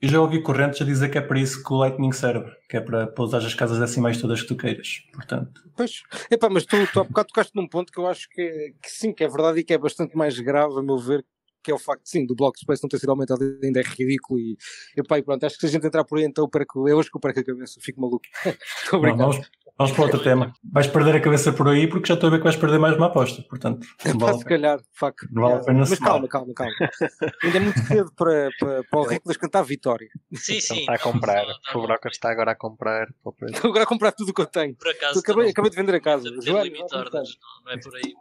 Eu 0.00 0.08
já 0.08 0.20
ouvi 0.20 0.42
correntes 0.42 0.82
a 0.82 0.84
dizer 0.84 1.10
que 1.10 1.18
é 1.18 1.20
para 1.20 1.38
isso 1.38 1.62
que 1.62 1.72
o 1.72 1.76
Lightning 1.76 2.10
serve, 2.10 2.50
que 2.68 2.76
é 2.76 2.80
para, 2.80 3.06
para 3.06 3.22
usar 3.22 3.38
as 3.38 3.54
casas 3.54 3.78
decimais 3.78 4.20
todas 4.20 4.42
que 4.42 4.48
tu 4.48 4.56
queiras, 4.56 5.04
portanto. 5.12 5.62
Pois, 5.76 6.02
epá, 6.28 6.48
mas 6.50 6.66
tu, 6.66 6.76
tu 6.92 6.98
há 6.98 7.04
bocado 7.04 7.28
tocaste 7.28 7.52
num 7.54 7.68
ponto 7.68 7.92
que 7.92 8.00
eu 8.00 8.08
acho 8.08 8.28
que, 8.28 8.74
que 8.82 8.90
sim, 8.90 9.12
que 9.12 9.22
é 9.22 9.28
verdade 9.28 9.60
e 9.60 9.64
que 9.64 9.72
é 9.72 9.78
bastante 9.78 10.16
mais 10.16 10.36
grave, 10.40 10.76
a 10.76 10.82
meu 10.82 10.98
ver, 10.98 11.24
que 11.62 11.70
é 11.70 11.74
o 11.74 11.78
facto, 11.78 12.02
sim, 12.04 12.26
do 12.26 12.34
bloco 12.34 12.58
space 12.58 12.82
não 12.82 12.88
ter 12.88 12.98
sido 12.98 13.10
aumentado 13.10 13.42
ainda 13.62 13.80
é 13.80 13.82
ridículo 13.82 14.38
e, 14.38 14.56
epá, 14.96 15.18
e 15.18 15.22
pronto, 15.22 15.44
acho 15.44 15.54
que 15.54 15.60
se 15.60 15.66
a 15.66 15.70
gente 15.70 15.86
entrar 15.86 16.04
por 16.04 16.18
aí 16.18 16.24
então 16.24 16.48
perco, 16.48 16.88
eu 16.88 16.98
acho 16.98 17.10
que 17.10 17.16
eu 17.16 17.20
perco 17.20 17.40
a 17.40 17.44
cabeça, 17.44 17.80
fico 17.80 18.00
maluco. 18.00 18.24
Estou 18.82 19.00
não, 19.00 19.16
vamos, 19.16 19.50
vamos 19.78 19.92
para 19.92 20.02
outro 20.02 20.22
tema. 20.22 20.52
Vais 20.72 20.86
perder 20.86 21.16
a 21.16 21.20
cabeça 21.20 21.52
por 21.52 21.68
aí 21.68 21.86
porque 21.86 22.08
já 22.08 22.14
estou 22.14 22.28
a 22.28 22.30
ver 22.30 22.38
que 22.38 22.44
vais 22.44 22.56
perder 22.56 22.78
mais 22.78 22.96
uma 22.96 23.06
aposta, 23.06 23.42
portanto. 23.42 23.86
Epá, 24.04 24.32
se 24.34 24.44
calhar, 24.44 24.80
fuck. 24.92 25.26
Não 25.30 25.42
vale 25.42 25.54
a 25.54 25.58
pena 25.60 25.78
Mas 25.80 25.98
calma, 25.98 26.28
calma, 26.28 26.52
calma. 26.54 26.72
ainda 27.42 27.56
é 27.56 27.60
muito 27.60 27.80
cedo 27.80 28.12
para, 28.16 28.50
para, 28.58 28.84
para 28.84 29.00
o 29.00 29.04
Reclas 29.04 29.36
cantar 29.36 29.62
vitória. 29.62 30.08
Sim, 30.34 30.60
sim. 30.60 30.80
está 30.80 30.94
a 30.94 30.98
comprar, 30.98 31.44
o 31.74 31.82
Broca 31.82 32.08
está 32.08 32.30
agora 32.30 32.52
a 32.52 32.56
comprar. 32.56 33.08
Estou 33.50 33.70
agora 33.70 33.84
a 33.84 33.86
comprar 33.86 34.12
tudo 34.12 34.30
o 34.30 34.34
que 34.34 34.42
eu 34.42 34.46
tenho. 34.46 34.74
Por 34.74 34.88
acaso, 34.88 35.20
acabei, 35.20 35.50
acabei 35.50 35.70
de 35.70 35.76
vender 35.76 35.94
a 35.94 36.00
casa. 36.00 36.28
Joana, 36.42 36.70
não, 36.70 37.24
não 37.64 37.72
é 37.72 37.78
por 37.78 37.94
aí. 37.96 38.14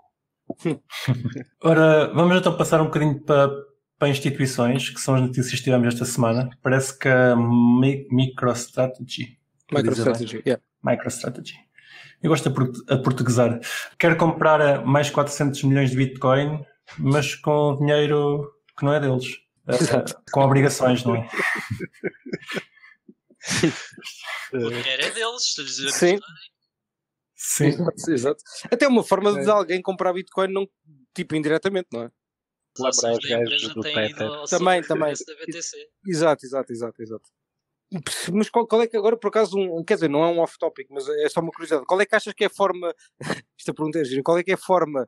Ora, 1.64 2.14
vamos 2.14 2.38
então 2.38 2.56
passar 2.56 2.82
um 2.82 2.86
bocadinho 2.86 3.20
para, 3.22 3.50
para 3.98 4.10
instituições, 4.10 4.90
que 4.90 5.00
são 5.00 5.16
as 5.16 5.22
notícias 5.22 5.56
que 5.56 5.64
tivemos 5.64 5.88
esta 5.88 6.06
semana. 6.06 6.50
Parece 6.62 6.98
que 6.98 7.08
a 7.08 7.36
MicroStrategy. 7.36 9.38
MicroStrategy, 9.72 10.44
yeah. 10.46 10.62
MicroStrategy. 10.84 11.56
Eu 12.22 12.30
gosto 12.30 12.54
a 12.88 12.98
portuguesar. 12.98 13.60
Quer 13.98 14.16
comprar 14.16 14.86
mais 14.86 15.10
400 15.10 15.64
milhões 15.64 15.90
de 15.90 15.98
Bitcoin, 15.98 16.64
mas 17.00 17.34
com 17.36 17.78
dinheiro 17.78 18.48
que 18.78 18.86
não 18.86 18.94
é 18.94 19.00
deles. 19.00 19.26
Uh, 19.72 20.04
com 20.32 20.42
obrigações, 20.42 21.04
não 21.06 21.16
é? 21.16 21.30
o 24.54 24.70
dinheiro 24.70 25.04
é 25.04 25.12
deles, 25.12 25.54
se 25.54 25.62
lhes 25.62 25.94
Sim. 25.94 26.20
Sim. 27.44 27.70
Exato, 27.70 27.94
exato. 28.14 28.44
Até 28.72 28.88
uma 28.88 29.04
forma 29.04 29.34
de 29.42 29.50
alguém 29.50 29.82
comprar 29.82 30.14
Bitcoin, 30.14 30.54
não, 30.54 30.70
tipo 31.14 31.36
indiretamente, 31.36 31.88
não 31.92 32.04
é? 32.04 32.12
Lá 32.78 32.90
para 32.92 33.14
os 33.14 33.20
gajos 33.20 33.74
do 33.74 33.82
Tether. 33.82 34.30
Também, 34.50 34.82
também. 34.84 35.14
Exato, 36.08 36.46
exato, 36.46 36.72
exato, 36.72 37.02
exato. 37.02 37.30
Mas 38.32 38.50
qual, 38.50 38.66
qual, 38.66 38.82
é 38.84 38.88
que 38.88 38.96
agora, 38.96 39.18
por 39.18 39.28
acaso, 39.28 39.58
um, 39.58 39.84
quer 39.84 39.96
dizer, 39.96 40.10
não 40.10 40.24
é 40.24 40.28
um 40.28 40.40
off-topic, 40.40 40.88
mas 40.90 41.10
é 41.10 41.28
só 41.28 41.42
uma 41.42 41.52
curiosidade. 41.52 41.86
Qual 41.86 42.00
é 42.00 42.06
que 42.06 42.16
achas 42.16 42.34
que 42.34 42.44
é 42.44 42.48
a 42.48 42.50
forma, 42.50 42.94
esta 43.60 43.74
pergunta 43.74 44.00
é 44.00 44.06
gira, 44.06 44.24
qual 44.24 44.38
é 44.38 44.44
que 44.44 44.52
é 44.52 44.54
a 44.54 44.58
forma 44.58 45.06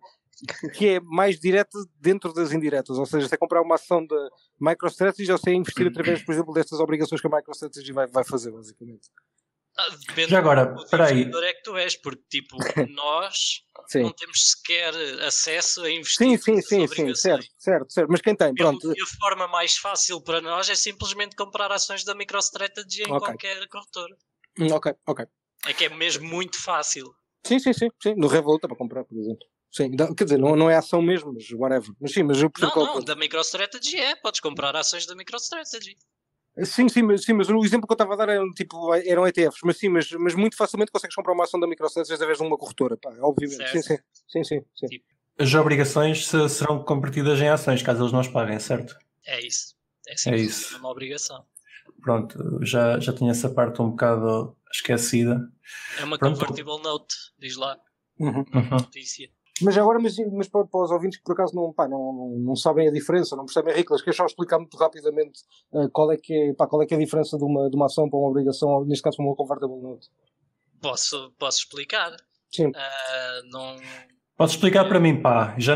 que 0.75 0.87
é 0.89 0.99
mais 0.99 1.39
direta 1.39 1.77
dentro 2.01 2.33
das 2.33 2.51
indiretas? 2.51 2.97
Ou 2.97 3.05
seja, 3.05 3.29
se 3.29 3.35
é 3.35 3.37
comprar 3.37 3.61
uma 3.61 3.75
ação 3.75 4.05
da 4.05 4.29
MicroStrategy 4.59 5.31
ou 5.31 5.37
se 5.37 5.51
é 5.51 5.53
investir 5.53 5.87
através, 5.87 6.23
por 6.23 6.33
exemplo, 6.33 6.53
destas 6.53 6.79
obrigações 6.81 7.21
que 7.21 7.27
a 7.27 7.29
MicroStrategy 7.29 7.93
vai, 7.93 8.07
vai 8.07 8.25
fazer, 8.25 8.51
basicamente? 8.51 9.07
Ah, 9.77 9.89
depende 10.07 10.29
Já 10.29 10.37
agora, 10.39 10.65
do 10.65 10.83
espera 10.83 11.05
aí. 11.07 11.11
investidor 11.13 11.43
é 11.43 11.53
que 11.53 11.63
tu 11.63 11.75
és, 11.77 11.95
porque 11.99 12.23
tipo, 12.29 12.57
nós 12.95 13.35
Sim. 13.87 14.03
não 14.03 14.13
temos 14.13 14.51
sequer 14.51 14.93
acesso 15.23 15.81
a 15.81 15.85
Sim, 15.85 15.95
investir 15.97 16.27
sim, 16.27 16.37
sim, 16.37 16.61
sim, 16.61 16.83
obrigações. 16.83 17.19
certo, 17.21 17.45
certo, 17.57 17.91
certo. 17.91 18.09
Mas 18.11 18.21
quem 18.21 18.35
tem, 18.35 18.53
pronto. 18.53 18.93
E 18.95 19.01
a 19.01 19.05
forma 19.19 19.47
mais 19.47 19.75
fácil 19.77 20.21
para 20.21 20.41
nós 20.41 20.69
é 20.69 20.75
simplesmente 20.75 21.35
comprar 21.35 21.71
ações 21.71 22.03
da 22.03 22.13
MicroStrategy 22.13 23.01
em 23.03 23.11
Ok. 23.11 23.19
qualquer 23.19 23.67
corretora. 23.67 24.15
Hum, 24.59 24.67
Ok, 24.71 24.93
ok. 25.07 25.25
É 25.65 25.73
que 25.73 25.85
é 25.85 25.89
mesmo 25.89 26.27
muito 26.27 26.61
fácil. 26.61 27.05
Sim, 27.45 27.57
sim, 27.57 27.73
sim, 27.73 27.89
sim. 28.01 28.13
No 28.15 28.27
Revolut 28.27 28.61
dá 28.61 28.67
para 28.67 28.77
comprar, 28.77 29.03
por 29.03 29.17
exemplo. 29.17 29.45
Sim, 29.71 29.89
quer 30.15 30.23
dizer, 30.25 30.37
não, 30.37 30.55
não 30.55 30.69
é 30.69 30.75
ação 30.75 31.01
mesmo, 31.01 31.33
mas 31.33 31.49
whatever. 31.51 31.89
Mas 31.99 32.11
sim, 32.13 32.21
mas 32.21 32.39
eu 32.39 32.51
Não, 32.59 32.67
não, 32.69 32.93
ponto. 32.93 33.05
da 33.05 33.15
MicroStrategy 33.15 33.97
é. 33.99 34.15
Podes 34.17 34.39
comprar 34.39 34.75
ações 34.75 35.07
da 35.07 35.15
MicroStrategy. 35.15 35.95
Sim, 36.63 36.87
sim, 36.87 37.01
mas, 37.01 37.23
sim, 37.23 37.33
mas 37.33 37.49
o 37.49 37.63
exemplo 37.65 37.87
que 37.87 37.93
eu 37.93 37.95
estava 37.95 38.13
a 38.13 38.15
dar 38.17 38.29
eram, 38.29 38.51
tipo, 38.51 38.93
eram 38.93 39.25
ETFs, 39.27 39.61
mas 39.63 39.77
sim, 39.77 39.89
mas, 39.89 40.11
mas 40.11 40.35
muito 40.35 40.55
facilmente 40.55 40.91
consegues 40.91 41.15
comprar 41.15 41.33
uma 41.33 41.45
ação 41.45 41.59
da 41.59 41.65
MicroStrategy 41.67 42.13
através 42.13 42.37
de 42.37 42.43
uma 42.43 42.57
corretora, 42.57 42.95
pá, 42.95 43.11
obviamente. 43.21 43.67
Sim, 43.69 43.81
sim, 43.81 43.97
sim, 44.27 44.43
sim, 44.43 44.61
sim. 44.87 45.01
As 45.39 45.51
obrigações 45.55 46.27
se- 46.27 46.49
serão 46.49 46.83
convertidas 46.83 47.39
em 47.39 47.49
ações, 47.49 47.81
caso 47.81 48.03
eles 48.03 48.11
não 48.11 48.19
as 48.19 48.27
paguem, 48.27 48.59
certo? 48.59 48.95
É 49.25 49.41
isso. 49.43 49.75
É, 50.07 50.13
É 50.13 50.15
simplesmente 50.17 50.49
isso. 50.51 50.77
uma 50.77 50.89
obrigação. 50.91 51.43
Pronto, 52.01 52.59
já, 52.63 52.99
já 52.99 53.11
tinha 53.13 53.31
essa 53.31 53.49
parte 53.49 53.81
um 53.81 53.89
bocado 53.89 54.55
esquecida. 54.71 55.51
É 55.97 56.03
uma 56.03 56.19
Pronto. 56.19 56.39
convertible 56.39 56.79
note, 56.83 57.15
diz 57.39 57.55
lá 57.55 57.79
Uhum. 58.19 58.45
na 58.53 58.61
Uhum. 58.61 58.69
notícia. 58.69 59.29
Mas 59.61 59.77
agora, 59.77 59.99
mas, 59.99 60.15
mas 60.31 60.47
para, 60.47 60.65
para 60.65 60.83
os 60.83 60.91
ouvintes 60.91 61.19
que 61.19 61.23
por 61.23 61.33
acaso 61.33 61.55
não, 61.55 61.71
pá, 61.71 61.87
não, 61.87 62.11
não, 62.11 62.29
não 62.39 62.55
sabem 62.55 62.87
a 62.87 62.91
diferença, 62.91 63.35
não 63.35 63.45
percebem 63.45 63.75
Riclas, 63.75 64.01
queres 64.01 64.17
só 64.17 64.25
explicar 64.25 64.57
muito 64.57 64.75
rapidamente 64.75 65.41
eh, 65.73 65.87
qual, 65.93 66.11
é 66.11 66.17
que 66.17 66.33
é, 66.33 66.53
pá, 66.53 66.65
qual 66.65 66.81
é 66.81 66.87
que 66.87 66.93
é 66.93 66.97
a 66.97 66.99
diferença 66.99 67.37
de 67.37 67.43
uma, 67.43 67.69
de 67.69 67.75
uma 67.75 67.85
ação 67.85 68.09
para 68.09 68.17
uma 68.17 68.29
obrigação, 68.29 68.67
ou 68.69 68.85
neste 68.85 69.03
caso 69.03 69.17
para 69.17 69.25
uma 69.27 69.35
convertible 69.35 69.79
note? 69.79 70.09
Posso, 70.81 71.31
posso 71.37 71.59
explicar? 71.59 72.15
Sim. 72.51 72.71
Ah, 72.75 73.41
não, 73.51 73.75
Podes 74.35 74.55
explicar 74.55 74.85
para 74.85 74.99
mim, 74.99 75.21
pá. 75.21 75.55
Já, 75.59 75.75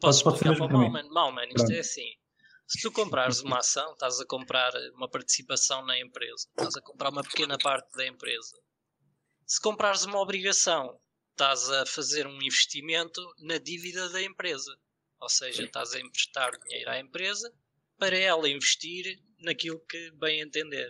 Posso 0.00 0.22
pode 0.22 0.36
explicar 0.36 0.50
mesmo 0.50 0.68
para 0.68 0.76
o. 0.76 0.80
Malman. 0.80 1.08
Malman, 1.10 1.46
isto 1.46 1.56
Pronto. 1.56 1.72
é 1.72 1.78
assim. 1.80 2.06
Se 2.66 2.80
tu 2.80 2.92
comprares 2.92 3.40
uma 3.40 3.58
ação, 3.58 3.92
estás 3.92 4.20
a 4.20 4.26
comprar 4.26 4.72
uma 4.94 5.08
participação 5.08 5.84
na 5.84 5.98
empresa. 5.98 6.46
Estás 6.50 6.76
a 6.76 6.82
comprar 6.82 7.10
uma 7.10 7.22
pequena 7.22 7.56
parte 7.58 7.90
da 7.96 8.06
empresa. 8.06 8.56
Se 9.46 9.60
comprares 9.60 10.04
uma 10.04 10.20
obrigação, 10.20 10.98
estás 11.34 11.68
a 11.68 11.84
fazer 11.84 12.26
um 12.26 12.40
investimento 12.40 13.20
na 13.40 13.58
dívida 13.58 14.08
da 14.08 14.22
empresa. 14.22 14.72
Ou 15.20 15.28
seja, 15.28 15.64
estás 15.64 15.92
a 15.92 16.00
emprestar 16.00 16.56
dinheiro 16.60 16.90
à 16.90 16.98
empresa 16.98 17.52
para 17.98 18.16
ela 18.16 18.48
investir 18.48 19.20
naquilo 19.40 19.80
que 19.86 20.10
bem 20.12 20.40
entender. 20.40 20.88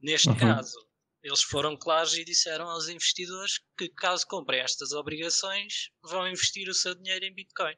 Neste 0.00 0.28
Uhum. 0.28 0.36
caso, 0.38 0.86
eles 1.22 1.42
foram 1.42 1.76
claros 1.76 2.16
e 2.16 2.24
disseram 2.24 2.68
aos 2.68 2.88
investidores 2.88 3.58
que 3.76 3.88
caso 3.88 4.26
comprem 4.26 4.60
estas 4.60 4.92
obrigações, 4.92 5.90
vão 6.02 6.28
investir 6.28 6.68
o 6.68 6.74
seu 6.74 6.94
dinheiro 6.94 7.24
em 7.24 7.34
Bitcoin. 7.34 7.74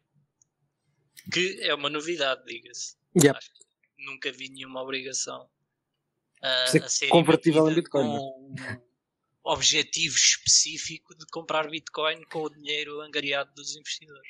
Que 1.32 1.60
é 1.62 1.74
uma 1.74 1.88
novidade, 1.90 2.44
diga-se. 2.44 2.96
Yep. 3.16 3.36
Acho 3.36 3.52
que 3.52 4.04
nunca 4.04 4.32
vi 4.32 4.48
nenhuma 4.48 4.82
obrigação 4.82 5.48
ah, 6.42 6.66
Ser 6.66 6.84
a 6.84 6.88
ser 6.88 7.08
convertível 7.08 7.68
em 7.68 7.74
Bitcoin, 7.74 8.06
com 8.06 8.52
um 8.52 8.88
objetivo 9.44 10.14
específico 10.14 11.16
de 11.16 11.24
comprar 11.27 11.68
Bitcoin 11.70 12.22
com 12.24 12.42
o 12.42 12.51
dinheiro 12.51 13.01
angariado 13.01 13.53
dos 13.55 13.77
investidores. 13.77 14.29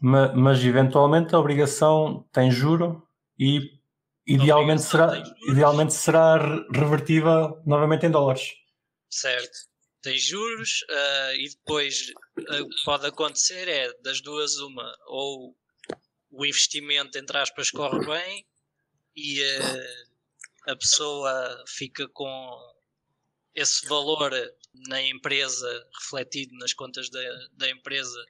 Ma- 0.00 0.32
mas, 0.32 0.64
eventualmente 0.64 1.34
a 1.34 1.38
obrigação 1.38 2.28
tem 2.32 2.50
juro 2.50 3.06
e 3.38 3.78
idealmente 4.26 4.82
será, 4.82 5.22
idealmente 5.48 5.94
será 5.94 6.36
re- 6.36 6.66
revertida 6.72 7.48
novamente 7.66 8.06
em 8.06 8.10
dólares. 8.10 8.52
Certo. 9.10 9.70
Tem 10.00 10.18
juros 10.18 10.84
ah, 10.90 11.34
e 11.34 11.48
depois 11.48 12.12
ah, 12.48 12.62
o 12.62 12.68
que 12.68 12.84
pode 12.84 13.06
acontecer 13.06 13.68
é 13.68 13.92
das 14.02 14.20
duas 14.20 14.56
uma, 14.58 14.92
ou 15.06 15.56
o 16.30 16.44
investimento 16.44 17.18
entre 17.18 17.36
aspas 17.38 17.70
corre 17.70 18.04
bem 18.04 18.46
e 19.14 19.40
ah, 19.44 20.72
a 20.72 20.76
pessoa 20.76 21.64
fica 21.68 22.08
com 22.08 22.50
esse 23.54 23.86
valor 23.88 24.30
na 24.88 25.00
empresa 25.02 25.68
refletido 26.00 26.54
nas 26.58 26.72
contas 26.72 27.10
da, 27.10 27.20
da 27.52 27.70
empresa 27.70 28.24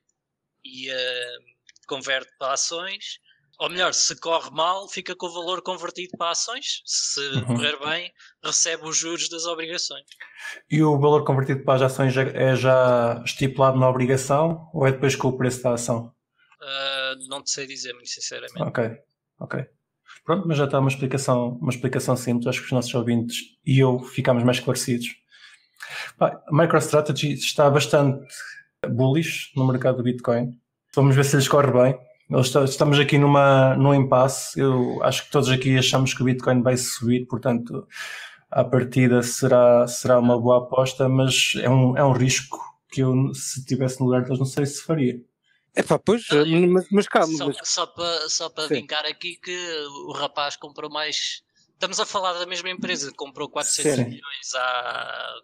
e 0.65 0.91
ah, 0.91 1.39
converte 1.87 2.31
para 2.39 2.53
ações. 2.55 3.19
Ou 3.59 3.69
melhor, 3.69 3.93
se 3.95 4.19
corre 4.19 4.51
mal, 4.51 4.89
fica 4.89 5.15
com 5.15 5.27
o 5.27 5.33
valor 5.33 5.63
convertido 5.63 6.17
para 6.17 6.31
ações. 6.31 6.83
Se 6.85 7.21
Uhum. 7.21 7.45
correr 7.47 7.79
bem, 7.79 8.13
recebe 8.43 8.89
os 8.89 8.97
juros 8.97 9.29
das 9.29 9.45
obrigações. 9.45 10.05
E 10.71 10.83
o 10.83 10.99
valor 10.99 11.25
convertido 11.25 11.63
para 11.63 11.75
as 11.75 11.83
ações 11.93 12.17
é 12.17 12.57
já 12.57 13.23
estipulado 13.25 13.79
na 13.79 13.89
obrigação 13.89 14.69
ou 14.75 14.87
é 14.87 14.91
depois 14.91 15.15
com 15.15 15.29
o 15.29 15.37
preço 15.39 15.63
da 15.63 15.75
ação? 15.75 16.13
Uh, 16.61 17.29
não 17.29 17.43
te 17.43 17.51
sei 17.51 17.67
dizer, 17.67 17.93
muito 17.93 18.09
sinceramente. 18.09 18.63
Ok, 18.63 18.97
ok. 19.39 19.65
Pronto, 20.25 20.47
mas 20.47 20.57
já 20.57 20.65
está 20.65 20.79
uma 20.79 20.89
explicação, 20.89 21.59
uma 21.61 21.71
explicação 21.71 22.17
simples. 22.17 22.47
Acho 22.47 22.61
que 22.61 22.67
os 22.67 22.73
nossos 22.73 22.95
ouvintes 22.95 23.39
e 23.65 23.79
eu 23.79 23.99
ficámos 24.01 24.45
mais 24.45 24.59
esclarecidos. 24.59 25.09
A 26.21 26.41
MicroStrategy 26.51 27.35
está 27.35 27.69
bastante 27.69 28.27
bullish 28.89 29.51
no 29.57 29.67
mercado 29.67 29.99
do 29.99 30.03
Bitcoin. 30.03 30.53
Vamos 30.95 31.17
ver 31.17 31.25
se 31.25 31.37
lhes 31.37 31.49
corre 31.49 31.73
bem. 31.73 31.99
Estamos 32.65 32.99
aqui 32.99 33.19
numa, 33.19 33.75
num 33.77 33.95
impasse. 33.95 34.59
Eu 34.59 35.03
acho 35.03 35.25
que 35.25 35.31
todos 35.31 35.51
aqui 35.51 35.77
achamos 35.77 36.15
que 36.15 36.23
o 36.23 36.25
Bitcoin 36.25 36.63
vai 36.63 36.77
subir, 36.77 37.27
portanto, 37.27 37.87
à 38.51 38.65
partida 38.65 39.23
será, 39.23 39.87
será 39.87 40.19
uma 40.19 40.39
boa 40.39 40.59
aposta, 40.59 41.09
mas 41.09 41.55
é 41.61 41.69
um, 41.69 41.97
é 41.97 42.05
um 42.05 42.13
risco 42.13 42.59
que 42.91 43.01
eu, 43.01 43.35
se 43.35 43.61
estivesse 43.61 44.01
no 44.01 44.07
lugar 44.07 44.23
deles, 44.23 44.39
não 44.39 44.47
sei 44.47 44.67
se 44.67 44.83
faria. 44.83 45.21
É 45.75 45.83
pá, 45.83 45.99
pois, 45.99 46.23
eh, 46.31 46.45
mas, 46.67 46.87
mas 46.91 47.09
calma, 47.09 47.37
Só, 47.37 47.47
mas, 47.47 47.57
só 47.65 47.87
para 47.87 48.29
só 48.29 48.51
para 48.51 48.67
vincar 48.69 49.07
aqui 49.07 49.37
que 49.37 49.57
o 50.07 50.13
rapaz 50.13 50.57
comprou 50.57 50.91
mais. 50.91 51.43
Estamos 51.73 51.99
a 51.99 52.05
falar 52.07 52.35
da 52.35 52.47
mesma 52.47 52.69
empresa, 52.71 53.11
comprou 53.17 53.49
400 53.49 53.95
Sim. 53.95 54.05
milhões 54.05 54.55
há 54.55 55.35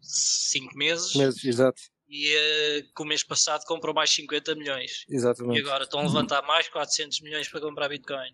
5 0.00 0.76
meses 0.76 1.14
mas 1.14 1.42
exato, 1.44 1.80
e 2.08 2.34
eh, 2.36 2.82
que 2.94 3.02
o 3.02 3.04
mês 3.04 3.22
passado 3.24 3.64
comprou 3.64 3.94
mais 3.94 4.10
50 4.10 4.54
milhões. 4.54 5.04
E 5.08 5.14
exatamente. 5.16 5.60
agora 5.60 5.84
estão 5.84 6.00
a 6.00 6.02
levantar 6.04 6.42
mais 6.42 6.68
400 6.68 7.20
milhões 7.20 7.48
para 7.48 7.60
comprar 7.60 7.88
Bitcoin. 7.88 8.30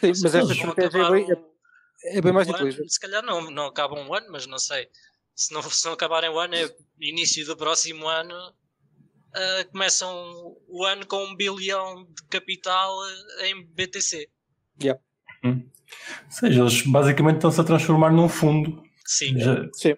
Sim, 0.00 0.08
mas 0.22 0.34
esta 0.34 0.52
estratégia 0.52 0.98
é 0.98 1.02
acabar 1.02 1.12
bem, 1.12 1.24
um- 1.26 1.32
é, 2.04 2.16
é 2.16 2.20
bem 2.20 2.32
mais 2.32 2.48
um 2.48 2.50
ano, 2.54 2.66
inteligente. 2.66 2.92
Se 2.92 3.00
calhar 3.00 3.22
não, 3.22 3.50
não 3.50 3.66
acaba 3.66 3.94
um 3.94 4.12
ano, 4.12 4.26
mas 4.30 4.46
não 4.46 4.58
sei. 4.58 4.88
Se 5.36 5.52
não, 5.52 5.62
se 5.62 5.84
não 5.84 5.92
acabarem 5.92 6.30
o 6.30 6.38
ano, 6.38 6.54
é 6.54 6.74
início 7.00 7.44
do 7.46 7.56
próximo 7.56 8.08
ano. 8.08 8.34
Ah, 9.34 9.64
começam 9.70 10.56
o 10.68 10.84
ano 10.84 11.06
com 11.06 11.24
um 11.24 11.34
bilhão 11.36 12.04
de 12.04 12.22
capital 12.30 12.90
ah, 13.02 13.46
em 13.46 13.64
BTC. 13.66 14.28
Ou 15.44 16.30
seja, 16.30 16.60
eles 16.60 16.82
basicamente 16.86 17.36
estão-se 17.36 17.60
a 17.60 17.64
transformar 17.64 18.10
num 18.10 18.28
fundo. 18.28 18.82
Sim, 19.04 19.38
Já- 19.38 19.68
Sim, 19.74 19.94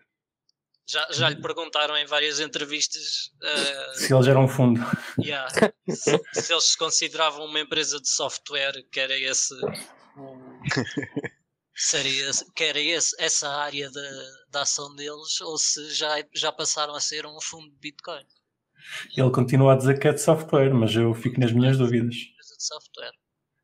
já, 0.89 1.07
já 1.13 1.29
lhe 1.29 1.41
perguntaram 1.41 1.97
em 1.97 2.07
várias 2.07 2.41
entrevistas 2.41 3.31
ah, 3.43 3.93
se 3.95 4.13
eles 4.13 4.27
eram 4.27 4.45
um 4.45 4.49
fundo. 4.49 4.81
yeah, 5.19 5.49
se, 5.89 6.21
se 6.33 6.53
eles 6.53 6.65
se 6.65 6.77
consideravam 6.79 7.45
uma 7.47 7.61
empresa 7.61 8.01
de 8.01 8.09
software, 8.09 8.83
que 8.91 8.99
era 9.01 9.17
esse. 9.19 9.55
o- 10.17 10.61
Seria, 11.79 12.31
esse- 12.31 12.51
que 12.53 12.65
era 12.65 12.81
esse, 12.81 13.15
essa 13.19 13.49
área 13.51 13.91
da, 13.91 14.11
da 14.51 14.63
ação 14.63 14.95
deles, 14.97 15.41
ou 15.43 15.59
se 15.59 15.93
já, 15.95 16.17
já 16.35 16.51
passaram 16.51 16.95
a 16.95 17.01
ser 17.01 17.27
um 17.27 17.39
fundo 17.41 17.69
de 17.71 17.77
Bitcoin. 17.79 18.25
Ele 19.17 19.31
continua 19.31 19.73
a 19.73 19.77
dizer 19.77 19.99
que 19.99 20.09
é 20.09 20.13
de 20.13 20.21
software, 20.21 20.73
mas 20.73 20.95
eu 20.95 21.13
fico 21.15 21.41
nas 21.41 21.53
minhas 21.53 21.77
dúvidas. 21.77 22.15
empresa 22.15 22.57
de 22.57 22.65
software. 22.65 23.13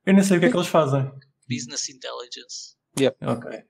Eu 0.06 0.14
nem 0.14 0.22
sei 0.22 0.36
o 0.36 0.40
que 0.40 0.46
é 0.46 0.50
que 0.50 0.56
eles 0.56 0.66
fazem. 0.68 1.10
Business 1.48 1.88
Intelligence. 1.88 2.76
Ok. 3.20 3.64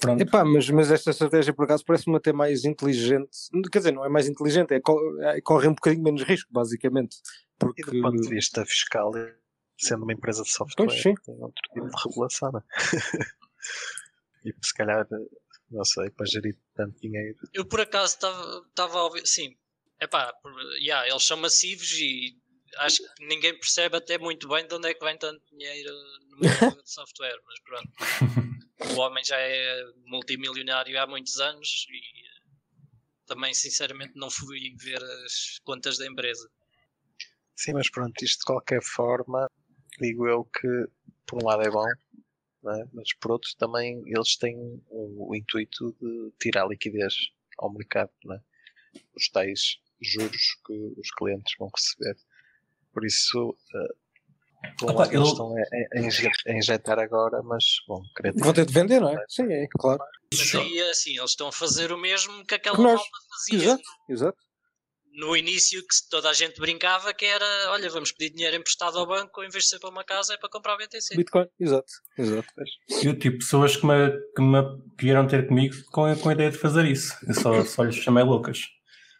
Pronto. 0.00 0.20
Epá, 0.22 0.44
mas, 0.44 0.70
mas 0.70 0.90
esta 0.90 1.10
estratégia 1.10 1.52
por 1.52 1.64
acaso 1.64 1.84
parece-me 1.84 2.16
até 2.16 2.32
mais 2.32 2.64
inteligente. 2.64 3.28
Quer 3.72 3.78
dizer, 3.78 3.92
não 3.92 4.04
é 4.04 4.08
mais 4.08 4.28
inteligente, 4.28 4.72
é, 4.72 4.76
é 4.76 5.40
corre 5.40 5.66
um 5.66 5.74
bocadinho 5.74 6.04
menos 6.04 6.22
risco, 6.22 6.48
basicamente. 6.52 7.16
Porque, 7.58 7.82
E 7.82 7.84
do 7.86 8.00
ponto 8.00 8.20
de 8.20 8.28
vista 8.28 8.64
fiscal, 8.64 9.10
sendo 9.76 10.04
uma 10.04 10.12
empresa 10.12 10.42
de 10.42 10.50
software, 10.50 10.86
Pois, 10.86 11.02
sim. 11.02 11.14
tem 11.24 11.34
outro 11.40 11.60
tipo 11.74 11.88
de 11.88 12.02
regulação, 12.04 12.52
né? 12.52 12.60
e 14.44 14.54
se 14.64 14.74
calhar, 14.74 15.06
não 15.70 15.84
sei, 15.84 16.08
para 16.10 16.26
gerir 16.26 16.56
tanto 16.74 17.00
dinheiro. 17.00 17.36
Eu 17.52 17.66
por 17.66 17.80
acaso 17.80 18.14
estava 18.14 18.98
a 18.98 19.04
ouvir. 19.04 19.26
Sim, 19.26 19.56
epá, 20.00 20.32
por- 20.42 20.52
yeah, 20.78 21.06
eles 21.08 21.24
são 21.24 21.36
massivos 21.36 21.92
e 21.92 22.36
acho 22.78 22.98
que 23.14 23.26
ninguém 23.26 23.54
percebe 23.58 23.96
até 23.96 24.18
muito 24.18 24.48
bem 24.48 24.66
de 24.66 24.74
onde 24.74 24.88
é 24.88 24.94
que 24.94 25.04
vem 25.04 25.18
tanto 25.18 25.42
dinheiro 25.50 25.92
no 26.30 26.38
mercado 26.38 26.82
de 26.82 26.90
software, 26.90 27.38
mas 27.44 27.60
pronto. 27.60 28.94
O 28.94 29.00
homem 29.00 29.22
já 29.24 29.36
é 29.38 29.84
multimilionário 30.06 30.98
há 31.00 31.06
muitos 31.06 31.38
anos 31.38 31.86
e 31.90 32.30
também 33.26 33.52
sinceramente 33.54 34.12
não 34.16 34.30
fui 34.30 34.74
ver 34.76 35.02
as 35.02 35.58
contas 35.62 35.98
da 35.98 36.06
empresa. 36.06 36.50
Sim, 37.54 37.74
mas 37.74 37.90
pronto, 37.90 38.24
isto 38.24 38.40
de 38.40 38.46
qualquer 38.46 38.82
forma, 38.82 39.46
digo 40.00 40.26
eu 40.26 40.44
que 40.44 40.68
por 41.26 41.42
um 41.42 41.46
lado 41.46 41.62
é 41.62 41.70
bom, 41.70 41.86
é? 41.86 42.84
mas 42.92 43.14
por 43.20 43.32
outro 43.32 43.50
também 43.58 44.02
eles 44.06 44.36
têm 44.36 44.56
o, 44.88 45.30
o 45.30 45.36
intuito 45.36 45.94
de 46.00 46.32
tirar 46.40 46.66
liquidez 46.66 47.14
ao 47.58 47.72
mercado, 47.72 48.10
né? 48.24 48.40
os 49.14 49.28
tais 49.28 49.78
juros 50.00 50.56
que 50.66 50.94
os 50.98 51.10
clientes 51.12 51.54
vão 51.58 51.70
receber. 51.74 52.16
Por 52.92 53.04
isso, 53.04 53.56
uh, 54.84 54.92
lado, 54.92 55.14
eles 55.14 55.28
estão 55.28 55.54
a, 55.56 56.50
a, 56.50 56.52
injetar 56.52 56.98
agora, 56.98 57.42
mas 57.42 57.64
bom, 57.86 58.02
vão 58.36 58.52
ter 58.52 58.66
de 58.66 58.72
vender, 58.72 59.00
não 59.00 59.10
é? 59.10 59.24
Sim, 59.28 59.52
é 59.52 59.66
claro. 59.78 60.02
Mas 60.32 60.54
aí 60.54 60.82
assim, 60.90 61.18
eles 61.18 61.30
estão 61.30 61.48
a 61.48 61.52
fazer 61.52 61.92
o 61.92 61.98
mesmo 61.98 62.44
que 62.44 62.54
aquela 62.54 62.78
malta 62.78 63.04
fazia. 63.30 63.64
Exato, 63.64 63.82
exato 64.08 64.50
no 65.12 65.36
início 65.36 65.80
que 65.82 66.08
toda 66.08 66.30
a 66.30 66.32
gente 66.32 66.60
brincava 66.60 67.12
que 67.12 67.24
era, 67.24 67.44
olha, 67.70 67.90
vamos 67.90 68.12
pedir 68.12 68.34
dinheiro 68.34 68.56
emprestado 68.56 68.98
ao 68.98 69.06
banco, 69.06 69.42
em 69.42 69.48
vez 69.48 69.64
de 69.64 69.70
ser 69.70 69.78
para 69.78 69.90
uma 69.90 70.04
casa, 70.04 70.34
é 70.34 70.36
para 70.36 70.48
comprar 70.48 70.76
BTC. 70.76 71.16
Bitcoin, 71.16 71.46
exato. 71.58 71.92
exato. 72.16 72.48
Eu 73.02 73.18
tipo 73.18 73.38
pessoas 73.38 73.76
que 73.76 73.86
me, 73.86 74.10
que 74.34 74.42
me 74.42 74.62
vieram 74.98 75.26
ter 75.26 75.46
comigo 75.46 75.74
com, 75.90 76.04
a, 76.04 76.16
com 76.16 76.28
a 76.28 76.32
ideia 76.32 76.50
de 76.50 76.58
fazer 76.58 76.84
isso. 76.86 77.14
Eu 77.26 77.34
só, 77.34 77.64
só 77.64 77.82
lhes 77.82 77.96
chamei 77.96 78.24
loucas. 78.24 78.68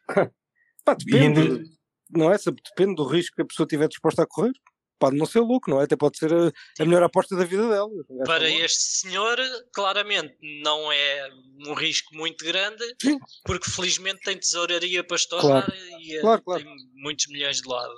Pá, 0.84 0.94
depende, 0.94 1.40
ainda... 1.40 1.64
não 2.10 2.32
é? 2.32 2.36
Depende 2.38 2.94
do 2.94 3.04
risco 3.04 3.36
que 3.36 3.42
a 3.42 3.46
pessoa 3.46 3.64
estiver 3.64 3.88
disposta 3.88 4.22
a 4.22 4.26
correr 4.26 4.52
pode 5.00 5.16
não 5.16 5.24
ser 5.24 5.40
louco, 5.40 5.70
não 5.70 5.80
é? 5.80 5.84
Até 5.84 5.96
pode 5.96 6.18
ser 6.18 6.32
a, 6.32 6.52
a 6.78 6.84
melhor 6.84 7.02
aposta 7.02 7.34
da 7.34 7.44
vida 7.44 7.66
dela. 7.68 7.90
Para 8.26 8.48
este 8.48 8.82
senhor, 8.82 9.38
claramente, 9.72 10.36
não 10.62 10.92
é 10.92 11.30
um 11.66 11.72
risco 11.72 12.14
muito 12.14 12.44
grande, 12.44 12.84
Sim. 13.00 13.18
porque 13.44 13.68
felizmente 13.70 14.20
tem 14.20 14.38
tesouraria 14.38 15.02
para 15.02 15.16
estourar 15.16 15.64
claro. 15.64 15.80
e 16.02 16.16
eh, 16.16 16.20
claro, 16.20 16.42
claro. 16.42 16.62
tem 16.62 16.76
muitos 16.96 17.26
milhões 17.28 17.62
de 17.62 17.68
lado. 17.68 17.94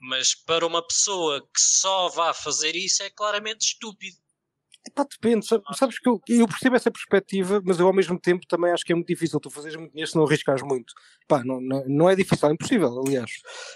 Mas 0.00 0.34
para 0.34 0.66
uma 0.66 0.84
pessoa 0.84 1.40
que 1.42 1.60
só 1.60 2.08
vá 2.08 2.32
fazer 2.32 2.74
isso 2.74 3.02
é 3.02 3.10
claramente 3.10 3.66
estúpido. 3.66 4.16
Epá, 4.86 5.04
depende, 5.04 5.44
sabes 5.74 5.98
que 5.98 6.08
eu, 6.08 6.20
eu, 6.28 6.46
percebo 6.46 6.76
essa 6.76 6.90
perspectiva, 6.90 7.60
mas 7.64 7.78
eu 7.78 7.86
ao 7.86 7.92
mesmo 7.92 8.18
tempo 8.18 8.46
também 8.46 8.72
acho 8.72 8.84
que 8.84 8.92
é 8.92 8.94
muito 8.94 9.08
difícil 9.08 9.38
tu 9.38 9.50
fazeres 9.50 9.76
muito 9.76 9.90
dinheiro 9.90 10.10
se 10.10 10.16
não 10.16 10.24
arriscares 10.24 10.62
muito. 10.62 10.94
Pá, 11.26 11.42
não, 11.44 11.60
não, 11.60 11.84
não, 11.86 12.10
é 12.10 12.14
difícil, 12.14 12.48
é 12.48 12.52
impossível, 12.52 13.02
aliás. 13.04 13.30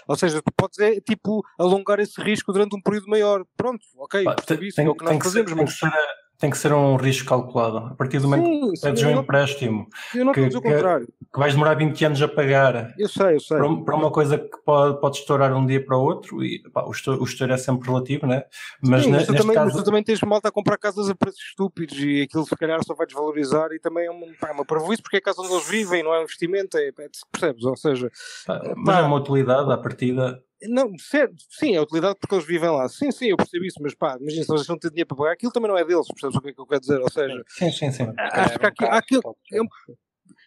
Ou 0.07 0.15
seja, 0.15 0.41
tu 0.41 0.51
podes 0.55 0.79
é, 0.79 0.99
tipo 1.01 1.43
alongar 1.59 1.99
esse 1.99 2.19
risco 2.21 2.51
durante 2.51 2.75
um 2.75 2.81
período 2.81 3.07
maior. 3.07 3.45
Pronto, 3.55 3.85
ok, 3.97 4.23
Pá, 4.23 4.35
percebi 4.35 4.69
isso, 4.69 4.81
é 4.81 4.89
o 4.89 4.95
que 4.95 5.05
nós 5.05 5.17
fazemos. 5.23 5.51
Ser, 5.51 5.55
mas... 5.55 5.79
Tem 5.79 5.89
que 5.89 5.95
ser 5.95 6.22
tem 6.37 6.49
que 6.49 6.57
ser 6.57 6.73
um 6.73 6.95
risco 6.95 7.29
calculado. 7.29 7.77
A 7.77 7.95
partir 7.95 8.19
do 8.19 8.27
momento 8.27 8.45
sim, 8.45 8.73
que 8.73 8.81
pedes 8.81 9.03
um 9.03 9.11
empréstimo 9.11 9.87
eu 10.13 10.25
não 10.25 10.33
que, 10.33 10.49
que, 10.49 10.61
contrário. 10.61 11.07
que 11.07 11.39
vais 11.39 11.53
demorar 11.53 11.75
20 11.75 12.05
anos 12.05 12.21
a 12.21 12.27
pagar 12.27 12.93
eu 12.97 13.07
sei, 13.07 13.35
eu 13.35 13.39
sei. 13.39 13.57
Para, 13.57 13.75
para 13.83 13.95
uma 13.95 14.11
coisa 14.11 14.37
que 14.37 14.57
pode, 14.65 14.99
pode 14.99 15.17
estourar 15.17 15.53
um 15.55 15.65
dia 15.65 15.83
para 15.83 15.97
o 15.97 16.01
outro, 16.01 16.43
e 16.43 16.59
pá, 16.71 16.83
o, 16.83 16.91
estouro, 16.91 17.21
o 17.21 17.25
estouro 17.25 17.53
é 17.53 17.57
sempre 17.57 17.87
relativo, 17.87 18.27
né? 18.27 18.43
mas, 18.81 19.03
sim, 19.03 19.11
mas, 19.11 19.25
tu 19.25 19.35
também, 19.35 19.53
caso... 19.55 19.65
mas 19.65 19.75
tu 19.75 19.83
também 19.83 20.03
tens 20.03 20.21
malta 20.21 20.49
a 20.49 20.51
comprar 20.51 20.77
casas 20.77 21.09
a 21.09 21.15
preços 21.15 21.41
estúpidos 21.41 21.97
e 21.97 22.23
aquilo 22.23 22.45
se 22.45 22.55
calhar 22.55 22.83
só 22.83 22.93
vai 22.93 23.05
desvalorizar 23.05 23.71
e 23.71 23.79
também 23.79 24.05
é 24.05 24.11
uma, 24.11 24.27
pá, 24.39 24.51
uma 24.51 24.93
isso 24.93 25.01
porque 25.01 25.17
é 25.17 25.19
a 25.19 25.23
casa 25.23 25.41
onde 25.41 25.53
eles 25.53 25.67
vivem, 25.67 26.03
não 26.03 26.13
é 26.13 26.19
um 26.19 26.23
investimento, 26.23 26.77
é, 26.77 26.87
é, 26.87 27.09
percebes? 27.31 27.63
Ou 27.63 27.77
seja, 27.77 28.11
pá, 28.45 28.61
mas 28.75 28.97
é 28.97 29.01
uma 29.01 29.17
utilidade 29.17 29.71
à 29.71 29.77
partida 29.77 30.43
não, 30.69 30.91
certo, 30.97 31.35
sim, 31.49 31.75
é 31.75 31.81
utilidade 31.81 32.17
porque 32.19 32.35
eles 32.35 32.45
vivem 32.45 32.69
lá. 32.69 32.87
Sim, 32.89 33.11
sim, 33.11 33.27
eu 33.27 33.37
percebo 33.37 33.65
isso, 33.65 33.77
mas 33.81 33.93
pá, 33.95 34.17
imagina 34.19 34.43
se 34.43 34.51
eles 34.51 34.67
não 34.67 34.77
têm 34.77 34.91
dinheiro 34.91 35.07
para 35.07 35.17
pagar, 35.17 35.31
aquilo 35.33 35.51
também 35.51 35.69
não 35.69 35.77
é 35.77 35.83
deles, 35.85 36.07
percebes 36.07 36.35
o 36.35 36.41
que 36.41 36.49
é 36.49 36.53
que 36.53 36.61
eu 36.61 36.65
quero 36.65 36.81
dizer? 36.81 36.99
Ou 36.99 37.11
seja, 37.11 37.43
sim, 37.47 37.71
sim, 37.71 37.91
sim. 37.91 38.07
acho 38.17 38.59
que 38.59 38.65
aqui, 38.65 38.85
aquilo, 38.85 39.37
eu, 39.51 39.65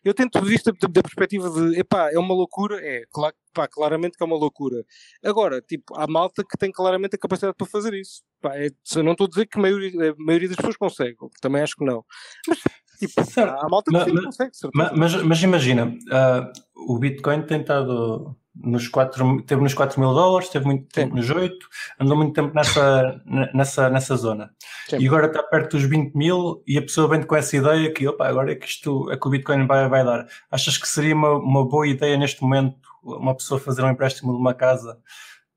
eu 0.04 0.14
tento 0.14 0.40
ver 0.40 0.54
isto 0.54 0.72
da, 0.72 0.88
da, 0.88 1.02
perspectiva 1.02 1.50
de, 1.50 1.80
epá, 1.80 2.10
é 2.12 2.18
uma 2.18 2.32
loucura, 2.34 2.78
é, 2.80 3.04
claro, 3.12 3.34
pá, 3.52 3.66
claramente 3.66 4.16
que 4.16 4.22
é 4.22 4.26
uma 4.26 4.36
loucura. 4.36 4.84
Agora, 5.24 5.60
tipo, 5.60 5.96
há 5.96 6.06
malta 6.06 6.44
que 6.48 6.56
tem 6.56 6.70
claramente 6.70 7.16
a 7.16 7.18
capacidade 7.18 7.56
para 7.56 7.66
fazer 7.66 7.92
isso. 7.94 8.22
Pá, 8.40 8.56
é, 8.56 8.68
não 9.02 9.12
estou 9.12 9.26
a 9.26 9.28
dizer 9.28 9.46
que 9.46 9.58
a 9.58 9.62
maioria, 9.62 10.12
a 10.12 10.14
maioria 10.16 10.48
das 10.48 10.56
pessoas 10.56 10.76
consegue, 10.76 11.16
também 11.40 11.62
acho 11.62 11.74
que 11.76 11.84
não. 11.84 12.04
Mas, 12.46 12.58
tipo, 12.98 13.24
certo. 13.24 13.56
há 13.58 13.68
malta 13.68 13.90
que 13.90 13.96
mas, 13.96 14.04
sim, 14.04 14.24
consegue, 14.24 14.50
mas, 14.74 14.92
mas, 14.92 15.22
mas, 15.22 15.42
imagina, 15.42 15.86
uh, 15.88 16.92
o 16.92 16.98
Bitcoin 16.98 17.42
tem 17.42 17.60
estado 17.60 18.36
nos 18.62 18.88
4, 18.88 19.42
teve 19.42 19.60
nos 19.60 19.74
4 19.74 20.00
mil 20.00 20.14
dólares, 20.14 20.48
teve 20.48 20.64
muito 20.64 20.86
tempo 20.88 21.10
Sim. 21.10 21.16
nos 21.16 21.30
8, 21.30 21.54
andou 22.00 22.16
muito 22.16 22.32
tempo 22.32 22.54
nessa, 22.54 23.20
nessa, 23.54 23.90
nessa 23.90 24.16
zona. 24.16 24.50
Sim. 24.88 24.98
E 24.98 25.06
agora 25.06 25.26
está 25.26 25.42
perto 25.42 25.76
dos 25.76 25.84
20 25.84 26.14
mil 26.14 26.62
e 26.66 26.78
a 26.78 26.82
pessoa 26.82 27.08
vem 27.08 27.22
com 27.22 27.36
essa 27.36 27.56
ideia 27.56 27.92
que, 27.92 28.06
opa, 28.08 28.26
agora 28.26 28.52
é 28.52 28.54
que 28.54 28.66
isto, 28.66 29.10
é 29.10 29.16
que 29.16 29.26
o 29.26 29.30
Bitcoin 29.30 29.66
vai, 29.66 29.88
vai 29.88 30.04
dar. 30.04 30.26
Achas 30.50 30.78
que 30.78 30.88
seria 30.88 31.14
uma, 31.14 31.32
uma 31.32 31.68
boa 31.68 31.86
ideia 31.86 32.16
neste 32.16 32.42
momento 32.42 32.76
uma 33.02 33.36
pessoa 33.36 33.60
fazer 33.60 33.82
um 33.82 33.90
empréstimo 33.90 34.32
de 34.32 34.38
uma 34.38 34.54
casa 34.54 34.98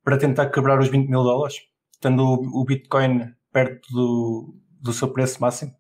para 0.04 0.18
tentar 0.18 0.50
quebrar 0.50 0.80
os 0.80 0.88
20 0.88 1.08
mil 1.10 1.24
dólares, 1.24 1.58
tendo 2.00 2.24
o, 2.24 2.62
o 2.62 2.66
Bitcoin 2.66 3.34
perto 3.52 3.92
do, 3.92 4.56
do 4.80 4.94
seu 4.94 5.12
preço 5.12 5.42
máximo? 5.42 5.74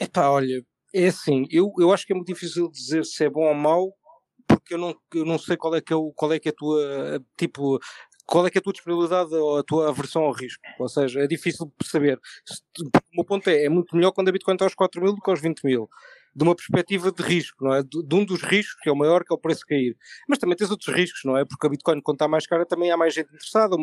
Epá, 0.00 0.28
olha, 0.28 0.64
é 0.94 1.06
assim, 1.06 1.46
eu, 1.50 1.72
eu 1.78 1.92
acho 1.92 2.06
que 2.06 2.12
é 2.12 2.16
muito 2.16 2.32
difícil 2.32 2.70
dizer 2.70 3.04
se 3.04 3.24
é 3.24 3.30
bom 3.30 3.46
ou 3.46 3.54
mau, 3.54 3.92
porque 4.64 4.74
eu 4.74 4.78
não, 4.78 4.96
eu 5.14 5.24
não 5.26 5.38
sei 5.38 5.56
qual 5.56 5.74
é 5.76 5.80
que 5.80 5.92
é, 5.92 5.96
o, 5.96 6.10
qual 6.12 6.32
é, 6.32 6.40
que 6.40 6.48
é 6.48 6.52
a 6.52 6.54
tua, 6.54 7.22
tipo, 7.36 7.78
qual 8.26 8.46
é 8.46 8.50
que 8.50 8.56
é 8.56 8.60
a 8.60 8.62
tua 8.62 8.72
disponibilidade 8.72 9.34
ou 9.34 9.58
a 9.58 9.62
tua 9.62 9.90
aversão 9.90 10.22
ao 10.22 10.32
risco. 10.32 10.62
Ou 10.78 10.88
seja, 10.88 11.20
é 11.20 11.26
difícil 11.26 11.70
saber. 11.82 12.18
O 13.12 13.16
meu 13.16 13.24
ponto 13.24 13.48
é, 13.48 13.64
é 13.64 13.68
muito 13.68 13.94
melhor 13.94 14.12
quando 14.12 14.30
a 14.30 14.32
Bitcoin 14.32 14.54
está 14.54 14.64
aos 14.64 14.74
4 14.74 15.00
mil 15.02 15.14
do 15.14 15.20
que 15.20 15.30
aos 15.30 15.40
20 15.40 15.62
mil. 15.64 15.88
De 16.34 16.42
uma 16.42 16.56
perspectiva 16.56 17.12
de 17.12 17.22
risco, 17.22 17.62
não 17.62 17.74
é? 17.74 17.82
De, 17.82 18.02
de, 18.02 18.14
um 18.14 18.24
dos 18.24 18.42
riscos, 18.42 18.80
que 18.82 18.88
é 18.88 18.92
o 18.92 18.96
maior, 18.96 19.22
que 19.22 19.32
é 19.32 19.36
o 19.36 19.38
preço 19.38 19.64
cair. 19.66 19.96
Mas 20.28 20.38
também 20.38 20.56
tens 20.56 20.70
outros 20.70 20.92
riscos, 20.92 21.20
não 21.24 21.36
é? 21.36 21.44
Porque 21.44 21.66
a 21.66 21.70
Bitcoin, 21.70 22.00
quando 22.00 22.16
está 22.16 22.26
mais 22.26 22.46
cara, 22.46 22.66
também 22.66 22.90
há 22.90 22.96
mais 22.96 23.14
gente 23.14 23.28
interessada. 23.28 23.76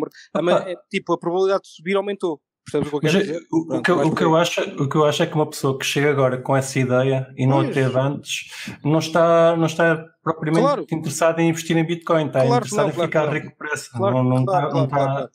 É, 0.68 0.76
tipo, 0.90 1.14
a 1.14 1.18
probabilidade 1.18 1.64
de 1.64 1.70
subir 1.70 1.96
aumentou. 1.96 2.42
Percebes 2.64 2.94
o 2.94 3.00
que 3.00 3.08
eu 3.08 3.12
quero 3.12 3.24
dizer? 3.24 3.48
O, 3.52 3.82
que, 3.82 3.92
o, 3.92 4.16
que 4.16 4.24
eu 4.24 4.36
acho, 4.36 4.62
o 4.62 4.88
que 4.88 4.96
eu 4.96 5.06
acho 5.06 5.24
é 5.24 5.26
que 5.26 5.34
uma 5.34 5.50
pessoa 5.50 5.78
que 5.78 5.86
chega 5.86 6.12
agora 6.12 6.38
com 6.38 6.56
essa 6.56 6.80
ideia 6.80 7.28
e 7.36 7.46
não 7.48 7.62
a 7.62 7.72
teve 7.72 7.98
antes, 7.98 8.52
não 8.84 9.00
está, 9.00 9.56
não 9.56 9.66
está 9.66 10.06
propriamente 10.24 10.64
claro. 10.64 10.86
interessada 10.92 11.42
em 11.42 11.50
investir 11.50 11.76
em 11.76 11.86
Bitcoin, 11.86 12.28
está 12.28 12.46
claro, 12.46 12.66
interessada 12.66 12.90
em 12.90 12.92
ficar 12.92 13.10
claro. 13.10 13.32
rico 13.32 13.58
por 13.58 13.68
essa. 13.68 14.00
não, 14.00 14.24
não, 14.24 14.40
está, 14.42 14.70
não, 14.70 14.84
está, 14.86 15.30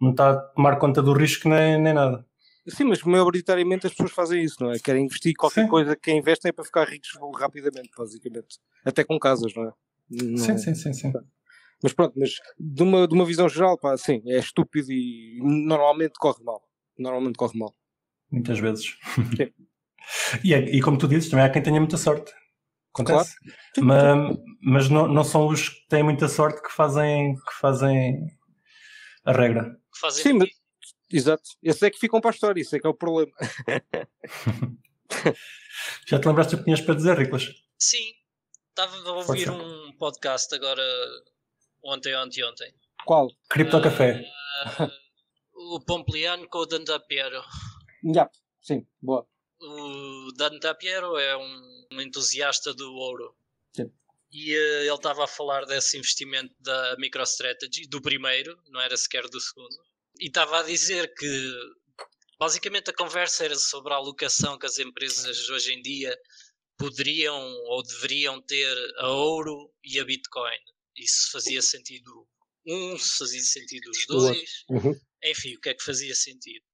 não 0.00 0.10
está 0.10 0.30
a 0.30 0.36
tomar 0.36 0.76
conta 0.76 1.00
do 1.00 1.12
risco 1.12 1.48
nem, 1.48 1.80
nem 1.80 1.94
nada. 1.94 2.26
Sim, 2.68 2.84
mas 2.84 3.02
maioritariamente 3.02 3.86
as 3.86 3.92
pessoas 3.92 4.12
fazem 4.12 4.42
isso, 4.42 4.56
não 4.60 4.70
é? 4.70 4.78
Querem 4.78 5.04
investir 5.04 5.34
qualquer 5.36 5.64
sim. 5.64 5.68
coisa 5.68 5.96
que 5.96 6.12
investem 6.12 6.50
é 6.50 6.52
para 6.52 6.64
ficar 6.64 6.88
ricos 6.88 7.10
rapidamente, 7.36 7.90
basicamente. 7.96 8.58
Até 8.84 9.02
com 9.02 9.18
casas, 9.18 9.52
não 9.54 9.64
é? 9.64 9.72
Não 10.10 10.36
sim, 10.36 10.52
é? 10.52 10.58
sim, 10.58 10.74
sim, 10.74 10.92
sim. 10.92 11.12
Mas 11.82 11.92
pronto, 11.92 12.14
mas 12.16 12.34
de 12.58 12.82
uma, 12.82 13.08
de 13.08 13.14
uma 13.14 13.24
visão 13.24 13.48
geral, 13.48 13.76
pá, 13.76 13.96
sim, 13.96 14.22
é 14.26 14.38
estúpido 14.38 14.92
e 14.92 15.40
normalmente 15.42 16.12
corre 16.18 16.44
mal 16.44 16.62
normalmente 16.98 17.36
corre 17.36 17.58
mal. 17.58 17.74
Muitas 18.30 18.58
vezes. 18.58 18.96
e, 20.44 20.54
é, 20.54 20.58
e, 20.58 20.80
como 20.80 20.98
tu 20.98 21.06
dizes, 21.06 21.30
também 21.30 21.44
há 21.44 21.50
quem 21.50 21.62
tenha 21.62 21.80
muita 21.80 21.96
sorte. 21.96 22.32
Acontece. 22.94 23.36
Claro. 23.74 23.86
Mas, 23.86 24.38
mas 24.62 24.88
não, 24.88 25.08
não 25.08 25.24
são 25.24 25.48
os 25.48 25.68
que 25.68 25.88
têm 25.88 26.02
muita 26.02 26.28
sorte 26.28 26.62
que 26.62 26.70
fazem, 26.72 27.34
que 27.34 27.54
fazem 27.60 28.26
a 29.24 29.32
regra. 29.32 29.76
Fazem 30.00 30.22
Sim, 30.22 30.32
mas, 30.34 30.48
exato. 31.10 31.42
Esses 31.62 31.82
é 31.82 31.90
que 31.90 31.98
ficam 31.98 32.20
para 32.20 32.30
a 32.30 32.34
história, 32.34 32.60
isso 32.60 32.76
é 32.76 32.78
que 32.78 32.86
é 32.86 32.90
o 32.90 32.94
problema. 32.94 33.32
Já 36.06 36.18
te 36.18 36.26
lembraste 36.26 36.54
o 36.54 36.58
que 36.58 36.64
tinhas 36.64 36.80
para 36.80 36.94
dizer, 36.94 37.18
Riclas? 37.18 37.48
Sim, 37.78 38.12
estava 38.68 38.96
a 38.96 39.12
ouvir 39.12 39.50
um 39.50 39.92
podcast 39.98 40.54
agora 40.54 40.82
ontem, 41.82 42.14
ontem, 42.16 42.44
ontem. 42.44 42.74
Qual? 43.04 43.28
Cripto 43.48 43.76
uh, 43.78 43.82
Café. 43.82 44.24
Uh, 44.78 45.01
o 45.70 45.80
Pompliano 45.80 46.48
com 46.48 46.58
o 46.58 46.66
Dantapiero. 46.66 47.42
Já, 48.14 48.28
sim, 48.60 48.86
boa. 49.00 49.26
O 49.60 50.32
Dantapiero 50.36 51.16
é 51.16 51.36
um, 51.36 51.86
um 51.92 52.00
entusiasta 52.00 52.74
do 52.74 52.92
ouro. 52.94 53.34
Sim. 53.74 53.90
E 54.30 54.54
uh, 54.54 54.80
ele 54.80 54.94
estava 54.94 55.24
a 55.24 55.28
falar 55.28 55.64
desse 55.64 55.96
investimento 55.96 56.54
da 56.58 56.96
MicroStrategy, 56.98 57.86
do 57.86 58.02
primeiro, 58.02 58.58
não 58.70 58.80
era 58.80 58.96
sequer 58.96 59.28
do 59.28 59.40
segundo. 59.40 59.76
E 60.20 60.26
estava 60.26 60.60
a 60.60 60.62
dizer 60.64 61.14
que 61.14 61.52
basicamente 62.38 62.90
a 62.90 62.94
conversa 62.94 63.44
era 63.44 63.56
sobre 63.56 63.92
a 63.92 63.96
alocação 63.96 64.58
que 64.58 64.66
as 64.66 64.78
empresas 64.78 65.48
hoje 65.48 65.72
em 65.72 65.80
dia 65.80 66.16
poderiam 66.76 67.40
ou 67.66 67.82
deveriam 67.82 68.40
ter 68.42 68.76
a 68.98 69.08
ouro 69.08 69.72
e 69.84 70.00
a 70.00 70.04
Bitcoin. 70.04 70.58
Isso 70.96 71.30
fazia 71.30 71.62
sentido 71.62 72.26
um, 72.66 72.98
se 72.98 73.18
fazia 73.18 73.42
sentido 73.42 73.90
os 73.90 74.06
dois. 74.06 74.64
Uhum 74.68 75.00
enfim, 75.24 75.54
o 75.54 75.60
que 75.60 75.70
é 75.70 75.74
que 75.74 75.84
fazia 75.84 76.14
sentido. 76.14 76.64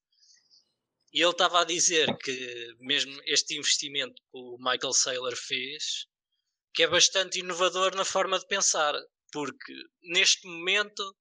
E 1.12 1.22
ele 1.22 1.30
estava 1.30 1.61
a 1.62 1.64
dizer 1.64 2.14
que 2.18 2.76
mesmo 2.80 3.18
este 3.24 3.56
investimento 3.56 4.14
que 4.14 4.38
o 4.38 4.58
Michael 4.58 4.92
Saylor 4.92 5.37
fez, 5.37 6.06
que 6.74 6.82
é 6.82 6.87
bastante 6.87 7.40
inovador 7.40 7.94
na 7.94 8.04
forma 8.04 8.38
de 8.38 8.46
pensar, 8.46 8.94
porque 9.32 9.72
neste 10.02 10.46
momento 10.46 11.16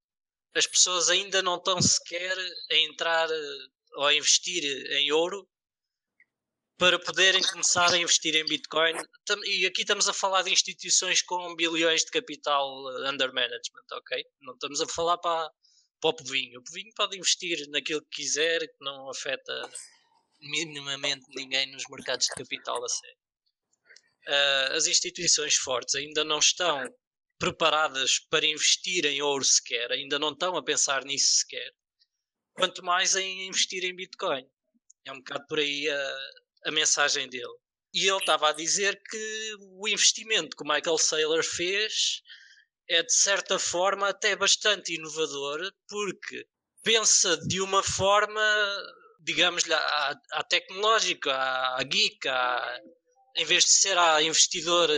as 0.55 0.67
pessoas 0.67 1.09
ainda 1.09 1.41
não 1.41 1.55
estão 1.55 1.81
sequer 1.81 2.37
a 2.71 2.75
entrar 2.75 3.29
ou 3.95 4.05
a 4.05 4.13
investir 4.13 4.63
em 4.91 5.11
ouro 5.11 5.47
para 6.77 6.99
poderem 6.99 7.41
começar 7.41 7.91
a 7.91 7.97
investir 7.97 8.35
em 8.35 8.45
Bitcoin. 8.45 8.93
E 9.45 9.65
aqui 9.65 9.81
estamos 9.81 10.07
a 10.07 10.13
falar 10.13 10.43
de 10.43 10.51
instituições 10.51 11.21
com 11.21 11.55
bilhões 11.55 12.03
de 12.03 12.11
capital 12.11 12.69
under 13.09 13.33
management, 13.33 13.85
ok? 13.93 14.23
Não 14.41 14.53
estamos 14.53 14.81
a 14.81 14.87
falar 14.87 15.17
para 15.17 15.49
para 15.99 16.09
o 16.11 16.15
povinho. 16.15 16.59
O 16.59 16.63
povinho 16.63 16.91
pode 16.95 17.17
investir 17.17 17.67
naquilo 17.69 18.01
que 18.03 18.21
quiser, 18.21 18.59
que 18.59 18.83
não 18.83 19.09
afeta 19.09 19.69
minimamente 20.39 21.25
ninguém 21.35 21.71
nos 21.71 21.83
mercados 21.89 22.27
de 22.27 22.33
capital 22.33 22.83
a 22.83 22.89
sério. 22.89 23.17
uh, 24.27 24.75
as 24.75 24.87
instituições 24.87 25.55
fortes 25.55 25.95
ainda 25.95 26.23
não 26.23 26.39
estão 26.39 26.83
preparadas 27.39 28.19
para 28.29 28.45
investir 28.45 29.05
em 29.05 29.21
ouro 29.21 29.43
sequer, 29.43 29.91
ainda 29.91 30.19
não 30.19 30.31
estão 30.31 30.55
a 30.55 30.63
pensar 30.63 31.03
nisso 31.05 31.37
sequer, 31.37 31.71
quanto 32.53 32.83
mais 32.83 33.15
em 33.15 33.47
investir 33.47 33.83
em 33.83 33.95
Bitcoin. 33.95 34.47
É 35.05 35.11
um 35.11 35.17
bocado 35.17 35.45
por 35.47 35.59
aí 35.59 35.89
a, 35.89 36.17
a 36.65 36.71
mensagem 36.71 37.29
dele. 37.29 37.55
E 37.93 38.07
ele 38.07 38.17
estava 38.17 38.49
a 38.49 38.53
dizer 38.53 39.01
que 39.09 39.55
o 39.59 39.87
investimento 39.87 40.55
que 40.55 40.63
o 40.63 40.67
Michael 40.67 40.97
Saylor 40.97 41.43
fez 41.43 42.21
é 42.89 43.03
de 43.03 43.13
certa 43.13 43.59
forma 43.59 44.09
até 44.09 44.35
bastante 44.35 44.95
inovador, 44.95 45.71
porque 45.87 46.47
pensa 46.83 47.37
de 47.47 47.61
uma 47.61 47.83
forma, 47.83 48.41
digamos-lhe, 49.19 49.73
a, 49.73 50.15
a 50.31 50.43
tecnológica, 50.43 51.33
a, 51.33 51.79
a 51.79 51.83
geek, 51.83 52.27
a, 52.27 52.79
em 53.35 53.45
vez 53.45 53.65
de 53.65 53.71
ser 53.71 53.97
a 53.97 54.21
investidor 54.21 54.89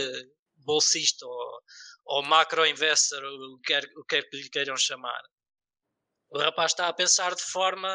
bolsista 0.58 1.26
ou, 1.26 1.60
ou 2.04 2.22
macro 2.22 2.66
investor, 2.66 3.22
o 3.24 3.58
que, 3.60 3.72
quer, 4.06 4.18
é 4.18 4.22
que 4.22 4.36
lhe 4.36 4.50
queiram 4.50 4.76
chamar. 4.76 5.22
O 6.30 6.38
rapaz 6.38 6.72
está 6.72 6.86
a 6.88 6.92
pensar 6.92 7.34
de 7.34 7.42
forma 7.42 7.88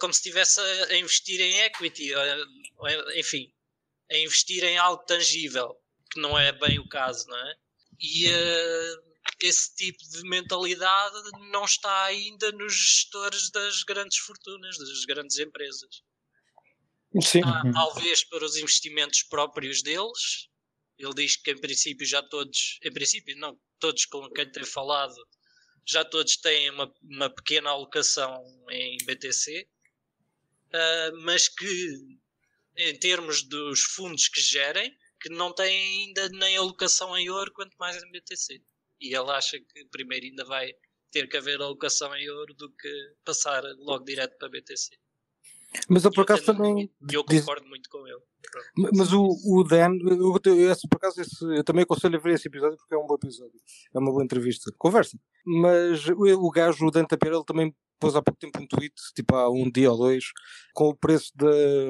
como 0.00 0.12
se 0.12 0.20
estivesse 0.20 0.60
a 0.60 0.96
investir 0.96 1.40
em 1.40 1.60
equity, 1.60 2.12
enfim, 3.14 3.52
a 4.10 4.16
investir 4.16 4.64
em 4.64 4.78
algo 4.78 5.04
tangível, 5.04 5.76
que 6.10 6.20
não 6.20 6.38
é 6.38 6.50
bem 6.50 6.78
o 6.78 6.88
caso, 6.88 7.28
não 7.28 7.36
é? 7.36 7.54
E 8.02 8.28
uh, 8.28 9.12
esse 9.40 9.74
tipo 9.76 9.98
de 10.10 10.22
mentalidade 10.28 11.16
não 11.50 11.64
está 11.64 12.04
ainda 12.04 12.50
nos 12.52 12.74
gestores 12.74 13.50
das 13.50 13.82
grandes 13.84 14.18
fortunas, 14.18 14.76
das 14.76 15.04
grandes 15.04 15.38
empresas. 15.38 16.02
Sim. 17.20 17.38
Está, 17.38 17.62
talvez 17.72 18.24
para 18.24 18.44
os 18.44 18.56
investimentos 18.56 19.22
próprios 19.22 19.82
deles. 19.82 20.48
Ele 20.98 21.14
diz 21.14 21.36
que 21.36 21.50
em 21.50 21.60
princípio 21.60 22.06
já 22.06 22.22
todos, 22.22 22.78
em 22.82 22.92
princípio 22.92 23.36
não, 23.38 23.58
todos 23.78 24.04
com 24.06 24.28
quem 24.30 24.50
tem 24.50 24.64
falado, 24.64 25.16
já 25.84 26.04
todos 26.04 26.36
têm 26.36 26.70
uma, 26.70 26.92
uma 27.02 27.30
pequena 27.30 27.70
alocação 27.70 28.42
em 28.70 28.96
BTC, 29.04 29.62
uh, 29.62 30.76
ah, 30.76 31.10
mas 31.22 31.48
que 31.48 31.98
em 32.76 32.98
termos 32.98 33.42
dos 33.42 33.80
fundos 33.80 34.28
que 34.28 34.40
gerem, 34.40 34.94
que 35.22 35.28
não 35.30 35.54
têm 35.54 36.06
ainda 36.06 36.28
nem 36.30 36.56
alocação 36.56 37.16
em 37.16 37.30
ouro, 37.30 37.52
quanto 37.54 37.76
mais 37.78 38.02
em 38.02 38.10
BTC. 38.10 38.60
E 39.00 39.14
ele 39.14 39.30
acha 39.30 39.58
que 39.58 39.84
primeiro 39.86 40.26
ainda 40.26 40.44
vai 40.44 40.72
ter 41.12 41.28
que 41.28 41.36
haver 41.36 41.60
alocação 41.60 42.14
em 42.16 42.28
ouro 42.28 42.54
do 42.54 42.70
que 42.74 43.14
passar 43.24 43.62
logo 43.78 44.04
direto 44.04 44.36
para 44.38 44.48
BTC. 44.48 44.98
Mas 45.88 46.04
eu 46.04 46.10
por 46.10 46.22
acaso 46.22 46.44
também. 46.44 46.90
Eu 47.10 47.24
concordo 47.24 47.62
diz... 47.62 47.68
muito 47.68 47.90
com 47.90 48.06
ele. 48.06 48.20
Mas 48.94 49.12
o, 49.12 49.28
o 49.46 49.64
Dan, 49.64 49.96
eu, 50.04 50.70
esse, 50.70 50.86
por 50.88 50.96
acaso, 50.96 51.20
esse, 51.20 51.44
eu 51.44 51.64
também 51.64 51.84
aconselho 51.84 52.16
a 52.16 52.20
ver 52.20 52.34
esse 52.34 52.48
episódio 52.48 52.76
porque 52.76 52.94
é 52.94 52.98
um 52.98 53.06
bom 53.06 53.14
episódio. 53.14 53.58
É 53.94 53.98
uma 53.98 54.10
boa 54.10 54.24
entrevista. 54.24 54.70
Conversa. 54.78 55.18
Mas 55.46 56.06
o, 56.08 56.46
o 56.46 56.50
gajo, 56.50 56.86
o 56.86 56.90
Dan 56.90 57.04
Tapeira, 57.04 57.36
ele 57.36 57.44
também 57.44 57.74
pôs 58.02 58.16
há 58.16 58.22
pouco 58.22 58.40
tempo 58.40 58.60
um 58.60 58.66
tweet, 58.66 58.94
tipo 59.14 59.36
há 59.36 59.48
um 59.48 59.70
dia 59.70 59.92
ou 59.92 59.96
dois, 59.96 60.24
com 60.74 60.88
o 60.88 60.96
preço 60.96 61.30
da 61.36 61.46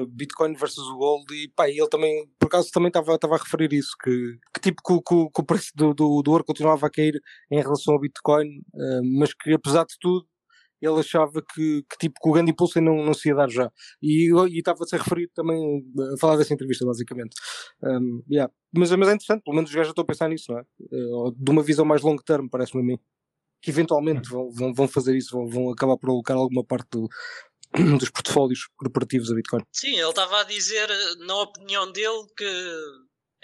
Bitcoin 0.09 0.53
versus 0.53 0.87
o 0.87 0.95
Gold 0.95 1.25
e 1.33 1.47
pá, 1.49 1.67
ele 1.67 1.87
também, 1.89 2.29
por 2.37 2.45
acaso 2.45 2.69
também 2.71 2.89
estava 2.89 3.17
a 3.35 3.37
referir 3.37 3.73
isso, 3.73 3.95
que, 4.03 4.37
que 4.53 4.61
tipo 4.61 4.83
que, 4.83 4.93
que, 5.01 5.31
que 5.31 5.41
o 5.41 5.43
preço 5.43 5.71
do, 5.73 5.91
do, 5.91 6.21
do, 6.21 6.31
ouro 6.31 6.43
continuava 6.43 6.85
a 6.85 6.89
cair 6.91 7.19
em 7.49 7.59
relação 7.59 7.95
ao 7.95 7.99
Bitcoin, 7.99 8.59
uh, 8.75 9.01
mas 9.17 9.33
que 9.33 9.53
apesar 9.53 9.85
de 9.85 9.95
tudo 9.99 10.27
ele 10.85 10.99
achava 10.99 11.41
que, 11.41 11.83
que, 11.89 11.97
tipo, 11.97 12.19
que 12.21 12.29
o 12.29 12.31
grande 12.33 12.51
impulso 12.51 12.79
não, 12.81 13.05
não 13.05 13.13
se 13.13 13.29
ia 13.29 13.35
dar 13.35 13.49
já. 13.49 13.71
E 14.01 14.31
estava-se 14.57 14.95
a 14.95 14.99
referir 14.99 15.29
também, 15.33 15.83
a 16.13 16.17
falar 16.19 16.37
dessa 16.37 16.53
entrevista, 16.53 16.85
basicamente. 16.85 17.35
Um, 17.81 18.23
yeah. 18.29 18.51
mas, 18.73 18.91
mas 18.91 19.09
é 19.09 19.13
interessante, 19.13 19.43
pelo 19.43 19.55
menos 19.55 19.69
os 19.69 19.75
gajos 19.75 19.87
já 19.87 19.91
estão 19.91 20.03
a 20.03 20.07
pensar 20.07 20.29
nisso, 20.29 20.51
não 20.51 20.59
é? 20.59 20.63
Uh, 20.81 21.31
de 21.31 21.51
uma 21.51 21.63
visão 21.63 21.85
mais 21.85 22.01
long 22.01 22.17
term, 22.17 22.47
parece-me 22.49 22.81
a 22.81 22.85
mim 22.85 22.99
que 23.63 23.71
eventualmente 23.71 24.29
vão, 24.29 24.51
vão, 24.51 24.73
vão 24.73 24.87
fazer 24.89 25.15
isso, 25.15 25.31
vão, 25.31 25.47
vão 25.47 25.71
acabar 25.71 25.97
por 25.97 26.09
alocar 26.09 26.35
alguma 26.35 26.65
parte 26.65 26.89
do, 26.91 27.07
dos 27.97 28.09
portfólios 28.09 28.67
corporativos 28.75 29.31
a 29.31 29.35
Bitcoin. 29.35 29.63
Sim, 29.71 29.97
ele 29.97 30.09
estava 30.09 30.41
a 30.41 30.43
dizer, 30.43 30.89
na 31.19 31.41
opinião 31.41 31.89
dele, 31.89 32.27
que, 32.37 32.45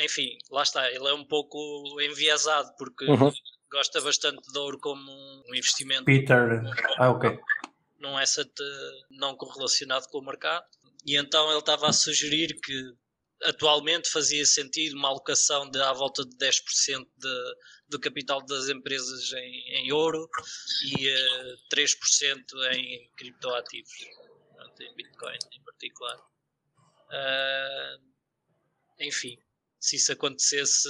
enfim, 0.02 0.38
lá 0.52 0.64
está, 0.64 0.86
ele 0.92 1.08
é 1.08 1.14
um 1.14 1.26
pouco 1.26 1.58
enviesado 2.02 2.70
porque 2.78 3.06
uhum. 3.06 3.32
Gosta 3.72 4.02
bastante 4.02 4.42
de 4.52 4.60
ouro 4.60 4.80
como 4.80 5.12
um 5.12 5.56
investimento. 5.56 6.06
Peter, 6.06 6.62
ah, 6.98 7.12
ok. 7.12 7.40
Num 8.00 8.18
asset 8.18 8.52
não 9.12 9.36
correlacionado 9.36 10.08
com 10.10 10.20
o 10.20 10.26
mercado. 10.26 10.66
E 11.06 11.18
então 11.18 11.50
ele 11.50 11.60
estava 11.60 11.88
a 11.88 11.94
sugerir 11.94 12.60
que 12.62 12.94
atualmente 13.44 14.10
fazia 14.10 14.46
sentido 14.46 14.98
uma 14.98 15.10
alocação 15.10 15.70
de 15.70 15.82
à 15.82 15.94
volta 15.94 16.26
de 16.26 16.36
10% 16.38 17.08
de, 17.18 17.56
do 17.88 18.00
capital 18.00 18.46
das 18.46 18.68
empresas 18.68 19.32
em, 19.34 19.86
em 19.86 19.92
ouro 19.92 20.30
e 20.86 21.08
uh, 21.08 21.54
eh, 21.54 21.56
3% 21.74 22.44
em 22.74 23.10
criptoativos, 23.16 23.94
em 24.82 24.96
Bitcoin 24.96 25.38
em 25.54 25.64
particular. 25.64 26.18
Uh, 27.10 28.10
enfim, 29.00 29.38
se 29.80 29.96
isso 29.96 30.12
acontecesse 30.12 30.90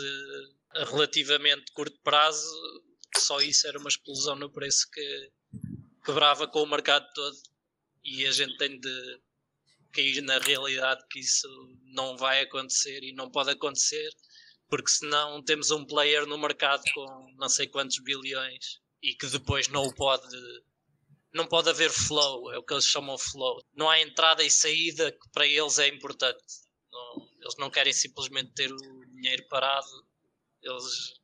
a 0.75 0.85
relativamente 0.85 1.71
curto 1.73 1.97
prazo, 2.03 2.47
só 3.17 3.39
isso 3.41 3.67
era 3.67 3.79
uma 3.79 3.89
explosão 3.89 4.35
no 4.35 4.51
preço 4.51 4.89
que 4.91 5.31
quebrava 6.05 6.47
com 6.47 6.63
o 6.63 6.69
mercado 6.69 7.07
todo 7.13 7.37
e 8.03 8.25
a 8.25 8.31
gente 8.31 8.57
tem 8.57 8.79
de 8.79 9.19
cair 9.91 10.21
na 10.21 10.37
realidade 10.39 11.03
que 11.09 11.19
isso 11.19 11.47
não 11.93 12.17
vai 12.17 12.41
acontecer 12.41 13.03
e 13.03 13.13
não 13.13 13.29
pode 13.29 13.49
acontecer, 13.49 14.09
porque 14.67 14.91
senão 14.91 15.43
temos 15.43 15.71
um 15.71 15.85
player 15.85 16.25
no 16.25 16.37
mercado 16.37 16.83
com 16.93 17.33
não 17.37 17.49
sei 17.49 17.67
quantos 17.67 17.99
bilhões 17.99 18.79
e 19.01 19.15
que 19.15 19.27
depois 19.27 19.67
não 19.67 19.91
pode. 19.93 20.27
Não 21.31 21.45
pode 21.45 21.69
haver 21.69 21.91
flow, 21.91 22.51
é 22.51 22.57
o 22.57 22.63
que 22.63 22.73
eles 22.73 22.85
chamam 22.85 23.15
flow. 23.15 23.63
Não 23.75 23.87
há 23.87 24.01
entrada 24.01 24.43
e 24.43 24.49
saída 24.49 25.11
que 25.11 25.29
para 25.31 25.45
eles 25.45 25.77
é 25.77 25.87
importante. 25.87 26.43
Não, 26.91 27.29
eles 27.39 27.55
não 27.59 27.69
querem 27.69 27.93
simplesmente 27.93 28.51
ter 28.55 28.71
o 28.71 29.05
dinheiro 29.13 29.47
parado, 29.47 29.87
eles, 30.61 31.19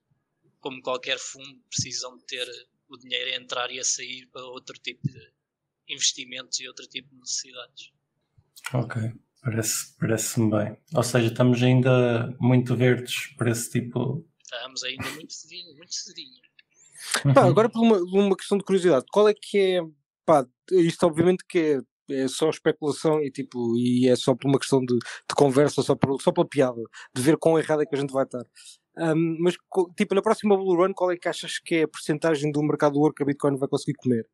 como 0.59 0.81
qualquer 0.81 1.17
fundo, 1.19 1.61
precisam 1.69 2.17
de 2.17 2.25
ter 2.25 2.47
o 2.89 2.97
dinheiro 2.97 3.31
a 3.31 3.35
entrar 3.35 3.71
e 3.71 3.79
a 3.79 3.83
sair 3.83 4.27
para 4.27 4.43
outro 4.45 4.77
tipo 4.79 5.07
de 5.07 5.33
investimentos 5.89 6.59
e 6.59 6.67
outro 6.67 6.85
tipo 6.87 7.09
de 7.09 7.19
necessidades. 7.19 7.91
Ok, 8.73 9.01
parece, 9.41 9.95
parece-me 9.99 10.51
bem. 10.51 10.77
Ou 10.93 11.03
seja, 11.03 11.27
estamos 11.27 11.61
ainda 11.61 12.35
muito 12.39 12.75
verdes 12.75 13.33
para 13.37 13.51
esse 13.51 13.69
tipo. 13.71 14.27
Estamos 14.41 14.83
ainda 14.83 15.09
muito 15.11 15.33
cedinho, 15.33 15.75
muito 15.75 15.93
cedinho. 15.93 16.41
Pá, 17.33 17.45
agora 17.45 17.69
por 17.69 17.81
uma, 17.81 17.97
uma 17.97 18.35
questão 18.35 18.57
de 18.57 18.63
curiosidade, 18.63 19.05
qual 19.11 19.27
é 19.27 19.33
que 19.33 19.57
é. 19.57 19.81
Pá, 20.25 20.45
isto 20.71 21.05
obviamente 21.05 21.45
que 21.47 21.83
é, 22.09 22.23
é 22.23 22.27
só 22.27 22.49
especulação 22.49 23.21
e 23.21 23.29
tipo, 23.29 23.77
e 23.77 24.07
é 24.07 24.15
só 24.15 24.33
por 24.33 24.47
uma 24.47 24.57
questão 24.57 24.79
de, 24.79 24.97
de 24.97 25.35
conversa, 25.35 25.83
só, 25.83 25.95
por, 25.95 26.19
só 26.21 26.31
pela 26.31 26.47
piada, 26.47 26.81
de 27.13 27.21
ver 27.21 27.37
quão 27.37 27.59
errado 27.59 27.83
é 27.83 27.85
que 27.85 27.95
a 27.95 27.99
gente 27.99 28.11
vai 28.11 28.23
estar. 28.23 28.43
Um, 28.97 29.37
mas, 29.39 29.55
tipo, 29.97 30.15
na 30.15 30.21
próxima 30.21 30.55
Bull 30.55 30.77
Run, 30.77 30.93
qual 30.93 31.11
é 31.11 31.17
que 31.17 31.27
achas 31.27 31.59
que 31.59 31.75
é 31.75 31.83
a 31.83 31.87
porcentagem 31.87 32.51
do 32.51 32.63
mercado 32.63 32.93
do 32.93 32.99
ouro 32.99 33.13
que 33.13 33.23
a 33.23 33.25
Bitcoin 33.25 33.57
vai 33.57 33.67
conseguir 33.67 33.95
comer? 33.95 34.27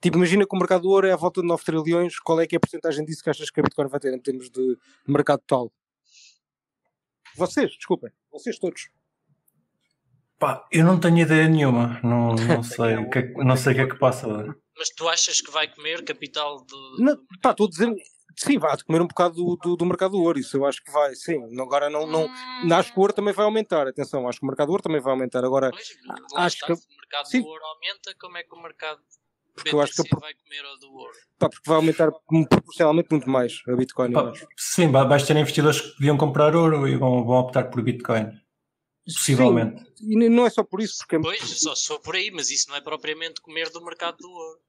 Tipo, 0.00 0.18
imagina 0.18 0.46
que 0.46 0.54
o 0.54 0.58
mercado 0.58 0.82
do 0.82 0.90
ouro 0.90 1.06
é 1.06 1.12
à 1.12 1.16
volta 1.16 1.40
de 1.40 1.46
9 1.46 1.64
trilhões, 1.64 2.18
qual 2.18 2.40
é 2.40 2.46
que 2.46 2.54
é 2.54 2.58
a 2.58 2.60
porcentagem 2.60 3.04
disso 3.04 3.22
que 3.22 3.30
achas 3.30 3.50
que 3.50 3.60
a 3.60 3.62
Bitcoin 3.62 3.88
vai 3.88 4.00
ter 4.00 4.14
em 4.14 4.20
termos 4.20 4.50
de 4.50 4.76
mercado 5.06 5.40
total? 5.46 5.72
Vocês, 7.36 7.70
desculpem, 7.72 8.10
vocês 8.30 8.58
todos. 8.58 8.88
Pá, 10.38 10.66
eu 10.70 10.84
não 10.84 11.00
tenho 11.00 11.18
ideia 11.18 11.48
nenhuma, 11.48 12.00
não, 12.02 12.34
não 12.34 12.62
sei 12.64 12.96
o 12.96 13.10
que, 13.10 13.18
é, 13.18 13.32
não 13.44 13.56
sei 13.56 13.72
o 13.72 13.76
que 13.76 13.82
é 13.82 13.86
que 13.86 13.98
passa. 13.98 14.26
Mas 14.78 14.90
tu 14.90 15.08
achas 15.08 15.40
que 15.40 15.50
vai 15.50 15.66
comer 15.68 16.04
capital 16.04 16.64
de. 16.64 17.02
Não, 17.02 17.16
pá, 17.40 17.50
estou 17.50 17.66
a 17.66 17.70
dizer. 17.70 17.94
Sim, 18.36 18.58
vai 18.58 18.76
comer 18.82 19.00
um 19.00 19.06
bocado 19.06 19.34
do, 19.34 19.56
do, 19.56 19.76
do, 19.76 19.86
mercado 19.86 20.12
do 20.12 20.22
ouro, 20.22 20.38
isso 20.38 20.58
eu 20.58 20.66
acho 20.66 20.84
que 20.84 20.92
vai, 20.92 21.14
sim. 21.14 21.38
Agora 21.58 21.88
não, 21.88 22.06
não, 22.06 22.26
hum... 22.26 22.74
acho 22.74 22.92
que 22.92 22.98
o 22.98 23.00
ouro 23.00 23.12
também 23.12 23.32
vai 23.32 23.46
aumentar, 23.46 23.86
atenção, 23.88 24.28
acho 24.28 24.38
que 24.38 24.44
o 24.44 24.48
mercado 24.48 24.66
do 24.66 24.72
ouro 24.72 24.82
também 24.82 25.00
vai 25.00 25.12
aumentar. 25.12 25.42
Agora, 25.42 25.70
pois, 25.70 25.96
acho 26.36 26.66
que. 26.66 26.76
Se 26.76 26.86
o 26.86 26.96
mercado 26.96 27.26
sim. 27.28 27.40
do 27.40 27.48
ouro 27.48 27.64
aumenta, 27.64 28.14
como 28.20 28.36
é 28.36 28.42
que 28.42 28.54
o 28.54 28.62
mercado 28.62 29.00
porque 29.56 29.74
eu 29.74 29.80
acho 29.80 30.02
que 30.02 30.20
vai 30.20 30.34
comer 30.34 30.64
o 30.66 30.76
do 30.76 30.92
ouro. 30.92 31.16
Pá, 31.38 31.48
porque 31.48 31.66
vai 31.66 31.76
aumentar 31.76 32.12
proporcionalmente 32.12 33.08
muito 33.10 33.28
mais 33.28 33.62
a 33.66 33.74
Bitcoin. 33.74 34.12
Pá, 34.12 34.30
sim, 34.54 34.92
vais 34.92 35.22
ter 35.22 35.34
investidores 35.36 35.80
que 35.80 35.98
deviam 35.98 36.18
comprar 36.18 36.54
ouro 36.54 36.86
e 36.86 36.94
vão, 36.96 37.24
vão 37.24 37.38
optar 37.38 37.64
por 37.70 37.82
Bitcoin. 37.82 38.30
Possivelmente. 39.06 39.82
Sim, 39.96 40.24
e 40.24 40.28
não 40.28 40.44
é 40.44 40.50
só 40.50 40.62
por 40.62 40.80
isso. 40.82 40.98
Porque... 40.98 41.16
É 41.16 41.20
pois, 41.20 41.40
só, 41.60 41.74
só 41.74 41.98
por 41.98 42.16
aí, 42.16 42.30
mas 42.30 42.50
isso 42.50 42.68
não 42.68 42.76
é 42.76 42.80
propriamente 42.82 43.40
comer 43.40 43.70
do 43.70 43.82
mercado 43.82 44.18
do 44.18 44.28
ouro. 44.28 44.60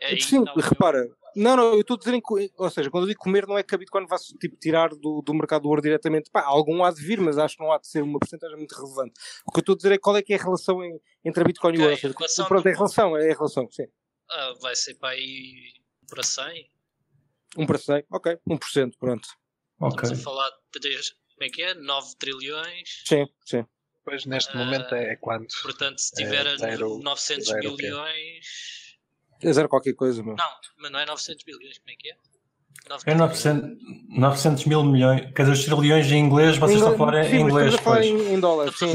É 0.00 0.16
Sim, 0.20 0.44
repara, 0.56 0.98
eu... 0.98 1.16
não, 1.34 1.56
não, 1.56 1.74
eu 1.74 1.80
estou 1.80 1.96
a 1.96 1.98
dizer, 1.98 2.20
ou 2.56 2.70
seja, 2.70 2.90
quando 2.90 3.04
eu 3.04 3.08
digo 3.08 3.20
comer, 3.20 3.46
não 3.46 3.58
é 3.58 3.62
que 3.62 3.74
a 3.74 3.78
Bitcoin 3.78 4.06
vá 4.06 4.16
tipo, 4.38 4.56
tirar 4.56 4.90
do, 4.90 5.22
do 5.22 5.34
mercado 5.34 5.62
do 5.62 5.68
ouro 5.68 5.82
diretamente. 5.82 6.30
Pá, 6.30 6.42
algum 6.42 6.84
há 6.84 6.90
de 6.92 7.02
vir, 7.02 7.20
mas 7.20 7.36
acho 7.36 7.56
que 7.56 7.62
não 7.62 7.72
há 7.72 7.78
de 7.78 7.88
ser 7.88 8.02
uma 8.02 8.18
porcentagem 8.18 8.56
muito 8.56 8.74
relevante. 8.74 9.14
O 9.44 9.50
que 9.50 9.58
eu 9.58 9.60
estou 9.60 9.72
a 9.72 9.76
dizer 9.76 9.92
é 9.92 9.98
qual 9.98 10.16
é 10.16 10.22
que 10.22 10.32
é 10.32 10.36
a 10.36 10.42
relação 10.42 10.84
em, 10.84 11.00
entre 11.24 11.42
a 11.42 11.44
Bitcoin 11.44 11.72
okay, 11.72 11.80
e 11.80 11.86
o 11.86 11.90
ouro. 11.90 12.14
Ou 12.20 12.28
seja, 12.28 12.46
pronto, 12.46 12.62
do... 12.62 12.68
é 12.68 12.72
a 12.72 12.76
relação, 12.76 13.16
é 13.16 13.30
a 13.30 13.34
relação, 13.34 13.68
sim. 13.70 13.86
Ah, 14.30 14.54
vai 14.60 14.76
ser 14.76 14.94
para 14.94 15.10
aí 15.10 15.72
para 16.08 16.22
100. 16.22 16.70
1 17.56 17.66
para 17.66 17.78
100, 17.78 18.04
ok, 18.10 18.38
1%, 18.48 18.92
pronto. 18.98 19.28
Okay. 19.80 19.88
Estamos 19.88 20.20
a 20.20 20.22
falar 20.22 20.50
de 20.50 20.80
3, 20.80 21.10
como 21.10 21.44
é 21.44 21.48
que 21.48 21.62
é? 21.62 21.74
9 21.74 22.16
trilhões. 22.18 23.02
Sim, 23.06 23.26
sim. 23.44 23.64
Pois 24.04 24.24
neste 24.26 24.54
uh, 24.54 24.58
momento 24.58 24.94
é 24.94 25.16
quanto? 25.16 25.54
Portanto, 25.62 25.98
se 25.98 26.12
tiver 26.14 26.46
é 26.46 26.56
zero, 26.56 26.98
900 26.98 27.46
zero 27.46 27.76
bilhões. 27.76 28.87
É 29.42 29.52
zero 29.52 29.68
qualquer 29.68 29.94
coisa, 29.94 30.22
meu. 30.22 30.34
Não, 30.36 30.50
mas 30.78 30.90
não 30.90 30.98
é 30.98 31.06
900 31.06 31.44
bilhões, 31.44 31.78
como 31.78 31.90
é 31.90 31.94
que 31.96 32.10
é? 32.10 32.16
É 33.04 33.14
900, 33.14 33.76
900 34.08 34.64
mil 34.64 34.82
milhões, 34.82 35.20
quer 35.34 35.42
dizer, 35.42 35.52
os 35.52 35.64
trilhões 35.64 36.10
em 36.10 36.18
inglês, 36.18 36.56
vocês 36.56 36.78
estão 36.78 36.94
a 36.94 36.96
falar 36.96 37.24
em 37.26 37.40
inglês. 37.40 37.74
Estamos 37.74 37.74
a 37.74 37.82
falar 37.82 38.04
em, 38.04 38.34
em 38.34 38.40
dólares, 38.40 38.78
sim. 38.78 38.86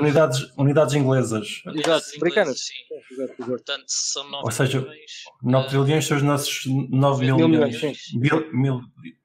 Unidades, 0.00 0.40
unidades 0.56 0.94
inglesas. 0.94 1.62
Exato, 1.66 2.06
americanas. 2.16 2.60
Sim. 2.60 2.74
Exato, 3.10 3.32
exato. 3.34 3.50
Portanto, 3.50 3.84
são 3.86 4.24
9 4.30 4.44
Ou 4.44 4.50
seja, 4.50 4.80
milhões. 4.80 5.12
9 5.42 5.68
trilhões 5.68 6.06
são 6.06 6.16
os 6.16 6.22
nossos 6.22 6.66
9 6.66 7.24
mil, 7.26 7.36
mil 7.36 7.48
milhões. 7.48 7.76
milhões, 7.82 7.98
Mil, 8.14 8.52
mil, 8.52 8.80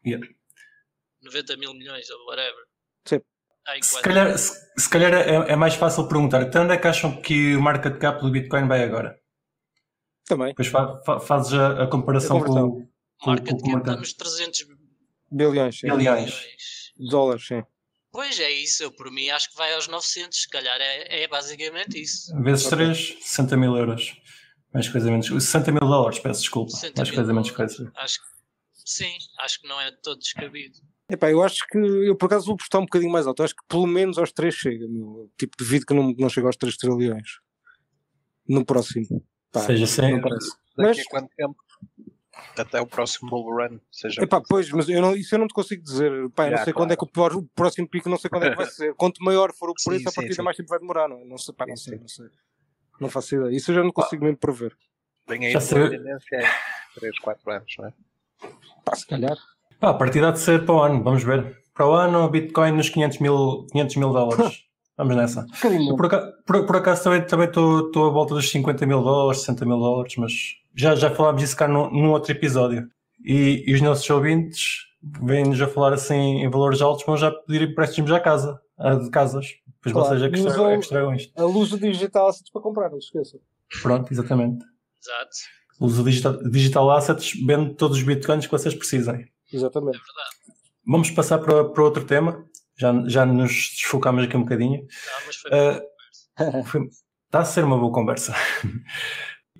yeah. 0.05 0.27
90 1.21 1.57
mil 1.57 1.73
milhões 1.73 2.09
ou 2.09 2.25
whatever. 2.27 2.63
Sim. 3.05 3.21
Ai, 3.65 3.81
Se 3.81 4.01
calhar, 4.01 4.37
se, 4.37 4.53
se 4.77 4.89
calhar 4.89 5.13
é, 5.13 5.53
é, 5.53 5.55
mais 5.55 5.75
fácil 5.75 6.07
perguntar, 6.09 6.41
até 6.41 6.59
onde 6.59 6.73
é 6.73 6.77
que 6.77 6.87
acham 6.87 7.21
que 7.21 7.55
o 7.55 7.61
market 7.61 7.97
cap 7.97 8.21
do 8.21 8.29
Bitcoin 8.29 8.67
vai 8.67 8.83
agora? 8.83 9.17
Também. 10.25 10.47
Depois 10.49 10.67
fa, 10.67 11.01
fa, 11.03 11.19
fazes 11.19 11.53
a, 11.53 11.83
a 11.83 11.87
comparação 11.87 12.37
A 12.37 12.45
com, 12.45 12.51
o- 12.51 12.71
com, 13.17 13.29
Market 13.29 13.49
com, 13.51 13.57
com 13.57 13.67
o 13.69 13.71
cap 13.73 13.75
mercado. 13.87 14.03
estamos 14.03 14.13
300 14.35 14.67
Bilhões, 15.31 15.79
sim. 15.79 15.87
Bilhões. 15.95 16.93
Dólares, 16.97 17.47
sim. 17.47 17.63
Pois 18.11 18.39
é 18.39 18.51
isso, 18.51 18.83
eu 18.83 18.91
por 18.91 19.09
mim 19.11 19.29
acho 19.29 19.49
que 19.49 19.57
vai 19.57 19.73
aos 19.73 19.87
900, 19.87 20.41
se 20.43 20.47
calhar 20.49 20.77
é, 20.79 21.23
é 21.23 21.27
basicamente 21.27 21.99
isso. 21.99 22.31
Vezes 22.43 22.67
3, 22.67 23.17
60 23.21 23.57
mil 23.57 23.75
euros. 23.75 24.15
Mais 24.71 24.87
coisa 24.87 25.09
menos. 25.09 25.27
60 25.27 25.71
mil 25.71 25.79
dólares, 25.81 26.19
peço 26.19 26.41
desculpa. 26.41 26.71
60 26.71 26.93
Mais 27.01 27.11
coisa 27.11 27.33
menos 27.33 27.51
coisa. 27.51 27.91
Acho 27.95 28.19
que 28.19 28.25
sim, 28.85 29.11
acho 29.39 29.59
que 29.61 29.67
não 29.67 29.81
é 29.81 29.89
de 29.91 29.99
todo 30.01 30.19
descabido. 30.19 30.77
Epá, 31.09 31.29
eu 31.31 31.41
acho 31.43 31.57
que 31.69 31.77
eu 31.77 32.15
por 32.15 32.27
acaso 32.27 32.45
vou 32.45 32.55
postar 32.57 32.79
um 32.79 32.83
bocadinho 32.83 33.11
mais 33.11 33.25
alto. 33.27 33.41
Eu 33.41 33.45
acho 33.45 33.55
que 33.55 33.63
pelo 33.67 33.87
menos 33.87 34.17
aos 34.19 34.31
3 34.31 34.53
chega. 34.53 34.87
Meu. 34.87 35.31
Tipo, 35.37 35.57
devido 35.57 35.85
que 35.85 35.93
não, 35.93 36.11
não 36.17 36.29
chega 36.29 36.47
aos 36.47 36.55
3 36.55 36.77
trilhões. 36.77 37.39
No 38.47 38.63
próximo. 38.65 39.23
Pá, 39.53 39.59
seja, 39.61 39.85
sem, 39.87 40.11
não 40.13 40.21
parece. 40.21 40.49
Daqui 40.49 40.57
Mas, 40.77 40.99
a 40.99 41.03
quanto 41.09 41.29
tempo? 41.35 41.55
Até 42.57 42.81
o 42.81 42.87
próximo 42.87 43.29
Bull 43.29 43.55
Run. 43.55 43.79
Seja 43.91 44.21
epá, 44.23 44.41
pois, 44.41 44.69
mas 44.71 44.89
eu 44.89 44.99
não, 45.01 45.15
isso 45.15 45.33
eu 45.35 45.39
não 45.39 45.47
te 45.47 45.53
consigo 45.53 45.83
dizer. 45.83 46.11
Pá, 46.31 46.47
eu 46.47 46.51
não 46.51 46.57
sei 46.57 46.73
claro. 46.73 46.75
quando 46.75 46.91
é 46.91 46.95
que 46.97 47.03
o, 47.03 47.07
pró- 47.07 47.27
o 47.37 47.43
próximo 47.55 47.87
pico, 47.87 48.09
não 48.09 48.17
sei 48.17 48.29
quando 48.29 48.45
é 48.45 48.49
que 48.49 48.55
vai 48.57 48.65
ser. 48.67 48.93
Quanto 48.95 49.23
maior 49.23 49.53
for 49.53 49.69
o 49.69 49.73
Sim, 49.77 49.91
preço, 49.91 50.09
a 50.09 50.11
sim, 50.11 50.15
partida 50.15 50.35
sim. 50.37 50.41
mais 50.41 50.57
tempo 50.57 50.69
vai 50.69 50.79
demorar, 50.79 51.07
não 51.07 51.19
é? 51.19 51.23
Não 51.25 51.37
sei, 51.37 51.53
pá, 51.53 51.65
não 51.67 51.77
Sim, 51.77 51.91
sei, 51.91 51.99
não 51.99 52.07
sei. 52.07 52.25
Não 52.99 53.09
faço 53.09 53.35
ideia. 53.35 53.55
Isso 53.55 53.71
eu 53.71 53.75
já 53.75 53.83
não 53.83 53.91
consigo 53.91 54.23
mesmo 54.23 54.37
prever. 54.37 54.75
Vem 55.27 55.45
aí 55.47 55.55
a 55.55 55.59
tendência 55.59 56.35
é 56.35 56.49
3, 56.95 57.19
4 57.19 57.51
anos, 57.51 57.75
não 57.77 57.85
é? 57.87 57.93
Pá, 58.83 58.95
se 58.95 59.05
calhar. 59.07 59.37
Pá, 59.79 59.89
a 59.91 59.93
partida 59.93 60.29
há 60.29 60.31
de 60.31 60.39
ser 60.39 60.65
para 60.65 60.75
o 60.75 60.81
ano, 60.81 61.03
vamos 61.03 61.23
ver. 61.23 61.61
Para 61.73 61.87
o 61.87 61.93
ano, 61.93 62.29
Bitcoin 62.29 62.71
nos 62.73 62.89
500 62.89 63.19
mil, 63.19 63.67
500 63.71 63.95
mil 63.97 64.11
dólares. 64.11 64.63
Vamos 64.97 65.15
nessa. 65.15 65.45
Um 65.63 65.95
por, 65.95 66.05
acaso, 66.05 66.31
por, 66.45 66.65
por 66.65 66.75
acaso 66.75 67.03
também 67.03 67.25
também 67.25 67.47
estou 67.47 68.05
à 68.07 68.09
volta 68.11 68.35
dos 68.35 68.49
50 68.49 68.85
mil 68.85 69.01
dólares, 69.01 69.41
60 69.41 69.65
mil 69.65 69.77
dólares, 69.79 70.15
mas 70.17 70.31
já, 70.75 70.95
já 70.95 71.09
falámos 71.09 71.41
disso 71.41 71.55
cá 71.57 71.67
num, 71.67 71.89
num 71.89 72.11
outro 72.11 72.31
episódio. 72.31 72.87
E, 73.23 73.63
e 73.67 73.73
os 73.73 73.81
nossos 73.81 74.07
ouvintes 74.09 74.85
vêm-nos 75.21 75.59
a 75.61 75.67
falar 75.67 75.93
assim 75.93 76.15
em 76.43 76.49
valores 76.49 76.81
altos, 76.81 77.05
vão 77.05 77.17
já 77.17 77.31
pedir 77.31 77.69
empréstimos 77.69 78.11
à 78.11 78.19
casa, 78.19 78.59
a 78.77 78.95
de 78.95 79.09
casas. 79.09 79.47
Pois 79.81 79.91
Claro. 79.93 80.07
vocês 80.09 80.21
é 80.23 80.29
que 80.29 80.35
estragam, 80.37 80.61
usam- 80.63 80.71
é 80.71 80.77
que 80.77 80.83
estragam 80.83 81.13
isto. 81.15 81.33
A 81.41 81.43
luz 81.43 81.69
do 81.71 81.77
digital 81.79 82.27
assets 82.27 82.49
para 82.51 82.61
comprar, 82.61 82.89
não 82.89 83.01
se 83.01 83.07
esqueçam. 83.07 83.39
Pronto, 83.81 84.11
exatamente. 84.13 84.63
Exato, 85.01 85.35
o 85.79 86.03
digital, 86.03 86.37
digital 86.49 86.91
assets, 86.91 87.33
vende 87.45 87.73
todos 87.75 87.97
os 87.97 88.03
bitcoins 88.03 88.45
que 88.45 88.51
vocês 88.51 88.73
precisem. 88.75 89.25
Exatamente. 89.51 89.97
é 89.97 89.99
verdade. 89.99 90.59
Vamos 90.87 91.09
passar 91.11 91.39
para, 91.39 91.65
para 91.65 91.83
outro 91.83 92.05
tema. 92.05 92.45
Já, 92.77 92.93
já 93.07 93.25
nos 93.25 93.51
desfocámos 93.51 94.23
aqui 94.23 94.35
um 94.35 94.41
bocadinho. 94.41 94.79
Não, 94.81 95.25
mas 95.25 95.35
foi 95.37 96.63
Foi- 96.65 96.89
Está 97.25 97.39
a 97.39 97.45
ser 97.45 97.63
uma 97.63 97.77
boa 97.77 97.91
conversa. 97.91 98.33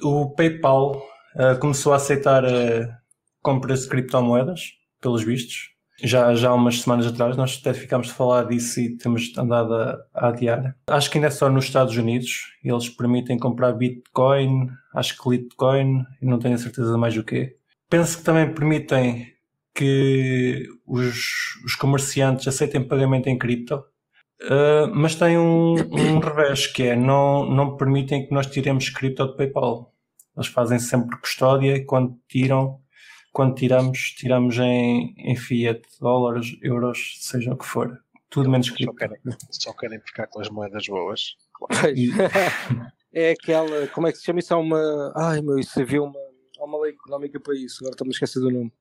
O 0.02 0.32
PayPal 0.32 1.02
ah, 1.38 1.56
começou 1.56 1.94
a 1.94 1.98
aceitar 1.98 2.44
ah, 2.44 2.98
compras 3.42 3.84
de 3.84 3.90
criptomoedas, 3.90 4.72
pelos 5.00 5.24
vistos. 5.24 5.70
Já, 6.02 6.34
já 6.34 6.50
há 6.50 6.54
umas 6.56 6.82
semanas 6.82 7.06
atrás, 7.06 7.38
nós 7.38 7.60
até 7.62 7.74
ficámos 7.74 8.08
de 8.08 8.14
falar 8.14 8.46
disso 8.48 8.80
e 8.80 8.98
temos 8.98 9.32
andado 9.38 9.74
a, 9.76 9.98
a 10.14 10.28
adiar. 10.30 10.76
Acho 10.88 11.10
que 11.12 11.18
ainda 11.20 11.28
é 11.28 11.32
só 11.32 11.50
nos 11.50 11.66
Estados 11.66 11.96
Unidos. 11.96 12.52
Eles 12.64 12.90
permitem 12.90 13.38
comprar 13.38 13.74
Bitcoin, 13.74 14.70
acho 14.96 15.16
que 15.22 15.30
Litecoin, 15.30 16.04
e 16.22 16.26
não 16.26 16.40
tenho 16.40 16.56
a 16.56 16.58
certeza 16.58 16.98
mais 16.98 17.16
o 17.16 17.24
quê. 17.24 17.56
Penso 17.90 18.18
que 18.18 18.24
também 18.24 18.52
permitem 18.54 19.33
que 19.74 20.68
os, 20.86 21.56
os 21.66 21.76
comerciantes 21.76 22.48
aceitem 22.48 22.88
pagamento 22.88 23.28
em 23.28 23.38
cripto. 23.38 23.84
Uh, 24.42 24.94
mas 24.94 25.16
tem 25.16 25.38
um, 25.38 25.76
um 25.76 26.20
revés 26.20 26.68
que 26.68 26.84
é 26.84 26.96
não, 26.96 27.50
não 27.50 27.78
permitem 27.78 28.28
que 28.28 28.34
nós 28.34 28.48
tiremos 28.48 28.90
cripto 28.90 29.28
de 29.28 29.38
PayPal. 29.38 29.94
Eles 30.36 30.48
fazem 30.48 30.80
sempre 30.80 31.20
custódia 31.20 31.76
e 31.76 31.86
quando 31.86 32.20
tiram, 32.28 32.80
quando 33.32 33.56
tiramos, 33.56 34.00
tiramos 34.18 34.58
em, 34.58 35.14
em 35.18 35.36
fiat, 35.36 35.82
dólares, 36.00 36.58
euros, 36.62 37.18
seja 37.22 37.54
o 37.54 37.58
que 37.58 37.66
for. 37.66 38.00
Tudo 38.30 38.50
menos 38.50 38.68
Só 38.68 38.74
cripto. 38.74 38.96
querem, 38.96 39.18
só 39.52 39.74
querem 39.74 40.00
ficar 40.02 40.28
com 40.28 40.42
as 40.42 40.50
moedas 40.50 40.86
boas. 40.88 41.36
é 43.14 43.32
aquela, 43.32 43.88
como 43.88 44.08
é 44.08 44.12
que 44.12 44.18
se 44.18 44.26
chama 44.26 44.40
isso? 44.40 44.54
Há 44.54 44.58
uma, 44.58 45.14
ai 45.16 45.42
meu, 45.42 45.60
isso 45.60 45.80
havia 45.80 46.02
uma, 46.02 46.20
há 46.60 46.66
uma 46.66 46.82
lei 46.82 46.92
económica 46.92 47.40
para 47.40 47.56
isso, 47.56 47.78
agora 47.82 47.94
estou-me 47.94 48.12
a 48.12 48.14
esquecer 48.14 48.40
do 48.40 48.50
nome. 48.50 48.74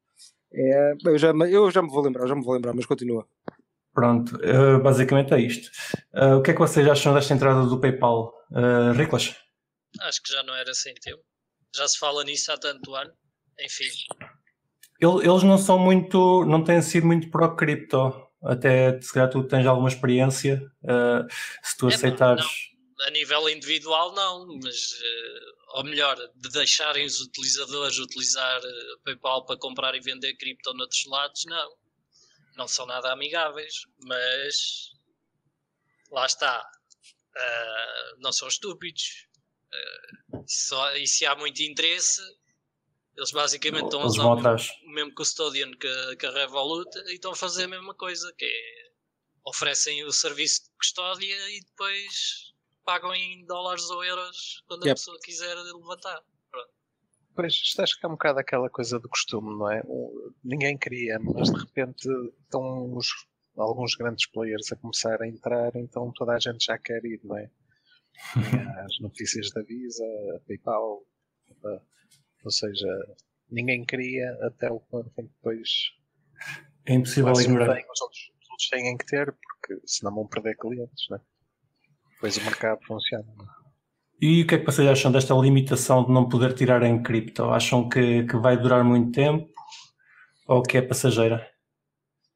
É, 0.55 0.95
eu, 1.07 1.19
já, 1.19 1.33
me- 1.33 1.51
eu 1.51 1.71
já 1.71 1.83
me 1.83 1.89
vou 1.89 2.03
lembrar, 2.03 2.27
já 2.27 2.35
me 2.35 2.43
vou 2.45 2.55
lembrar, 2.55 2.75
mas 2.75 2.87
continua. 2.87 3.27
Pronto, 3.95 4.37
uh, 4.37 4.81
basicamente 4.83 5.35
é 5.35 5.41
isto. 5.41 5.71
Uh, 6.15 6.37
o 6.39 6.43
que 6.43 6.51
é 6.51 6.55
que 6.55 6.61
vocês 6.61 6.87
acham 6.89 7.13
desta 7.15 7.35
entrada 7.35 7.67
do 7.67 7.79
PayPal? 7.81 8.33
Uh, 8.51 8.93
Riclas? 8.97 9.35
Acho 10.01 10.23
que 10.23 10.33
já 10.33 10.43
não 10.43 10.55
era 10.55 10.73
sem 10.73 10.95
tempo. 10.95 11.23
Já 11.75 11.87
se 11.89 11.99
fala 11.99 12.25
nisso 12.25 12.51
há 12.53 12.57
tanto 12.59 12.95
ano. 12.95 13.11
Enfim, 13.61 13.85
Ele- 15.01 15.29
Eles 15.29 15.43
não 15.43 15.59
são 15.59 15.79
muito, 15.79 16.45
não 16.47 16.63
têm 16.65 16.81
sido 16.81 17.07
muito 17.07 17.31
pró-cripto. 17.31 18.27
Até 18.43 19.01
se 19.01 19.13
calhar 19.13 19.29
tu 19.31 19.45
tens 19.45 19.67
alguma 19.67 19.89
experiência. 19.89 20.63
uh, 20.85 21.27
se 21.63 21.77
tu 21.77 21.89
É, 21.89 21.95
aceitares. 21.95 22.45
A 23.07 23.11
nível 23.11 23.49
individual 23.49 24.13
não, 24.15 24.47
mas 24.63 24.93
eh, 25.03 25.41
ou 25.75 25.85
melhor, 25.85 26.17
de 26.37 26.49
deixarem 26.51 27.05
os 27.07 27.21
utilizadores 27.21 27.99
utilizar 27.99 28.61
eh, 28.65 28.97
PayPal 29.05 29.45
para 29.47 29.59
comprar 29.59 29.95
e 29.95 30.01
vender 30.01 30.35
cripto 30.37 30.73
noutros 30.75 31.05
lados, 31.07 31.45
não. 31.47 31.77
Não 32.57 32.69
são 32.69 32.85
nada 32.87 33.11
amigáveis, 33.13 33.75
mas 34.05 34.91
lá 36.11 36.27
está. 36.27 36.65
Ah, 37.37 38.13
não 38.19 38.33
são 38.33 38.47
estúpidos. 38.49 39.27
Ah, 39.73 40.39
só, 40.47 40.95
e 40.97 41.07
se 41.07 41.25
há 41.25 41.35
muito 41.35 41.63
interesse, 41.63 42.21
eles 43.17 43.31
basicamente 43.31 43.85
estão 43.85 44.03
a 44.03 44.07
usar 44.07 44.25
o 44.25 44.37
mesmo, 44.37 44.75
o 44.87 44.91
mesmo 44.91 45.15
custodian 45.15 45.71
que, 45.73 45.87
a- 45.87 46.17
que 46.17 46.27
a 46.27 46.31
Revolut 46.31 46.91
e 47.09 47.15
estão 47.15 47.33
a 47.33 47.37
fazer 47.37 47.65
a 47.65 47.69
mesma 47.69 47.95
coisa, 47.95 48.33
que 48.37 48.45
é 48.45 48.93
oferecem 49.45 50.05
o 50.05 50.13
serviço 50.13 50.63
de 50.65 50.71
custódia 50.79 51.51
e 51.51 51.61
depois 51.63 52.52
pagam 52.85 53.15
em 53.15 53.45
dólares 53.47 53.89
ou 53.91 54.05
euros 54.05 54.63
quando 54.67 54.85
a 54.85 54.87
Yep. 54.89 54.99
pessoa 54.99 55.19
quiser 55.23 55.55
levantar. 55.55 56.21
Pois, 57.35 57.55
isto 57.55 57.81
acho 57.81 57.99
que 57.99 58.05
é 58.05 58.09
um 58.09 58.13
bocado 58.13 58.39
aquela 58.41 58.69
coisa 58.69 58.99
do 59.01 59.09
costume, 59.09 59.49
não 59.57 59.71
é? 59.71 59.83
Ninguém 60.45 60.77
queria, 60.77 61.19
mas 61.19 61.51
de 61.51 61.59
repente 61.61 62.07
estão 62.45 62.95
os, 62.95 63.09
alguns 63.57 63.95
grandes 63.95 64.27
players 64.31 64.71
a 64.71 64.77
começar 64.77 65.23
a 65.23 65.27
entrar, 65.27 65.75
então 65.77 66.13
toda 66.15 66.33
a 66.35 66.39
gente 66.39 66.63
já 66.67 66.77
quer 66.77 67.03
ir, 67.07 67.21
não 67.25 67.39
é? 67.39 67.51
As 68.85 69.01
notícias 69.01 69.51
da 69.53 69.63
Visa, 69.63 70.05
a 70.37 70.41
PayPal, 70.47 71.03
a- 71.65 71.81
ou 72.45 72.51
seja, 72.51 72.87
ninguém 73.51 73.83
queria 73.87 74.31
até 74.43 74.71
o 74.71 74.79
ponto 74.81 75.09
em 75.19 75.27
que 75.27 75.33
depois 75.33 75.71
É 76.85 76.93
impossível 76.93 77.33
ignorar. 77.41 77.77
tem, 77.77 77.91
os, 77.91 78.01
outros, 78.03 78.21
os 78.43 78.51
outros 78.51 78.69
têm 78.69 78.97
que 78.99 79.07
ter, 79.07 79.33
porque 79.33 79.81
senão 79.87 80.15
vão 80.15 80.27
perder 80.27 80.55
clientes, 80.59 81.07
não 81.09 81.17
é? 81.17 81.21
Depois 82.23 82.37
o 82.37 82.45
mercado 82.45 82.79
funciona. 82.87 83.25
E 84.21 84.43
o 84.43 84.47
que 84.47 84.55
é 84.55 84.59
que 84.59 84.65
vocês 84.65 84.87
acham 84.89 85.11
desta 85.11 85.35
limitação 85.35 86.05
de 86.05 86.13
não 86.13 86.29
poder 86.29 86.53
tirar 86.55 86.81
em 86.85 87.03
cripto? 87.03 87.47
Acham 87.51 87.89
que, 87.89 88.23
que 88.23 88.37
vai 88.37 88.57
durar 88.57 88.85
muito 88.85 89.11
tempo 89.11 89.49
ou 90.47 90.63
que 90.63 90.79
é 90.79 90.83
passageira? 90.83 91.45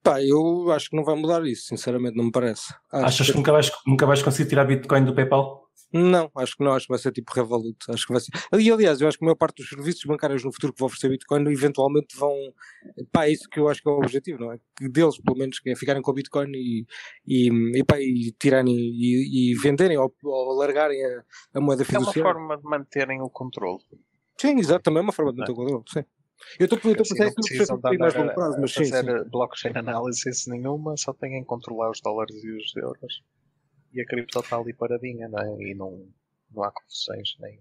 Pá, 0.03 0.21
eu 0.21 0.73
acho 0.73 0.91
que 0.91 0.97
não 0.97 1.05
vai 1.05 1.15
mudar 1.15 1.47
isso, 1.47 1.67
sinceramente, 1.69 2.17
não 2.17 2.25
me 2.25 2.33
parece. 2.33 2.75
Acho 2.91 3.07
Achas 3.07 3.27
que- 3.29 3.33
que 3.33 3.39
nunca 3.39 3.53
vais, 3.53 3.71
nunca 3.87 4.07
vais 4.07 4.23
conseguir 4.25 4.49
tirar 4.49 4.65
Bitcoin 4.65 5.05
do 5.05 5.15
PayPal? 5.15 5.66
Não, 5.93 6.31
acho 6.37 6.57
que 6.57 6.65
não, 6.65 6.73
acho 6.73 6.87
que 6.87 6.93
vai 6.93 6.99
ser 6.99 7.13
tipo 7.13 7.33
Revolut. 7.33 7.77
Acho 7.89 8.07
que 8.07 8.13
vai 8.13 8.21
ser. 8.21 8.31
E 8.59 8.71
aliás, 8.71 9.01
eu 9.01 9.09
acho 9.09 9.19
que 9.19 9.25
a 9.25 9.27
maior 9.27 9.37
parte 9.37 9.57
dos 9.63 9.69
serviços 9.69 10.05
bancários 10.05 10.45
no 10.45 10.53
futuro 10.53 10.73
que 10.73 10.79
vão 10.81 10.87
oferecer 10.87 11.09
Bitcoin 11.09 11.51
eventualmente 11.51 12.17
vão. 12.17 12.35
Pá, 13.13 13.27
é 13.27 13.33
isso 13.33 13.49
que 13.49 13.61
eu 13.61 13.69
acho 13.69 13.83
que 13.83 13.89
é 13.89 13.93
o 13.93 13.99
objetivo, 13.99 14.41
não 14.41 14.53
é? 14.53 14.59
Que 14.77 14.89
deles, 14.89 15.19
pelo 15.21 15.39
menos, 15.39 15.59
que 15.61 15.71
é 15.71 15.77
ficarem 15.77 16.03
com 16.03 16.11
o 16.11 16.15
Bitcoin 16.15 16.51
e, 16.55 16.87
e, 17.27 17.49
e, 17.79 17.85
pá, 17.85 18.01
e 18.01 18.33
tirarem 18.39 18.75
e, 18.75 19.53
e 19.53 19.55
venderem 19.55 19.97
ou, 19.97 20.13
ou 20.25 20.53
alargarem 20.53 21.03
a, 21.05 21.25
a 21.55 21.61
moeda 21.61 21.83
É 21.83 21.99
uma 21.99 22.01
fiduciária. 22.13 22.23
forma 22.23 22.57
de 22.57 22.65
manterem 22.65 23.23
o 23.23 23.31
controle. 23.31 23.83
Sim, 24.41 24.59
exato, 24.59 24.83
também 24.83 25.01
é 25.01 25.03
uma 25.03 25.13
forma 25.13 25.33
de 25.33 25.39
Não 25.39 25.45
é? 25.45 25.49
manter 25.49 25.53
o 25.53 25.65
controle. 25.65 25.85
Sim. 25.89 26.05
Eu 26.59 26.65
estou 26.65 26.79
a 26.79 26.81
pensar 26.95 27.27
isso 27.27 27.35
precisam 27.37 27.81
de 27.81 27.99
mais 27.99 28.15
longo 28.15 28.35
prazo, 28.35 28.61
mas 28.61 28.71
sim, 28.73 28.85
fazer 28.85 29.23
sim. 29.25 29.31
blockchain 29.31 29.73
analysis 29.77 30.47
nenhuma, 30.47 30.95
só 30.97 31.13
têm 31.15 31.41
que 31.41 31.47
controlar 31.47 31.91
os 31.91 32.01
dólares 32.03 32.37
e 32.45 32.51
os 32.51 32.77
euros. 32.77 33.23
E 33.97 34.03
a 34.03 34.05
cripto 34.05 34.39
está 34.39 34.59
ali 34.59 34.75
paradinha, 34.75 35.27
não 35.27 35.39
é? 35.39 35.63
E 35.63 35.75
não, 35.75 36.07
não 36.55 36.63
há 36.63 36.71
confusões 36.71 37.35
nem. 37.41 37.59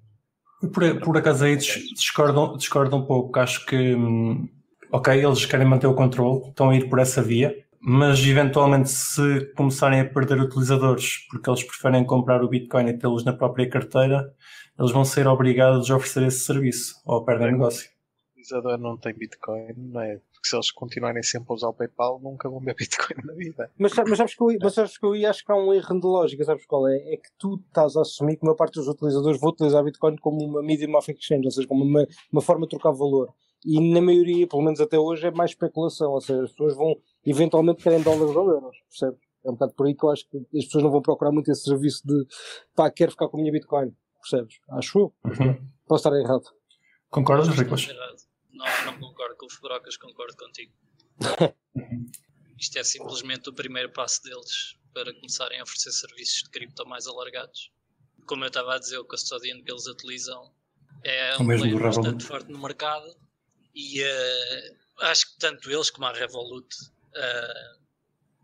Por, 0.69 0.99
por 0.99 1.17
acaso 1.17 1.45
aí 1.45 1.55
discordam, 1.55 2.57
discordam 2.57 2.99
um 2.99 3.05
pouco. 3.05 3.39
Acho 3.39 3.65
que, 3.65 3.95
hum, 3.95 4.49
ok, 4.91 5.25
eles 5.25 5.45
querem 5.45 5.65
manter 5.65 5.87
o 5.87 5.95
controle, 5.95 6.49
estão 6.49 6.71
a 6.71 6.75
ir 6.75 6.89
por 6.89 6.99
essa 6.99 7.21
via, 7.21 7.55
mas 7.79 8.19
eventualmente 8.19 8.89
se 8.89 9.45
começarem 9.55 10.01
a 10.01 10.09
perder 10.09 10.41
utilizadores 10.41 11.25
porque 11.29 11.49
eles 11.49 11.63
preferem 11.63 12.05
comprar 12.05 12.43
o 12.43 12.49
Bitcoin 12.49 12.89
e 12.89 12.97
tê-los 12.97 13.23
na 13.23 13.31
própria 13.31 13.69
carteira, 13.69 14.33
eles 14.77 14.91
vão 14.91 15.05
ser 15.05 15.27
obrigados 15.27 15.89
a 15.89 15.95
oferecer 15.95 16.23
esse 16.23 16.39
serviço 16.39 17.01
ou 17.05 17.23
perdem 17.23 17.53
negócio. 17.53 17.89
O 17.89 18.31
utilizador 18.31 18.77
não 18.77 18.97
tem 18.97 19.13
Bitcoin, 19.13 19.73
não 19.77 20.01
é? 20.01 20.19
Porque 20.45 20.49
se 20.49 20.55
eles 20.55 20.71
continuarem 20.71 21.23
sempre 21.23 21.47
a 21.49 21.55
usar 21.55 21.69
o 21.69 21.73
PayPal, 21.73 22.19
nunca 22.21 22.47
vão 22.47 22.59
ver 22.59 22.75
Bitcoin 22.75 23.25
na 23.25 23.33
vida. 23.33 23.71
Mas, 23.79 23.93
mas, 23.95 24.17
sabes, 24.17 24.35
que 24.35 24.43
eu, 24.43 24.47
mas 24.61 24.73
sabes 24.73 24.97
que 24.97 25.05
eu 25.05 25.29
acho 25.29 25.43
que 25.43 25.51
há 25.51 25.55
um 25.55 25.73
erro 25.73 25.99
de 25.99 26.05
lógica, 26.05 26.43
sabes 26.43 26.65
qual 26.67 26.87
é? 26.87 26.95
É 27.13 27.17
que 27.17 27.29
tu 27.39 27.59
estás 27.67 27.95
a 27.97 28.01
assumir 28.01 28.37
que 28.37 28.45
a 28.45 28.45
maior 28.45 28.55
parte 28.55 28.75
dos 28.75 28.87
utilizadores 28.87 29.39
vão 29.39 29.49
utilizar 29.49 29.83
Bitcoin 29.83 30.15
como 30.17 30.43
uma 30.43 30.61
medium 30.61 30.95
of 30.95 31.11
exchange, 31.11 31.45
ou 31.45 31.51
seja, 31.51 31.67
como 31.67 31.83
uma, 31.83 32.05
uma 32.31 32.41
forma 32.41 32.67
de 32.67 32.69
trocar 32.69 32.91
valor. 32.91 33.33
E 33.65 33.91
na 33.91 33.99
maioria, 34.01 34.47
pelo 34.47 34.61
menos 34.61 34.79
até 34.79 34.99
hoje, 34.99 35.25
é 35.25 35.31
mais 35.31 35.51
especulação, 35.51 36.11
ou 36.11 36.21
seja, 36.21 36.43
as 36.43 36.51
pessoas 36.51 36.75
vão 36.75 36.95
eventualmente 37.25 37.81
querem 37.81 38.01
dólares 38.01 38.35
ou 38.35 38.49
euros, 38.49 38.77
percebes? 38.87 39.19
É 39.43 39.49
um 39.49 39.53
bocado 39.53 39.73
por 39.73 39.87
aí 39.87 39.95
que 39.95 40.05
eu 40.05 40.09
acho 40.11 40.29
que 40.29 40.37
as 40.37 40.65
pessoas 40.65 40.83
não 40.83 40.91
vão 40.91 41.01
procurar 41.01 41.31
muito 41.31 41.51
esse 41.51 41.63
serviço 41.63 42.05
de 42.05 42.25
pá, 42.75 42.91
quero 42.91 43.11
ficar 43.11 43.27
com 43.27 43.37
a 43.37 43.39
minha 43.39 43.51
Bitcoin 43.51 43.91
percebes? 44.21 44.59
Acho 44.69 44.99
eu. 44.99 45.13
Uhum. 45.23 45.67
Posso 45.87 46.07
estar 46.07 46.19
errado. 46.19 46.43
Concordas, 47.09 47.47
Ricos? 47.49 47.87
Não, 48.55 48.85
não 48.85 48.99
concordo 48.99 49.35
com 49.35 49.45
o 49.45 49.49
Fubrocas, 49.49 49.97
concordo 49.97 50.35
contigo. 50.37 50.73
Isto 52.57 52.79
é 52.79 52.83
simplesmente 52.83 53.49
o 53.49 53.53
primeiro 53.53 53.91
passo 53.91 54.23
deles 54.23 54.77
para 54.93 55.13
começarem 55.13 55.59
a 55.59 55.63
oferecer 55.63 55.91
serviços 55.91 56.43
de 56.43 56.49
cripto 56.49 56.87
mais 56.87 57.05
alargados. 57.05 57.71
Como 58.25 58.45
eu 58.45 58.47
estava 58.47 58.75
a 58.75 58.79
dizer, 58.79 58.97
o 58.97 59.05
custodian 59.05 59.61
que 59.61 59.69
eles 59.69 59.85
utilizam 59.87 60.53
é 61.03 61.35
um 61.37 61.45
player 61.45 61.79
bastante 61.79 62.23
forte 62.23 62.49
no 62.49 62.59
mercado 62.59 63.15
e 63.75 64.01
uh, 64.01 64.77
acho 65.01 65.33
que 65.33 65.37
tanto 65.37 65.69
eles 65.69 65.89
como 65.89 66.07
a 66.07 66.13
Revolut 66.13 66.67
uh, 66.85 67.79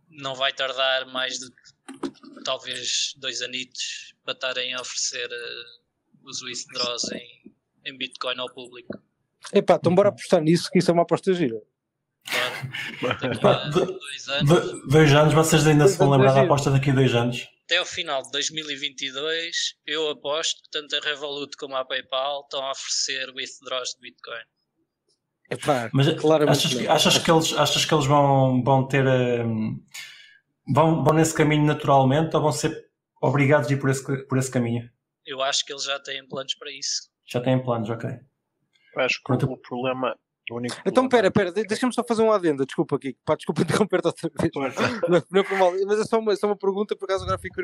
não 0.09 0.35
vai 0.35 0.53
tardar 0.53 1.07
mais 1.07 1.39
de 1.39 1.49
talvez 2.43 3.13
dois 3.17 3.41
anitos 3.41 4.13
para 4.23 4.33
estarem 4.33 4.73
a 4.73 4.81
oferecer 4.81 5.27
uh, 5.27 6.27
os 6.27 6.41
withdraws 6.41 7.09
em, 7.13 7.55
em 7.85 7.97
Bitcoin 7.97 8.37
ao 8.37 8.53
público. 8.53 9.01
Epá, 9.53 9.75
então 9.75 9.93
bora 9.93 10.09
apostar 10.09 10.41
nisso, 10.41 10.69
que 10.71 10.79
isso 10.79 10.91
é 10.91 10.93
uma 10.93 11.03
aposta 11.03 11.33
gira. 11.33 11.61
Claro. 13.39 13.69
dois 13.71 14.29
anos. 14.29 14.81
dois 14.87 15.13
anos, 15.13 15.33
vocês 15.33 15.65
ainda 15.65 15.87
se 15.87 15.97
vão 15.97 16.11
lembrar 16.11 16.33
da 16.33 16.43
aposta 16.43 16.69
daqui 16.69 16.91
a 16.91 16.93
dois 16.93 17.15
anos? 17.15 17.47
Até 17.65 17.77
ao 17.77 17.85
final 17.85 18.21
de 18.21 18.31
2022, 18.31 19.75
eu 19.87 20.09
aposto 20.09 20.61
que 20.63 20.69
tanto 20.69 20.95
a 20.95 20.99
Revolut 20.99 21.55
como 21.57 21.75
a 21.75 21.85
PayPal 21.85 22.41
estão 22.41 22.63
a 22.63 22.71
oferecer 22.71 23.33
withdraws 23.35 23.95
de 23.95 24.01
Bitcoin. 24.01 24.43
Epá, 25.49 25.89
Mas 25.93 26.07
achas, 26.07 26.73
que, 26.73 26.87
achas, 26.87 27.17
que 27.17 27.31
eles, 27.31 27.53
achas 27.53 27.85
que 27.85 27.93
eles 27.93 28.05
vão, 28.05 28.63
vão 28.63 28.87
ter. 28.87 29.05
Um, 29.05 29.83
vão, 30.73 31.03
vão 31.03 31.13
nesse 31.13 31.33
caminho 31.33 31.65
naturalmente 31.65 32.35
ou 32.35 32.41
vão 32.41 32.51
ser 32.51 32.89
obrigados 33.21 33.69
a 33.69 33.73
ir 33.73 33.77
por 33.77 33.89
esse, 33.89 34.03
por 34.27 34.37
esse 34.37 34.51
caminho? 34.51 34.89
Eu 35.25 35.41
acho 35.41 35.65
que 35.65 35.73
eles 35.73 35.83
já 35.83 35.99
têm 35.99 36.25
planos 36.27 36.55
para 36.55 36.71
isso. 36.71 37.09
Já 37.25 37.41
têm 37.41 37.61
planos, 37.61 37.89
ok. 37.89 38.09
Acho 38.97 39.21
que 39.23 39.33
o 39.33 39.57
problema. 39.57 40.15
O 40.49 40.55
único 40.55 40.75
então, 40.85 41.07
pera, 41.07 41.29
pera, 41.31 41.51
deixa-me 41.51 41.93
só 41.93 42.03
fazer 42.03 42.23
um 42.23 42.31
adendo, 42.31 42.65
desculpa 42.65 42.95
aqui, 42.95 43.15
pá, 43.23 43.35
desculpa 43.35 43.61
interromper-te 43.87 44.07
outra 44.07 44.29
vez. 44.37 44.51
não, 45.07 45.23
não 45.31 45.41
é 45.41 45.57
mal, 45.57 45.71
mas 45.85 45.99
é 45.99 46.03
só 46.03 46.19
uma, 46.19 46.33
é 46.33 46.35
só 46.35 46.47
uma 46.47 46.57
pergunta, 46.57 46.95
por 46.95 47.05
acaso 47.05 47.23
agora 47.23 47.37
fiquei, 47.37 47.63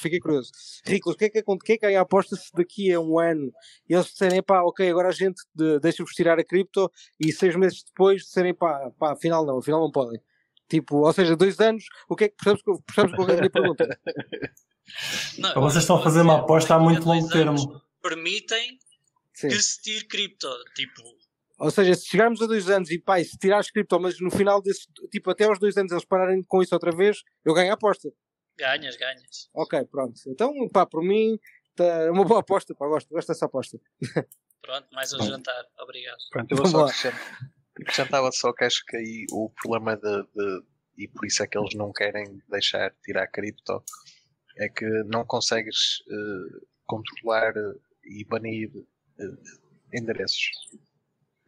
fiquei 0.00 0.18
curioso. 0.18 0.50
Ricos, 0.84 1.14
o 1.14 1.16
que 1.16 1.26
é 1.26 1.30
que 1.30 1.38
acontece? 1.38 1.78
Que 1.78 1.86
é 1.86 1.90
que 1.90 1.96
a 1.96 2.00
aposta 2.00 2.36
se 2.36 2.50
daqui 2.52 2.92
a 2.92 3.00
um 3.00 3.18
ano 3.18 3.52
eles 3.88 4.06
disserem, 4.06 4.42
pá, 4.42 4.60
ok, 4.62 4.90
agora 4.90 5.08
a 5.08 5.12
gente 5.12 5.40
de, 5.54 5.78
deixa-vos 5.78 6.12
tirar 6.12 6.38
a 6.38 6.44
cripto 6.44 6.90
e 7.18 7.32
seis 7.32 7.54
meses 7.54 7.84
depois 7.84 8.22
disserem, 8.22 8.54
pá, 8.54 8.90
pá, 8.98 9.12
afinal 9.12 9.46
não, 9.46 9.58
afinal 9.58 9.80
não 9.80 9.90
podem. 9.90 10.20
Tipo, 10.68 10.98
ou 10.98 11.12
seja, 11.12 11.36
dois 11.36 11.58
anos, 11.60 11.84
o 12.08 12.14
que 12.14 12.24
é 12.24 12.28
que 12.28 12.36
percebes, 12.36 12.62
percebes 12.86 13.16
qual 13.16 13.28
é 13.28 13.32
a 13.32 13.36
minha 13.36 13.50
pergunta? 13.50 13.88
Não, 15.38 15.54
Vocês 15.62 15.84
estão 15.84 15.96
a 15.96 16.02
fazer 16.02 16.22
uma 16.22 16.40
aposta 16.40 16.74
há 16.74 16.78
muito 16.78 17.06
longo 17.06 17.28
termo. 17.28 17.80
Permitem 18.02 18.76
Sim. 19.40 19.48
que 19.48 19.62
se 19.62 19.80
tire 19.80 20.06
cripto, 20.06 20.48
tipo. 20.74 21.02
Ou 21.58 21.70
seja, 21.70 21.94
se 21.94 22.06
chegarmos 22.06 22.40
a 22.42 22.46
dois 22.46 22.68
anos 22.68 22.90
e 22.90 22.98
pai, 22.98 23.24
se 23.24 23.36
tirares 23.38 23.70
cripto, 23.70 23.98
mas 24.00 24.20
no 24.20 24.30
final 24.30 24.62
desse, 24.62 24.86
tipo, 25.10 25.30
até 25.30 25.44
aos 25.44 25.58
dois 25.58 25.76
anos 25.76 25.92
eles 25.92 26.04
pararem 26.04 26.42
com 26.42 26.62
isso 26.62 26.74
outra 26.74 26.90
vez, 26.90 27.22
eu 27.44 27.54
ganho 27.54 27.70
a 27.70 27.74
aposta. 27.74 28.10
Ganhas, 28.58 28.96
ganhas. 28.96 29.48
Ok, 29.54 29.84
pronto. 29.86 30.20
Então, 30.26 30.52
pá, 30.68 30.86
por 30.86 31.02
mim, 31.02 31.38
tá, 31.74 31.84
é 31.84 32.10
uma 32.10 32.24
boa 32.24 32.40
aposta, 32.40 32.74
pá, 32.74 32.86
gosto, 32.86 33.08
gosto 33.08 33.28
dessa 33.28 33.46
aposta. 33.46 33.78
Pronto, 34.62 34.88
mais 34.92 35.12
um 35.14 35.22
jantar, 35.22 35.64
obrigado. 35.80 36.18
Pronto, 36.30 36.52
eu 36.52 36.56
vou 36.58 36.66
só 36.66 36.86
Acrescentava 37.80 38.30
só 38.30 38.52
que 38.52 38.64
acho 38.64 38.84
que 38.84 38.96
aí 38.96 39.24
o 39.32 39.48
problema 39.50 39.96
de, 39.96 40.22
de, 40.34 40.62
e 40.98 41.08
por 41.08 41.24
isso 41.24 41.42
é 41.42 41.46
que 41.46 41.56
eles 41.56 41.74
não 41.74 41.92
querem 41.92 42.42
deixar 42.50 42.94
tirar 43.02 43.26
cripto, 43.28 43.82
é 44.58 44.68
que 44.68 44.84
não 45.04 45.24
consegues 45.24 46.00
uh, 46.00 46.66
controlar 46.84 47.54
e 48.04 48.24
banir 48.26 48.70
endereços. 49.92 50.50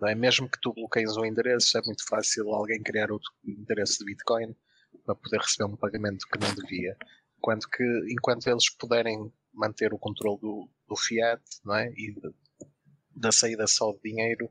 Não 0.00 0.08
é? 0.08 0.14
Mesmo 0.14 0.48
que 0.48 0.60
tu 0.60 0.72
bloqueies 0.72 1.16
um 1.16 1.24
endereço, 1.24 1.78
é 1.78 1.82
muito 1.84 2.04
fácil 2.06 2.52
alguém 2.52 2.82
criar 2.82 3.10
outro 3.10 3.30
endereço 3.44 3.98
de 3.98 4.06
Bitcoin 4.06 4.54
para 5.04 5.14
poder 5.14 5.38
receber 5.38 5.64
um 5.70 5.76
pagamento 5.76 6.26
que 6.26 6.38
não 6.38 6.54
devia. 6.54 6.96
Enquanto 7.38 7.68
que, 7.68 7.84
enquanto 8.10 8.46
eles 8.48 8.68
puderem 8.70 9.32
manter 9.52 9.92
o 9.92 9.98
controle 9.98 10.40
do, 10.40 10.68
do 10.88 10.96
fiat 10.96 11.42
não 11.64 11.74
é? 11.74 11.88
e 11.96 12.14
de, 12.14 12.34
da 13.14 13.30
saída 13.30 13.66
só 13.66 13.92
de 13.92 14.00
dinheiro, 14.02 14.50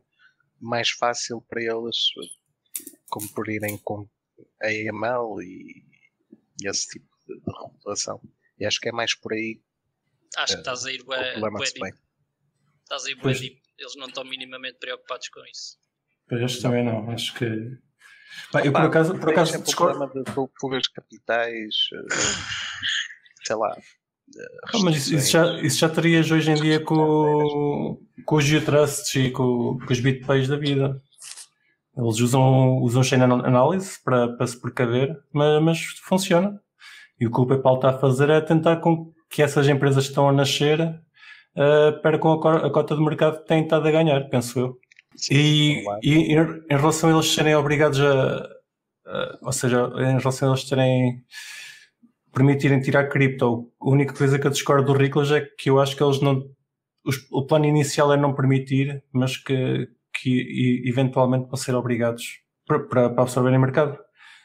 mais 0.59 0.89
fácil 0.89 1.41
para 1.41 1.61
eles 1.61 1.97
cumprirem 3.09 3.78
com 3.80 4.07
a 4.61 4.67
AML 4.67 5.41
e, 5.41 5.86
e 6.61 6.69
esse 6.69 6.88
tipo 6.88 7.07
de, 7.28 7.36
de 7.36 7.51
regulação. 7.51 8.22
E 8.59 8.65
acho 8.65 8.80
que 8.80 8.89
é 8.89 8.91
mais 8.91 9.15
por 9.15 9.34
aí. 9.34 9.61
Acho 10.38 10.53
que 10.53 10.59
eh, 10.59 10.61
estás 10.61 10.86
a 10.86 10.91
ir 10.91 11.03
bué 11.03 11.34
Estás 12.92 13.06
a 13.06 13.12
ir 13.12 13.16
bué 13.16 13.32
Eles 13.32 13.96
não 13.96 14.08
estão 14.08 14.26
minimamente 14.26 14.78
preocupados 14.78 15.30
com 15.30 15.39
isso. 15.46 15.78
Pois 16.28 16.44
acho 16.44 16.62
também 16.62 16.84
não. 16.84 17.10
Acho 17.10 17.34
que. 17.36 17.46
Bem, 17.46 18.66
eu 18.66 18.74
por 18.74 18.82
acaso, 18.82 19.18
por 19.18 19.30
acaso 19.30 19.56
é 19.56 19.60
discordo. 19.60 19.98
problema 19.98 20.24
de 20.26 20.52
fugas 20.60 20.88
capitais, 20.89 21.76
eh, 21.94 22.16
sei 23.46 23.56
lá, 23.56 23.78
ah, 24.74 24.80
mas 24.84 24.98
isso, 24.98 25.16
isso, 25.16 25.32
já, 25.32 25.62
isso 25.62 25.80
já 25.80 25.89
terias 25.89 26.32
hoje 26.32 26.52
em 26.52 26.56
dia 26.56 26.80
com, 26.82 28.00
com 28.26 28.36
os 28.36 28.44
Geotrusts 28.46 29.16
e 29.16 29.32
com, 29.32 29.78
com 29.78 29.94
os 29.94 30.00
BitPays 30.00 30.48
da 30.48 30.58
vida. 30.58 31.02
Eles 31.98 32.20
usam, 32.20 32.78
usam 32.78 33.04
chain 33.04 33.22
analysis 33.22 33.98
para, 33.98 34.30
para 34.36 34.48
se 34.48 34.60
precaver, 34.60 35.18
mas, 35.34 35.62
mas 35.62 35.80
funciona. 36.04 36.62
E 37.20 37.28
o 37.28 37.32
que 37.32 37.39
o 37.39 37.46
PayPal 37.46 37.76
está 37.76 37.89
a 37.89 38.00
fazer 38.00 38.30
é 38.30 38.39
tentar 38.39 38.78
com 38.78 39.14
que 39.30 39.42
essas 39.42 39.68
empresas 39.68 40.06
que 40.06 40.12
estão 40.12 40.30
a 40.30 40.34
nascer 40.34 41.02
uh, 41.56 42.02
percam 42.02 42.41
a, 42.43 42.68
a 42.68 42.70
cota 42.70 42.95
de 42.95 43.02
mercado 43.02 43.41
que 43.41 43.47
têm 43.47 43.64
estado 43.64 43.88
a 43.88 43.91
ganhar, 43.91 44.30
penso 44.30 44.60
eu. 44.60 44.78
E, 45.30 45.84
e, 46.02 46.34
em 46.34 46.78
relação 46.78 47.10
a 47.10 47.14
eles 47.14 47.34
serem 47.34 47.56
obrigados 47.56 47.99
a, 47.99 48.47
a, 49.06 49.38
ou 49.41 49.52
seja, 49.52 49.91
em 49.97 50.18
relação 50.18 50.49
a 50.49 50.52
eles 50.52 50.68
terem 50.68 51.24
permitirem 52.34 52.80
tirar 52.80 53.10
cripto. 53.10 53.72
A 53.80 53.89
única 53.89 54.14
coisa 54.14 54.39
que 54.39 54.47
eu 54.47 54.52
discordo 54.52 54.93
do 54.93 54.97
Riclas 54.97 55.32
é 55.32 55.41
que 55.41 55.70
eu 55.70 55.80
acho 55.80 55.95
que 55.95 56.04
eles 56.04 56.22
não. 56.22 56.43
Os, 57.06 57.18
o 57.32 57.45
plano 57.45 57.66
inicial 57.66 58.14
é 58.14 58.18
não 58.18 58.34
permitir, 58.34 59.04
mas 59.12 59.36
que, 59.36 59.88
que 60.14 60.84
eventualmente 60.86 61.47
vão 61.47 61.58
ser 61.58 61.76
obrigados 61.76 62.24
para, 62.66 62.80
para, 62.80 63.06
absorverem 63.22 63.58
o 63.58 63.62
mercado. 63.62 63.97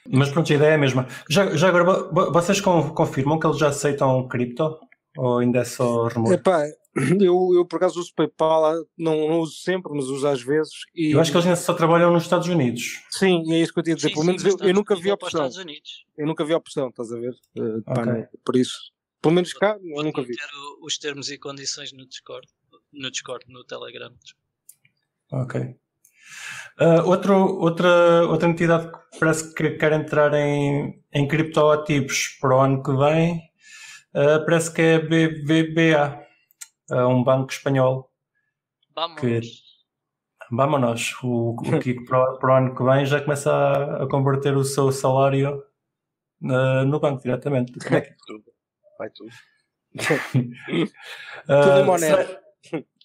Mas 0.08 0.30
pronto, 0.30 0.50
a 0.50 0.56
ideia 0.56 0.70
é 0.70 0.74
a 0.74 0.78
mesma. 0.78 1.06
Já, 1.28 1.54
já 1.54 1.68
agora, 1.68 1.84
vocês 2.30 2.60
confirmam 2.60 3.38
que 3.38 3.46
eles 3.46 3.58
já 3.58 3.68
aceitam 3.68 4.26
cripto? 4.28 4.78
Ou 5.18 5.38
ainda 5.38 5.60
é 5.60 5.64
só 5.64 6.08
rumor? 6.08 6.32
Epá, 6.32 6.62
eu, 7.20 7.52
eu 7.54 7.64
por 7.66 7.76
acaso 7.76 8.00
uso 8.00 8.12
PayPal, 8.14 8.86
não, 8.96 9.28
não, 9.28 9.40
uso 9.40 9.56
sempre, 9.56 9.92
mas 9.94 10.06
uso 10.06 10.26
às 10.26 10.42
vezes. 10.42 10.72
E... 10.94 11.12
Eu 11.12 11.20
acho 11.20 11.30
que 11.30 11.36
eles 11.36 11.46
ainda 11.46 11.56
só 11.56 11.74
trabalham 11.74 12.10
nos 12.10 12.22
Estados 12.22 12.48
Unidos. 12.48 13.02
Sim, 13.10 13.44
é 13.52 13.60
isso 13.60 13.72
que 13.72 13.80
eu 13.80 13.82
tinha 13.82 13.94
a 13.94 13.96
dizer. 13.96 14.08
Sim, 14.08 14.14
Pelo 14.14 14.26
menos 14.26 14.42
sim, 14.42 14.48
eu, 14.48 14.68
eu, 14.68 14.74
nunca 14.74 14.96
vi 14.96 15.10
a 15.10 15.14
opção. 15.14 15.50
Eu 16.16 16.26
nunca 16.26 16.44
vi 16.44 16.54
a 16.54 16.56
opção, 16.56 16.88
estás 16.88 17.12
a 17.12 17.16
ver? 17.16 17.34
Uh, 17.56 17.78
okay. 17.78 17.84
pá, 17.84 18.28
por 18.44 18.56
isso. 18.56 18.92
Pelo 19.20 19.34
menos 19.34 19.52
cá, 19.52 19.76
eu 19.82 20.02
nunca 20.02 20.22
vi. 20.22 20.34
os 20.82 20.96
termos 20.98 21.30
e 21.30 21.38
condições 21.38 21.92
no 21.92 22.06
Discord, 22.06 22.46
no 22.92 23.10
Discord, 23.10 23.44
no 23.48 23.64
Telegram. 23.64 24.12
Ok. 25.32 25.60
Uh, 26.80 27.06
outro, 27.06 27.34
outra, 27.34 28.26
outra 28.26 28.48
entidade 28.48 28.90
que 28.90 29.18
parece 29.18 29.54
que 29.54 29.70
quer 29.70 29.92
entrar 29.92 30.32
em, 30.34 31.02
em 31.12 31.28
criptoativos 31.28 32.38
para 32.40 32.56
o 32.56 32.60
ano 32.60 32.82
que 32.82 32.92
vem 32.92 33.38
uh, 34.14 34.44
parece 34.44 34.72
que 34.72 34.82
é 34.82 34.98
BBVA 34.98 36.25
a 36.90 37.06
um 37.08 37.22
banco 37.24 37.50
espanhol. 37.52 38.10
Vamos. 38.94 39.20
Que, 39.20 39.40
Vámonos. 40.50 41.14
O, 41.24 41.56
o 41.58 41.80
Kiko 41.80 42.04
para, 42.04 42.36
para 42.38 42.52
o 42.52 42.56
ano 42.56 42.74
que 42.74 42.82
vem 42.84 43.04
já 43.04 43.20
começa 43.20 43.50
a, 43.52 44.04
a 44.04 44.08
converter 44.08 44.56
o 44.56 44.62
seu 44.64 44.92
salário 44.92 45.62
uh, 46.42 46.84
no 46.86 47.00
banco 47.00 47.22
diretamente. 47.22 47.72
Como 47.78 47.96
é 47.96 48.00
que... 48.02 48.14
Tudo. 48.26 48.44
Vai 48.98 49.10
tudo. 49.10 49.30
Tudo 51.46 51.78
em 51.80 51.84
Monero. 51.84 52.16
será- 52.26 52.40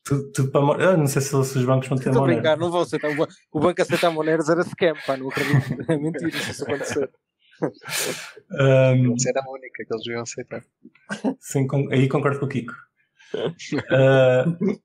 tudo, 0.03 0.31
tudo 0.31 0.51
para 0.51 0.61
Monero. 0.61 0.91
Eu 0.91 0.97
não 0.97 1.07
sei 1.07 1.21
se, 1.21 1.29
se 1.29 1.57
os 1.57 1.65
bancos 1.65 1.87
vão 1.89 1.97
ter 1.97 2.09
Estou 2.09 2.21
Monero. 2.21 2.41
brincar, 2.41 2.57
não 2.57 2.71
vão 2.71 2.81
aceitar. 2.81 3.09
O 3.51 3.59
banco 3.59 3.81
aceitar 3.81 4.11
Moneros 4.11 4.49
era 4.49 4.63
scam, 4.63 4.93
pá, 5.05 5.17
não 5.17 5.29
acredito. 5.29 5.81
É 5.91 5.97
mentira 5.97 6.31
se 6.31 6.51
isso 6.51 6.63
acontecer. 6.63 7.11
Um, 8.51 9.15
era 9.27 9.41
a 9.45 9.51
única 9.51 9.83
que 9.85 9.93
eles 9.93 10.07
iam 10.07 10.21
aceitar. 10.21 10.63
sim, 11.39 11.67
com- 11.67 11.87
aí 11.91 12.07
concordo 12.09 12.39
com 12.39 12.45
o 12.45 12.49
Kiko. 12.49 12.73
Uh, 13.33 14.79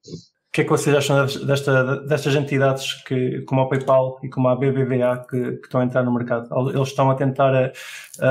O 0.49 0.53
que 0.57 0.63
é 0.63 0.65
que 0.65 0.71
vocês 0.71 0.97
acham 0.97 1.27
desta, 1.47 1.97
destas 2.07 2.35
entidades 2.35 2.95
que, 3.03 3.43
como 3.43 3.61
a 3.61 3.69
PayPal 3.69 4.19
e 4.23 4.31
como 4.31 4.49
a 4.49 4.57
BBVA 4.57 5.27
que, 5.29 5.59
que 5.59 5.67
estão 5.67 5.83
a 5.83 5.85
entrar 5.85 6.03
no 6.03 6.15
mercado? 6.15 6.49
Eles 6.71 6.89
estão 6.89 7.11
a 7.11 7.15
tentar 7.15 7.53
a, 7.55 7.73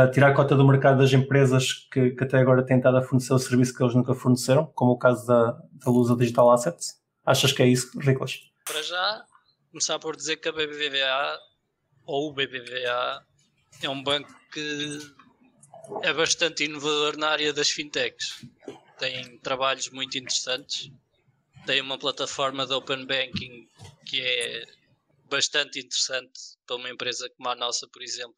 a 0.01 0.07
tirar 0.09 0.31
a 0.31 0.33
cota 0.33 0.55
do 0.55 0.65
mercado 0.65 0.97
das 0.97 1.13
empresas 1.13 1.87
que, 1.91 2.11
que 2.11 2.23
até 2.23 2.39
agora 2.39 2.65
têm 2.65 2.77
estado 2.77 2.97
a 2.97 3.03
fornecer 3.03 3.31
o 3.31 3.37
serviço 3.37 3.75
que 3.75 3.83
eles 3.83 3.93
nunca 3.93 4.15
forneceram, 4.15 4.65
como 4.73 4.93
o 4.93 4.97
caso 4.97 5.27
da, 5.27 5.51
da 5.51 5.91
Lusa 5.91 6.15
Digital 6.15 6.49
Assets. 6.49 6.99
Achas 7.23 7.51
que 7.51 7.61
é 7.61 7.67
isso, 7.67 7.91
Riclas? 7.99 8.39
Para 8.65 8.81
já, 8.81 9.23
começar 9.69 9.99
por 9.99 10.15
dizer 10.15 10.37
que 10.37 10.49
a 10.49 10.51
BBVA 10.51 11.37
ou 12.07 12.31
o 12.31 12.33
BBVA 12.33 13.21
é 13.83 13.89
um 13.89 14.01
banco 14.01 14.33
que 14.51 14.97
é 16.01 16.11
bastante 16.11 16.63
inovador 16.63 17.17
na 17.17 17.29
área 17.29 17.53
das 17.53 17.69
fintechs. 17.69 18.43
Tem 18.97 19.37
trabalhos 19.39 19.89
muito 19.89 20.17
interessantes. 20.17 20.91
Tem 21.65 21.81
uma 21.81 21.97
plataforma 21.97 22.65
de 22.65 22.73
open 22.73 23.05
banking 23.05 23.67
que 24.05 24.21
é 24.21 24.65
bastante 25.25 25.79
interessante 25.79 26.39
para 26.65 26.75
uma 26.75 26.89
empresa 26.89 27.29
como 27.31 27.49
a 27.49 27.55
nossa, 27.55 27.87
por 27.87 28.01
exemplo, 28.01 28.35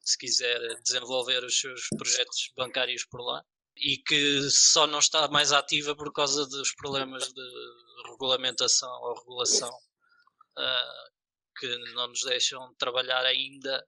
se 0.00 0.18
quiser 0.18 0.58
desenvolver 0.82 1.44
os 1.44 1.58
seus 1.60 1.86
projetos 1.96 2.50
bancários 2.56 3.04
por 3.04 3.20
lá. 3.20 3.44
E 3.76 3.98
que 3.98 4.50
só 4.50 4.86
não 4.86 4.98
está 4.98 5.28
mais 5.28 5.50
ativa 5.50 5.96
por 5.96 6.12
causa 6.12 6.46
dos 6.46 6.74
problemas 6.74 7.32
de 7.32 7.42
regulamentação 8.10 8.90
ou 9.02 9.18
regulação 9.18 9.70
uh, 9.70 11.12
que 11.58 11.78
não 11.94 12.08
nos 12.08 12.22
deixam 12.22 12.74
trabalhar 12.74 13.24
ainda 13.24 13.86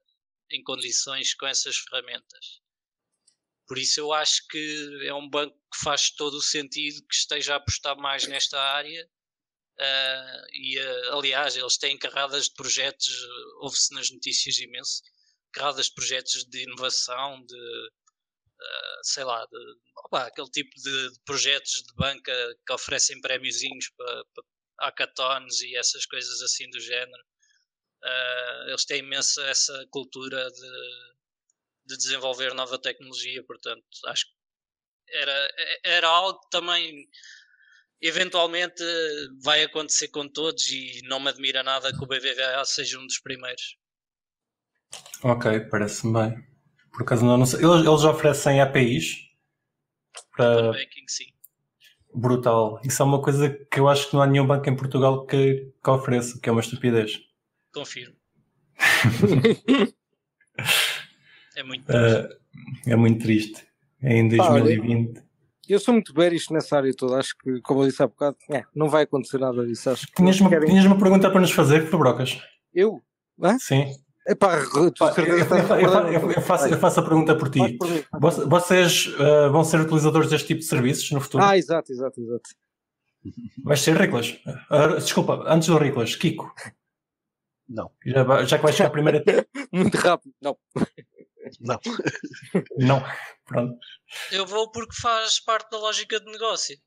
em 0.49 0.63
condições 0.63 1.33
com 1.35 1.45
essas 1.45 1.77
ferramentas. 1.77 2.61
Por 3.67 3.77
isso 3.77 3.99
eu 3.99 4.13
acho 4.13 4.47
que 4.49 5.07
é 5.07 5.13
um 5.13 5.29
banco 5.29 5.55
que 5.73 5.83
faz 5.83 6.11
todo 6.11 6.35
o 6.35 6.41
sentido 6.41 7.05
que 7.07 7.15
esteja 7.15 7.53
a 7.53 7.57
apostar 7.57 7.97
mais 7.97 8.27
nesta 8.27 8.59
área. 8.59 9.07
Uh, 9.77 10.47
e 10.53 10.79
uh, 10.79 11.17
aliás, 11.17 11.55
eles 11.55 11.77
têm 11.77 11.97
carradas 11.97 12.45
de 12.45 12.53
projetos, 12.53 13.27
houve-se 13.59 13.93
nas 13.93 14.09
notícias 14.11 14.57
imenso, 14.59 15.01
carradas 15.51 15.87
de 15.87 15.93
projetos 15.93 16.45
de 16.45 16.63
inovação, 16.63 17.43
de 17.45 17.89
sei 19.03 19.23
lá, 19.23 19.45
de, 19.45 19.57
opa, 20.05 20.25
aquele 20.25 20.49
tipo 20.49 20.69
de, 20.75 21.09
de, 21.11 21.19
projetos 21.25 21.83
de 21.83 21.93
banca 21.95 22.33
que 22.65 22.73
oferecem 22.73 23.19
prémiozinhos 23.21 23.89
para, 23.97 24.23
hackathons 24.79 25.61
e 25.61 25.75
essas 25.75 26.05
coisas 26.05 26.41
assim 26.41 26.69
do 26.69 26.79
género. 26.79 27.23
Uh, 28.03 28.69
eles 28.69 28.85
têm 28.85 28.99
imensa 28.99 29.41
essa 29.47 29.87
cultura 29.89 30.49
de, 30.51 31.14
de 31.85 31.97
desenvolver 31.97 32.53
nova 32.53 32.79
tecnologia, 32.79 33.43
portanto, 33.43 33.83
acho 34.07 34.25
que 34.25 34.35
era, 35.07 35.47
era 35.83 36.07
algo 36.07 36.39
que 36.39 36.49
também 36.49 37.07
eventualmente 38.01 38.83
vai 39.43 39.63
acontecer 39.63 40.09
com 40.09 40.27
todos 40.27 40.69
e 40.69 41.01
não 41.03 41.19
me 41.19 41.29
admira 41.29 41.63
nada 41.63 41.91
que 41.91 42.03
o 42.03 42.07
BBVA 42.07 42.63
seja 42.65 42.99
um 42.99 43.05
dos 43.05 43.19
primeiros. 43.19 43.77
Ok, 45.23 45.59
parece-me 45.71 46.13
bem. 46.13 46.47
Por 46.91 47.03
acaso 47.03 47.25
não, 47.25 47.37
não 47.37 47.45
sei. 47.45 47.59
Eles, 47.59 47.85
eles 47.85 48.03
oferecem 48.03 48.61
APIs 48.61 49.25
para. 50.35 50.71
Banking, 50.71 51.07
sim. 51.07 51.25
Brutal. 52.13 52.79
Isso 52.83 53.01
é 53.01 53.05
uma 53.05 53.21
coisa 53.21 53.49
que 53.49 53.79
eu 53.79 53.89
acho 53.89 54.07
que 54.07 54.13
não 54.13 54.21
há 54.21 54.27
nenhum 54.27 54.47
banco 54.47 54.69
em 54.69 54.75
Portugal 54.75 55.25
que, 55.25 55.73
que 55.83 55.89
ofereça, 55.89 56.39
que 56.39 56.47
é 56.47 56.51
uma 56.51 56.61
estupidez. 56.61 57.19
Confirmo. 57.73 58.15
é 61.55 61.63
muito 61.63 61.91
Uh, 61.91 62.29
é 62.87 62.95
muito 62.95 63.23
triste. 63.23 63.65
Em 64.01 64.27
2020. 64.27 65.23
Eu 65.67 65.79
sou 65.79 65.93
muito 65.93 66.13
bearish 66.13 66.51
nessa 66.51 66.77
área 66.77 66.93
toda. 66.95 67.17
Acho 67.17 67.35
que, 67.37 67.59
como 67.61 67.81
eu 67.81 67.87
disse 67.87 68.03
há 68.03 68.07
bocado, 68.07 68.37
é, 68.51 68.63
não 68.75 68.87
vai 68.87 69.03
acontecer 69.03 69.39
nada 69.39 69.65
disso. 69.65 69.89
Acho 69.89 70.05
que 70.07 70.13
tinhas, 70.13 70.39
uma, 70.39 70.49
querem... 70.49 70.69
tinhas 70.69 70.85
uma 70.85 70.97
pergunta 70.97 71.29
para 71.29 71.41
nos 71.41 71.51
fazer, 71.51 71.87
Fabrocas? 71.87 72.39
Eu? 72.73 73.01
Hã? 73.41 73.57
Sim. 73.57 73.95
Epá, 74.27 74.57
eu, 74.57 76.41
faço, 76.41 76.67
eu 76.67 76.79
faço 76.79 76.99
a 76.99 77.03
pergunta 77.03 77.35
por 77.35 77.49
ti. 77.49 77.77
Vocês 78.47 79.07
uh, 79.07 79.51
vão 79.51 79.63
ser 79.63 79.79
utilizadores 79.79 80.29
deste 80.29 80.47
tipo 80.47 80.61
de 80.61 80.65
serviços 80.65 81.11
no 81.11 81.21
futuro? 81.21 81.43
Ah, 81.43 81.55
exato, 81.55 81.91
exato, 81.91 82.19
exato. 82.19 82.49
Vais 83.63 83.81
ser 83.81 83.95
Riclas? 83.95 84.39
Uh, 84.71 84.95
desculpa, 84.97 85.43
antes 85.47 85.67
do 85.67 85.77
Riclas, 85.77 86.15
Kiko. 86.15 86.51
Não. 87.69 87.91
Já, 88.03 88.45
já 88.45 88.57
que 88.57 88.63
vais 88.63 88.75
chegar 88.75 88.89
a 88.89 88.91
primeira. 88.91 89.23
Muito 89.71 89.95
rápido, 89.97 90.33
não. 90.41 90.57
Não. 91.65 91.79
não. 92.77 93.03
Pronto. 93.45 93.77
Eu 94.31 94.45
vou 94.45 94.71
porque 94.71 94.95
faz 94.95 95.39
parte 95.39 95.69
da 95.71 95.77
lógica 95.77 96.19
de 96.19 96.31
negócio. 96.31 96.77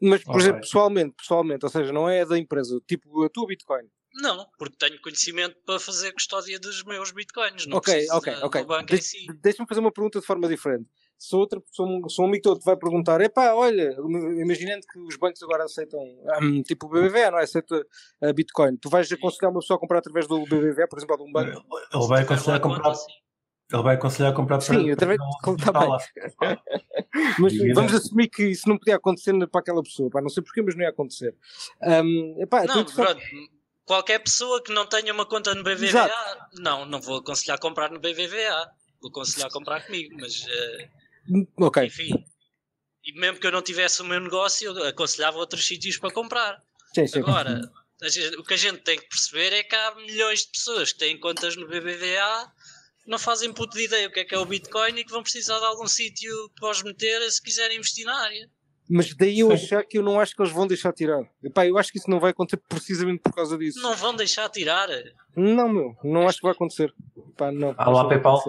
Mas, 0.00 0.22
por 0.22 0.32
okay. 0.32 0.42
exemplo, 0.42 0.60
pessoalmente, 0.60 1.14
pessoalmente, 1.16 1.64
ou 1.64 1.70
seja, 1.70 1.92
não 1.92 2.08
é 2.08 2.24
da 2.24 2.38
empresa, 2.38 2.78
tipo 2.86 3.24
a 3.24 3.30
tua 3.30 3.46
Bitcoin. 3.46 3.88
Não, 4.18 4.46
porque 4.58 4.76
tenho 4.78 5.00
conhecimento 5.02 5.56
para 5.66 5.78
fazer 5.78 6.10
custódia 6.12 6.58
dos 6.58 6.82
meus 6.84 7.10
bitcoins. 7.10 7.66
Não 7.66 7.76
ok, 7.76 8.06
ok, 8.12 8.34
da, 8.34 8.46
ok. 8.46 8.64
De 8.86 9.02
si. 9.02 9.26
Deixa-me 9.42 9.68
fazer 9.68 9.80
uma 9.80 9.92
pergunta 9.92 10.18
de 10.20 10.26
forma 10.26 10.48
diferente. 10.48 10.88
Se, 11.18 11.36
outra, 11.36 11.60
se, 11.70 11.82
um, 11.82 12.08
se 12.08 12.20
um 12.20 12.24
amigo 12.24 12.42
teu 12.42 12.58
te 12.58 12.64
vai 12.64 12.76
perguntar, 12.76 13.20
epá, 13.20 13.52
olha, 13.52 13.94
imaginando 14.40 14.86
que 14.90 14.98
os 15.00 15.16
bancos 15.16 15.42
agora 15.42 15.64
aceitam, 15.64 16.00
um, 16.42 16.62
tipo 16.62 16.86
o 16.86 16.88
BBVA, 16.88 17.30
não 17.30 17.38
é? 17.38 17.42
Aceita 17.42 17.86
a 18.22 18.32
Bitcoin. 18.32 18.76
Tu 18.78 18.88
vais 18.88 19.10
aconselhar 19.12 19.50
uma 19.50 19.60
pessoa 19.60 19.76
a 19.76 19.80
comprar 19.80 19.98
através 19.98 20.26
do 20.26 20.44
BBVA, 20.44 20.88
por 20.88 20.98
exemplo, 20.98 21.16
de 21.18 21.22
um 21.22 21.32
banco? 21.32 21.62
Ele 21.92 22.06
vai 22.06 22.22
aconselhar 22.22 22.56
a 22.56 22.60
comprar. 22.60 22.94
Ele 23.72 23.82
vai 23.82 23.96
aconselhar 23.96 24.30
a 24.30 24.34
comprar 24.34 24.60
Sim, 24.60 24.90
através 24.90 25.18
de. 25.18 25.64
Tá 25.64 25.72
bem. 25.72 26.58
mas 27.38 27.52
vamos 27.74 27.94
assumir 27.94 28.28
que 28.28 28.44
isso 28.44 28.68
não 28.68 28.78
podia 28.78 28.94
acontecer 28.94 29.34
para 29.48 29.60
aquela 29.60 29.82
pessoa. 29.82 30.08
Pá, 30.08 30.22
não 30.22 30.28
sei 30.28 30.42
porquê, 30.42 30.62
mas 30.62 30.76
não 30.76 30.82
ia 30.82 30.90
acontecer. 30.90 31.34
Um, 31.82 32.36
epá, 32.40 32.64
não, 32.64 32.84
pronto. 32.84 33.20
Qualquer 33.84 34.20
pessoa 34.20 34.62
que 34.62 34.72
não 34.72 34.86
tenha 34.86 35.12
uma 35.12 35.26
conta 35.26 35.54
no 35.54 35.62
BBVA, 35.62 35.86
Exato. 35.86 36.14
não, 36.60 36.84
não 36.86 37.00
vou 37.00 37.18
aconselhar 37.18 37.56
a 37.56 37.60
comprar 37.60 37.90
no 37.90 37.98
BBVA. 37.98 38.70
Vou 39.00 39.10
aconselhar 39.10 39.48
a 39.48 39.52
comprar 39.52 39.84
comigo, 39.84 40.16
mas. 40.20 40.44
Uh, 40.44 41.46
ok. 41.58 41.86
Enfim. 41.86 42.24
E 43.04 43.18
mesmo 43.18 43.38
que 43.40 43.46
eu 43.46 43.52
não 43.52 43.62
tivesse 43.62 44.00
o 44.02 44.04
meu 44.04 44.20
negócio, 44.20 44.76
eu 44.76 44.88
aconselhava 44.88 45.38
outros 45.38 45.66
sítios 45.66 45.98
para 45.98 46.12
comprar. 46.12 46.62
Sim, 46.94 47.06
sim. 47.06 47.18
Agora, 47.18 47.60
o 48.38 48.44
que 48.44 48.54
a 48.54 48.56
gente 48.56 48.78
tem 48.78 48.98
que 48.98 49.08
perceber 49.08 49.52
é 49.52 49.62
que 49.62 49.74
há 49.74 49.94
milhões 49.96 50.40
de 50.40 50.50
pessoas 50.50 50.92
que 50.92 50.98
têm 50.98 51.18
contas 51.18 51.56
no 51.56 51.66
BBVA 51.66 52.52
não 53.06 53.18
fazem 53.18 53.52
puto 53.52 53.76
de 53.76 53.84
ideia 53.84 54.08
o 54.08 54.10
que 54.10 54.20
é 54.20 54.24
que 54.24 54.34
é 54.34 54.38
o 54.38 54.44
Bitcoin 54.44 54.98
e 54.98 55.04
que 55.04 55.10
vão 55.10 55.22
precisar 55.22 55.58
de 55.58 55.64
algum 55.64 55.86
sítio 55.86 56.32
para 56.58 56.70
os 56.70 56.82
meter 56.82 57.20
se 57.30 57.42
quiserem 57.42 57.76
investir 57.76 58.04
na 58.04 58.18
área. 58.20 58.50
Mas 58.88 59.14
daí 59.14 59.40
eu 59.40 59.50
achar 59.50 59.84
que 59.84 59.98
eu 59.98 60.02
não 60.02 60.20
acho 60.20 60.34
que 60.34 60.40
eles 60.40 60.52
vão 60.52 60.66
deixar 60.66 60.92
tirar. 60.92 61.20
Epá, 61.42 61.66
eu 61.66 61.76
acho 61.76 61.90
que 61.90 61.98
isso 61.98 62.08
não 62.08 62.20
vai 62.20 62.30
acontecer 62.30 62.62
precisamente 62.68 63.20
por 63.20 63.34
causa 63.34 63.58
disso. 63.58 63.80
Não 63.80 63.96
vão 63.96 64.14
deixar 64.14 64.48
tirar. 64.48 64.88
Não, 65.34 65.68
meu, 65.68 65.96
não 66.04 66.28
acho 66.28 66.38
que 66.38 66.44
vai 66.44 66.52
acontecer. 66.52 66.94
Epá, 67.30 67.50
não, 67.50 67.74
ah 67.76 67.90
lá, 67.90 68.08
PayPal. 68.08 68.40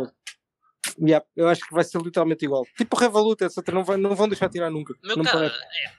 Yeah, 1.00 1.26
eu 1.36 1.48
acho 1.48 1.62
que 1.68 1.74
vai 1.74 1.84
ser 1.84 2.02
literalmente 2.02 2.46
igual. 2.46 2.66
Tipo 2.76 2.98
Revolut, 2.98 3.44
etc. 3.44 3.68
Não, 3.74 3.84
vai, 3.84 3.98
não 3.98 4.16
vão 4.16 4.28
deixar 4.28 4.50
tirar 4.50 4.70
nunca. 4.70 4.94
Meu 5.04 5.18
não 5.18 5.24
cara, 5.24 5.54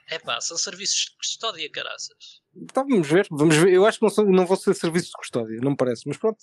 é, 0.09 0.15
é 0.15 0.19
pá, 0.19 0.39
são 0.41 0.57
serviços 0.57 1.05
de 1.05 1.17
custódia, 1.17 1.69
caraças. 1.71 2.41
Então 2.55 2.85
vamos 2.87 3.07
ver, 3.07 3.27
vamos 3.29 3.55
ver. 3.55 3.71
Eu 3.71 3.85
acho 3.85 3.99
que 3.99 4.03
não, 4.03 4.09
são, 4.09 4.25
não 4.25 4.45
vão 4.45 4.57
ser 4.57 4.73
serviços 4.73 5.09
de 5.09 5.17
custódia, 5.17 5.59
não 5.61 5.71
me 5.71 5.77
parece, 5.77 6.03
mas 6.07 6.17
pronto. 6.17 6.37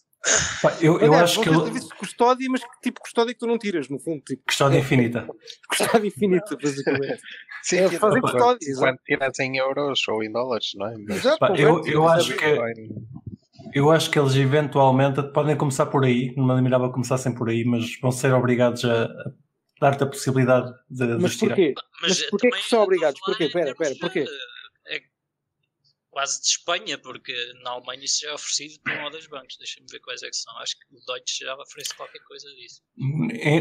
Pá, 0.62 0.76
eu, 0.80 0.98
eu 1.00 1.12
Aliás, 1.12 1.30
acho 1.30 1.40
que. 1.40 1.50
Vão 1.50 1.58
ser 1.58 1.64
serviços 1.66 1.88
de 1.90 1.96
custódia, 1.96 2.48
mas 2.50 2.60
que 2.62 2.80
tipo 2.82 3.00
de 3.00 3.02
custódia 3.02 3.34
que 3.34 3.40
tu 3.40 3.46
não 3.46 3.58
tiras, 3.58 3.88
no 3.88 3.98
fundo. 3.98 4.22
Tipo. 4.22 4.42
Custódia 4.46 4.78
infinita. 4.78 5.26
custódia 5.68 6.06
infinita, 6.06 6.56
basicamente. 6.56 7.20
Sim, 7.62 7.76
Eles 7.78 7.98
fazem 7.98 8.20
custódia. 8.20 8.74
Quando 8.78 8.98
tiras 9.04 9.38
em 9.40 9.56
euros 9.56 10.00
ou 10.08 10.22
em 10.22 10.30
dólares, 10.30 10.70
não 10.76 10.86
é? 10.86 10.94
Mas... 10.98 11.16
Exato, 11.18 11.38
Pá, 11.38 11.54
eu, 11.56 11.84
eu 11.86 12.08
acho 12.08 12.32
é 12.32 12.36
que. 12.36 12.88
Eu 13.76 13.90
acho 13.90 14.10
que 14.10 14.18
eles 14.18 14.34
eventualmente 14.34 15.22
podem 15.34 15.54
começar 15.54 15.84
por 15.84 16.02
aí, 16.02 16.34
não 16.34 16.46
me 16.46 16.52
admirava 16.54 16.90
começassem 16.90 17.34
por 17.34 17.50
aí, 17.50 17.62
mas 17.62 18.00
vão 18.00 18.10
ser 18.10 18.32
obrigados 18.32 18.82
a, 18.86 19.04
a 19.04 19.30
dar-te 19.78 20.02
a 20.02 20.06
possibilidade 20.06 20.72
de. 20.88 21.04
Mas 21.18 21.32
de 21.32 21.38
tirar. 21.40 21.54
porquê? 21.56 21.74
Mas, 22.00 22.20
mas 22.20 22.30
porquê 22.30 22.50
que 22.52 22.62
são 22.62 22.82
obrigados? 22.82 23.20
Porquê? 23.20 23.44
Espera, 23.44 23.72
espera, 23.72 23.94
porquê? 24.00 24.24
É 24.86 25.02
quase 26.08 26.40
de 26.40 26.46
Espanha, 26.46 26.96
porque 26.96 27.34
na 27.62 27.72
Alemanha 27.72 28.02
isso 28.02 28.20
já 28.22 28.30
é 28.30 28.32
oferecido 28.32 28.80
por 28.82 28.94
um 28.94 29.04
ou 29.04 29.10
dois 29.10 29.26
bancos. 29.26 29.58
Deixa-me 29.58 29.86
ver 29.90 30.00
quais 30.00 30.22
é 30.22 30.30
que 30.30 30.36
são. 30.36 30.56
Acho 30.56 30.74
que 30.78 30.96
o 30.96 30.98
Deutsche 31.06 31.44
já 31.44 31.54
oferece 31.54 31.94
qualquer 31.94 32.20
coisa 32.20 32.48
disso. 32.54 32.80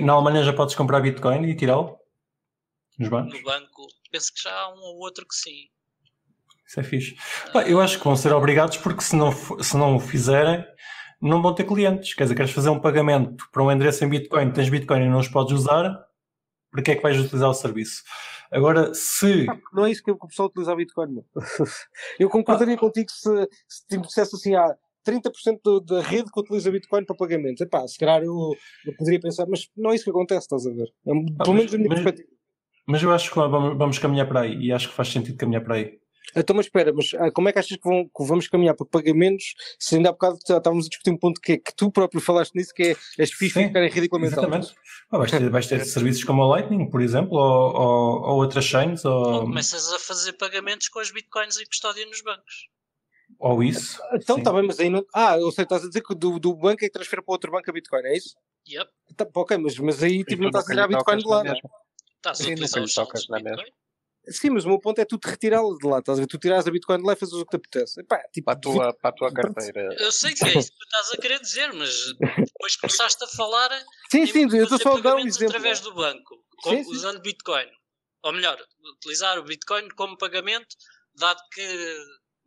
Na 0.01 0.13
Alemanha 0.13 0.45
já 0.45 0.53
podes 0.53 0.75
comprar 0.75 1.01
Bitcoin 1.01 1.45
e 1.45 1.57
tirá-lo? 1.57 1.99
Nos 2.97 3.09
bancos? 3.09 3.33
No 3.33 3.43
banco, 3.43 3.85
penso 4.09 4.33
que 4.33 4.41
já 4.41 4.57
há 4.57 4.73
um 4.73 4.79
ou 4.79 4.99
outro 4.99 5.27
que 5.27 5.35
sim. 5.35 5.67
Isso 6.67 6.79
é 6.79 6.83
fixe. 6.83 7.15
Pá, 7.53 7.63
eu 7.63 7.79
acho 7.79 7.97
que 7.97 8.03
vão 8.03 8.15
ser 8.15 8.33
obrigados 8.33 8.77
porque 8.77 9.01
se 9.01 9.15
não, 9.15 9.31
se 9.31 9.77
não 9.77 9.95
o 9.95 9.99
fizerem, 9.99 10.65
não 11.21 11.41
vão 11.41 11.53
ter 11.53 11.63
clientes. 11.63 12.13
Quer 12.13 12.23
dizer, 12.23 12.35
queres 12.35 12.51
fazer 12.51 12.69
um 12.69 12.79
pagamento 12.79 13.45
para 13.51 13.63
um 13.63 13.71
endereço 13.71 14.03
em 14.03 14.09
Bitcoin, 14.09 14.51
tens 14.51 14.69
Bitcoin 14.69 15.03
e 15.03 15.09
não 15.09 15.19
os 15.19 15.27
podes 15.27 15.53
usar, 15.53 15.95
para 16.71 16.81
que 16.81 16.91
é 16.91 16.95
que 16.95 17.03
vais 17.03 17.19
utilizar 17.19 17.49
o 17.49 17.53
serviço? 17.53 18.03
Agora, 18.51 18.93
se. 18.93 19.45
Não 19.73 19.85
é 19.85 19.91
isso 19.91 20.03
que 20.03 20.11
o 20.11 20.17
pessoal 20.17 20.49
utiliza 20.49 20.75
Bitcoin. 20.75 21.23
Eu 22.19 22.29
concordaria 22.29 22.75
ah. 22.75 22.79
contigo 22.79 23.09
se, 23.09 23.49
se 23.67 23.87
te 23.87 23.97
dissesse 23.97 24.35
assim: 24.35 24.55
há 24.55 24.75
30% 25.05 25.85
da 25.85 26.01
rede 26.01 26.31
que 26.31 26.39
utiliza 26.39 26.71
Bitcoin 26.71 27.05
para 27.05 27.15
pagamentos. 27.15 27.61
Epá, 27.61 27.87
se 27.87 27.97
calhar 27.97 28.23
eu, 28.23 28.55
eu 28.85 28.95
poderia 28.97 29.19
pensar, 29.19 29.45
mas 29.47 29.69
não 29.75 29.91
é 29.91 29.95
isso 29.95 30.03
que 30.03 30.09
acontece, 30.09 30.45
estás 30.45 30.65
a 30.65 30.71
ver? 30.71 30.87
É, 31.05 31.11
ah, 31.11 31.43
pelo 31.43 31.55
menos 31.55 31.71
da 31.71 31.77
minha 31.77 31.89
perspectiva. 31.89 32.29
Mas 32.87 33.01
eu 33.01 33.11
acho 33.11 33.29
que 33.29 33.35
vamos, 33.35 33.77
vamos 33.77 33.99
caminhar 33.99 34.27
para 34.27 34.41
aí 34.41 34.55
e 34.57 34.71
acho 34.71 34.89
que 34.89 34.95
faz 34.95 35.09
sentido 35.09 35.37
caminhar 35.37 35.63
para 35.63 35.75
aí. 35.75 35.99
Então, 36.35 36.55
mas 36.55 36.65
espera, 36.65 36.93
mas 36.93 37.13
ah, 37.15 37.31
como 37.31 37.49
é 37.49 37.53
que 37.53 37.59
achas 37.59 37.77
que, 37.77 37.83
vão, 37.83 38.05
que, 38.05 38.23
vamos 38.25 38.47
caminhar 38.47 38.75
para 38.75 38.85
pagamentos 38.85 39.53
se 39.79 39.95
ainda 39.95 40.09
há 40.09 40.11
bocado 40.11 40.37
estávamos 40.37 40.85
a 40.85 40.89
discutir 40.89 41.11
um 41.11 41.17
ponto 41.17 41.39
que 41.41 41.53
é 41.53 41.57
que 41.57 41.75
tu 41.75 41.91
próprio 41.91 42.21
falaste 42.21 42.55
nisso, 42.55 42.73
que 42.73 42.83
é 43.17 43.23
as 43.23 43.31
FIIs 43.31 43.53
ficarem 43.53 43.89
ridiculamente 43.89 44.33
Exatamente. 44.33 44.73
Ah, 45.11 45.17
vais, 45.17 45.31
ter, 45.31 45.49
vais 45.49 45.67
ter 45.67 45.85
serviços 45.85 46.23
como 46.23 46.43
a 46.43 46.47
Lightning, 46.47 46.89
por 46.89 47.01
exemplo, 47.01 47.37
ou, 47.37 47.75
ou, 47.75 48.21
ou 48.21 48.35
outras 48.37 48.65
chains. 48.65 49.05
Ou... 49.05 49.13
ou 49.13 49.41
começas 49.41 49.91
a 49.93 49.99
fazer 49.99 50.33
pagamentos 50.33 50.89
com 50.89 50.99
as 50.99 51.11
bitcoins 51.11 51.57
e 51.57 51.65
custódia 51.65 52.05
nos 52.05 52.21
bancos. 52.21 52.69
Ou 53.39 53.63
isso. 53.63 53.99
Então 54.13 54.37
está 54.37 54.53
bem, 54.53 54.63
mas 54.63 54.79
aí 54.79 54.89
não. 54.89 55.05
Ah, 55.13 55.35
ou 55.35 55.51
seja, 55.51 55.63
estás 55.63 55.83
a 55.83 55.87
dizer 55.87 56.01
que 56.01 56.15
do, 56.15 56.39
do 56.39 56.55
banco 56.55 56.83
é 56.83 56.87
que 56.87 56.91
transfere 56.91 57.21
para 57.21 57.33
outro 57.33 57.51
banco 57.51 57.69
a 57.69 57.73
Bitcoin, 57.73 58.03
é 58.05 58.17
isso? 58.17 58.35
Yep. 58.67 58.89
Tá, 59.15 59.27
ok, 59.33 59.57
mas, 59.57 59.77
mas 59.79 60.03
aí 60.03 60.23
tipo, 60.23 60.41
não 60.41 60.49
estás 60.49 60.65
a 60.65 60.69
tirar 60.69 60.87
Bitcoin 60.87 61.17
de 61.17 61.27
lá. 61.27 61.43
Estás 62.17 62.41
a 62.41 62.43
utilizar 62.43 62.83
os 62.83 62.93
saldos 62.93 63.27
Bitcoin? 63.27 63.71
Sim, 64.27 64.51
mas 64.51 64.65
o 64.65 64.69
meu 64.69 64.79
ponto 64.79 64.99
é 64.99 65.05
tu 65.05 65.17
te 65.17 65.27
retirá-la 65.27 65.75
de 65.77 65.87
lá, 65.87 65.99
estás 65.99 66.17
a 66.17 66.21
ver? 66.21 66.27
Tu 66.27 66.37
tiras 66.37 66.67
a 66.67 66.71
Bitcoin 66.71 66.97
de 66.97 67.05
lá 67.05 67.13
e 67.13 67.15
fazes 67.15 67.33
o 67.33 67.45
que 67.45 67.51
te 67.51 67.55
apetece. 67.55 68.01
Epá, 68.01 68.19
tipo, 68.31 68.45
para, 68.45 68.53
a 68.53 68.59
tua, 68.59 68.93
para 68.93 69.09
a 69.09 69.13
tua 69.13 69.33
carteira. 69.33 69.95
Eu 69.99 70.11
sei 70.11 70.33
que 70.33 70.45
é 70.45 70.57
isso 70.57 70.71
que 70.71 70.77
tu 70.77 70.83
estás 70.83 71.13
a 71.13 71.17
querer 71.21 71.39
dizer, 71.39 71.73
mas 71.73 72.13
depois 72.17 72.75
começaste 72.77 73.23
a 73.23 73.27
falar. 73.27 73.69
Sim, 74.11 74.25
sim, 74.25 74.57
eu 74.57 74.63
estou 74.63 74.79
só 74.79 74.97
a 74.97 75.01
dar 75.01 75.15
um 75.15 75.19
exemplo. 75.19 75.55
através 75.55 75.79
do 75.81 75.93
banco, 75.93 76.43
sim, 76.63 76.83
sim. 76.83 76.91
usando 76.91 77.21
Bitcoin. 77.21 77.67
Ou 78.23 78.33
melhor, 78.33 78.59
utilizar 78.97 79.37
o 79.37 79.43
Bitcoin 79.43 79.87
como 79.89 80.17
pagamento, 80.17 80.75
dado 81.15 81.39
que 81.53 81.97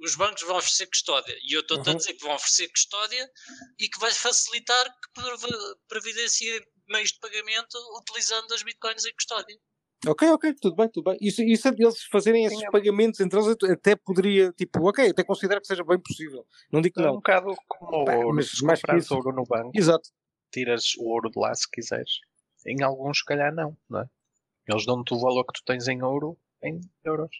os 0.01 0.15
bancos 0.15 0.43
vão 0.43 0.57
oferecer 0.57 0.87
custódia. 0.87 1.37
E 1.43 1.57
eu 1.57 1.61
estou-te 1.61 1.89
uhum. 1.89 1.95
a 1.95 1.99
dizer 1.99 2.15
que 2.15 2.25
vão 2.25 2.35
oferecer 2.35 2.69
custódia 2.69 3.31
e 3.79 3.89
que 3.89 3.99
vai 3.99 4.13
facilitar 4.13 4.85
que 4.85 5.23
providenciem 5.89 6.61
meios 6.89 7.13
de 7.13 7.19
pagamento 7.21 7.77
utilizando 7.99 8.53
as 8.55 8.63
bitcoins 8.63 9.05
em 9.05 9.15
custódia. 9.15 9.57
Ok, 10.07 10.29
ok, 10.31 10.55
tudo 10.61 10.77
bem, 10.77 10.89
tudo 10.89 11.11
bem. 11.11 11.19
Isso, 11.21 11.43
isso 11.43 11.69
eles 11.69 12.05
fazerem 12.05 12.45
esses 12.45 12.59
Sim, 12.59 12.67
é. 12.67 12.71
pagamentos 12.71 13.19
entre 13.19 13.39
eles 13.39 13.57
até 13.69 13.97
poderia, 13.97 14.53
tipo, 14.53 14.89
ok, 14.89 15.11
até 15.11 15.25
considero 15.25 15.61
que 15.61 15.67
seja 15.67 15.83
bem 15.83 15.99
possível. 15.99 16.47
Não 16.71 16.81
digo 16.81 16.95
que 16.95 17.01
não. 17.01 17.09
É 17.09 17.13
um 17.13 17.17
bocado 17.17 17.55
como 17.67 18.05
Pá, 18.05 18.15
ouro, 18.15 18.37
mas 18.37 18.61
mais 18.61 18.81
compras 18.81 19.11
ouro 19.11 19.33
no 19.33 19.45
banco. 19.45 19.73
Exato. 19.75 20.09
Tiras 20.53 20.95
o 20.99 21.09
ouro 21.09 21.31
de 21.31 21.39
lá 21.39 21.53
se 21.55 21.69
quiseres. 21.69 22.21
Em 22.65 22.83
alguns, 22.83 23.19
se 23.19 23.25
calhar, 23.25 23.53
não, 23.53 23.77
não 23.89 24.01
é? 24.01 24.07
Eles 24.69 24.87
dão-te 24.87 25.15
o 25.15 25.19
valor 25.19 25.45
que 25.45 25.55
tu 25.55 25.65
tens 25.65 25.89
em 25.89 26.03
ouro 26.03 26.39
em 26.63 26.81
euros. 27.05 27.31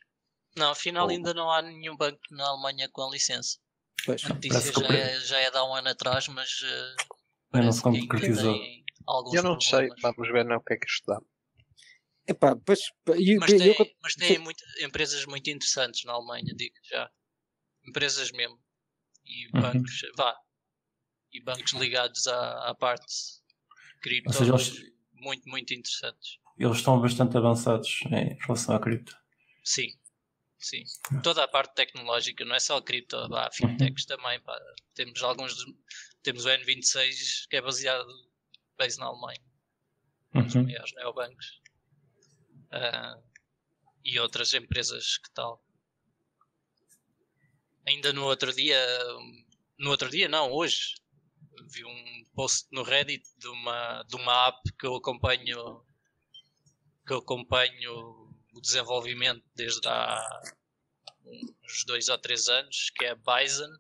Não, 0.57 0.71
afinal 0.71 1.09
ainda 1.09 1.33
não 1.35 1.51
há 1.51 1.63
nenhum 1.63 1.97
banco 1.97 2.19
na 2.31 2.49
Alemanha 2.49 2.89
com 2.91 3.03
a 3.03 3.11
licença. 3.11 3.59
Pois, 4.05 4.25
a 4.25 4.29
notícia 4.31 4.73
já 4.73 4.95
é, 4.95 5.21
já 5.21 5.39
é 5.39 5.51
de 5.51 5.57
há 5.57 5.65
um 5.65 5.75
ano 5.75 5.89
atrás, 5.89 6.27
mas 6.29 6.49
uh, 6.63 7.59
não 7.61 7.73
se 7.73 7.83
concretizou. 7.83 8.57
Eu 9.33 9.43
não 9.43 9.61
sei, 9.61 9.89
vamos 10.03 10.29
ver 10.29 10.45
não, 10.45 10.57
o 10.57 10.61
que 10.61 10.75
é 10.75 10.77
que 10.77 10.87
isto 10.87 11.07
dá. 11.07 11.21
Epá, 12.29 12.55
pois, 12.55 12.81
eu, 13.07 13.41
mas, 13.41 13.51
tem, 13.51 13.67
eu, 13.69 13.91
mas 14.03 14.15
tem 14.15 14.39
muito, 14.39 14.63
empresas 14.83 15.25
muito 15.25 15.49
interessantes 15.49 16.05
na 16.05 16.13
Alemanha, 16.13 16.55
digo 16.55 16.75
já. 16.85 17.11
Empresas 17.87 18.31
mesmo. 18.33 18.61
E 19.25 19.47
uhum. 19.47 19.63
bancos, 19.63 20.01
vá. 20.15 20.37
E 21.33 21.41
bancos 21.41 21.73
ligados 21.73 22.27
à, 22.27 22.69
à 22.69 22.75
parte 22.75 23.15
cripto. 24.03 24.33
Seja, 24.33 24.53
eles, 24.53 24.93
muito, 25.13 25.49
muito 25.49 25.73
interessantes. 25.73 26.39
Eles 26.59 26.77
estão 26.77 27.01
bastante 27.01 27.35
avançados 27.37 28.01
em 28.07 28.37
relação 28.43 28.77
à 28.77 28.81
cripto. 28.81 29.17
Sim, 29.65 29.89
Sim, 30.59 30.83
toda 31.23 31.45
a 31.45 31.49
parte 31.49 31.75
tecnológica, 31.77 32.45
não 32.45 32.55
é 32.55 32.59
só 32.59 32.81
cripto, 32.81 33.17
há 33.17 33.49
fintechs 33.53 34.03
uhum. 34.03 34.17
também. 34.17 34.41
Pá. 34.41 34.59
Temos 34.93 35.23
alguns, 35.23 35.55
temos 36.23 36.45
o 36.45 36.49
N26 36.49 37.47
que 37.49 37.57
é 37.57 37.63
baseado 37.63 38.07
base 38.77 38.99
na 38.99 39.07
Alemanha, 39.07 39.41
uhum. 40.35 40.47
os 40.47 40.55
maiores 40.55 40.95
neobancos 40.95 41.61
uh, 42.73 43.23
e 44.05 44.19
outras 44.19 44.55
empresas 44.55 45.19
que 45.19 45.31
tal. 45.33 45.63
Ainda 47.87 48.13
no 48.13 48.25
outro 48.25 48.53
dia, 48.53 48.81
no 49.79 49.91
outro 49.91 50.11
dia, 50.11 50.29
não, 50.29 50.51
hoje, 50.51 50.95
vi 51.71 51.85
um 51.85 52.25
post 52.35 52.69
no 52.71 52.83
Reddit 52.83 53.25
de 53.39 53.49
uma, 53.49 54.03
de 54.05 54.17
uma 54.17 54.49
app 54.49 54.73
que 54.79 54.87
eu 54.87 54.95
acompanho 54.95 55.85
que 57.07 57.15
eu 57.15 57.19
acompanho 57.19 58.29
o 58.53 58.61
desenvolvimento 58.61 59.43
desde 59.55 59.89
há 59.89 60.21
uns 61.25 61.85
dois 61.87 62.09
ou 62.09 62.19
três 62.19 62.49
anos, 62.49 62.91
que 62.91 63.07
é 63.07 63.11
a 63.11 63.15
Bison. 63.15 63.71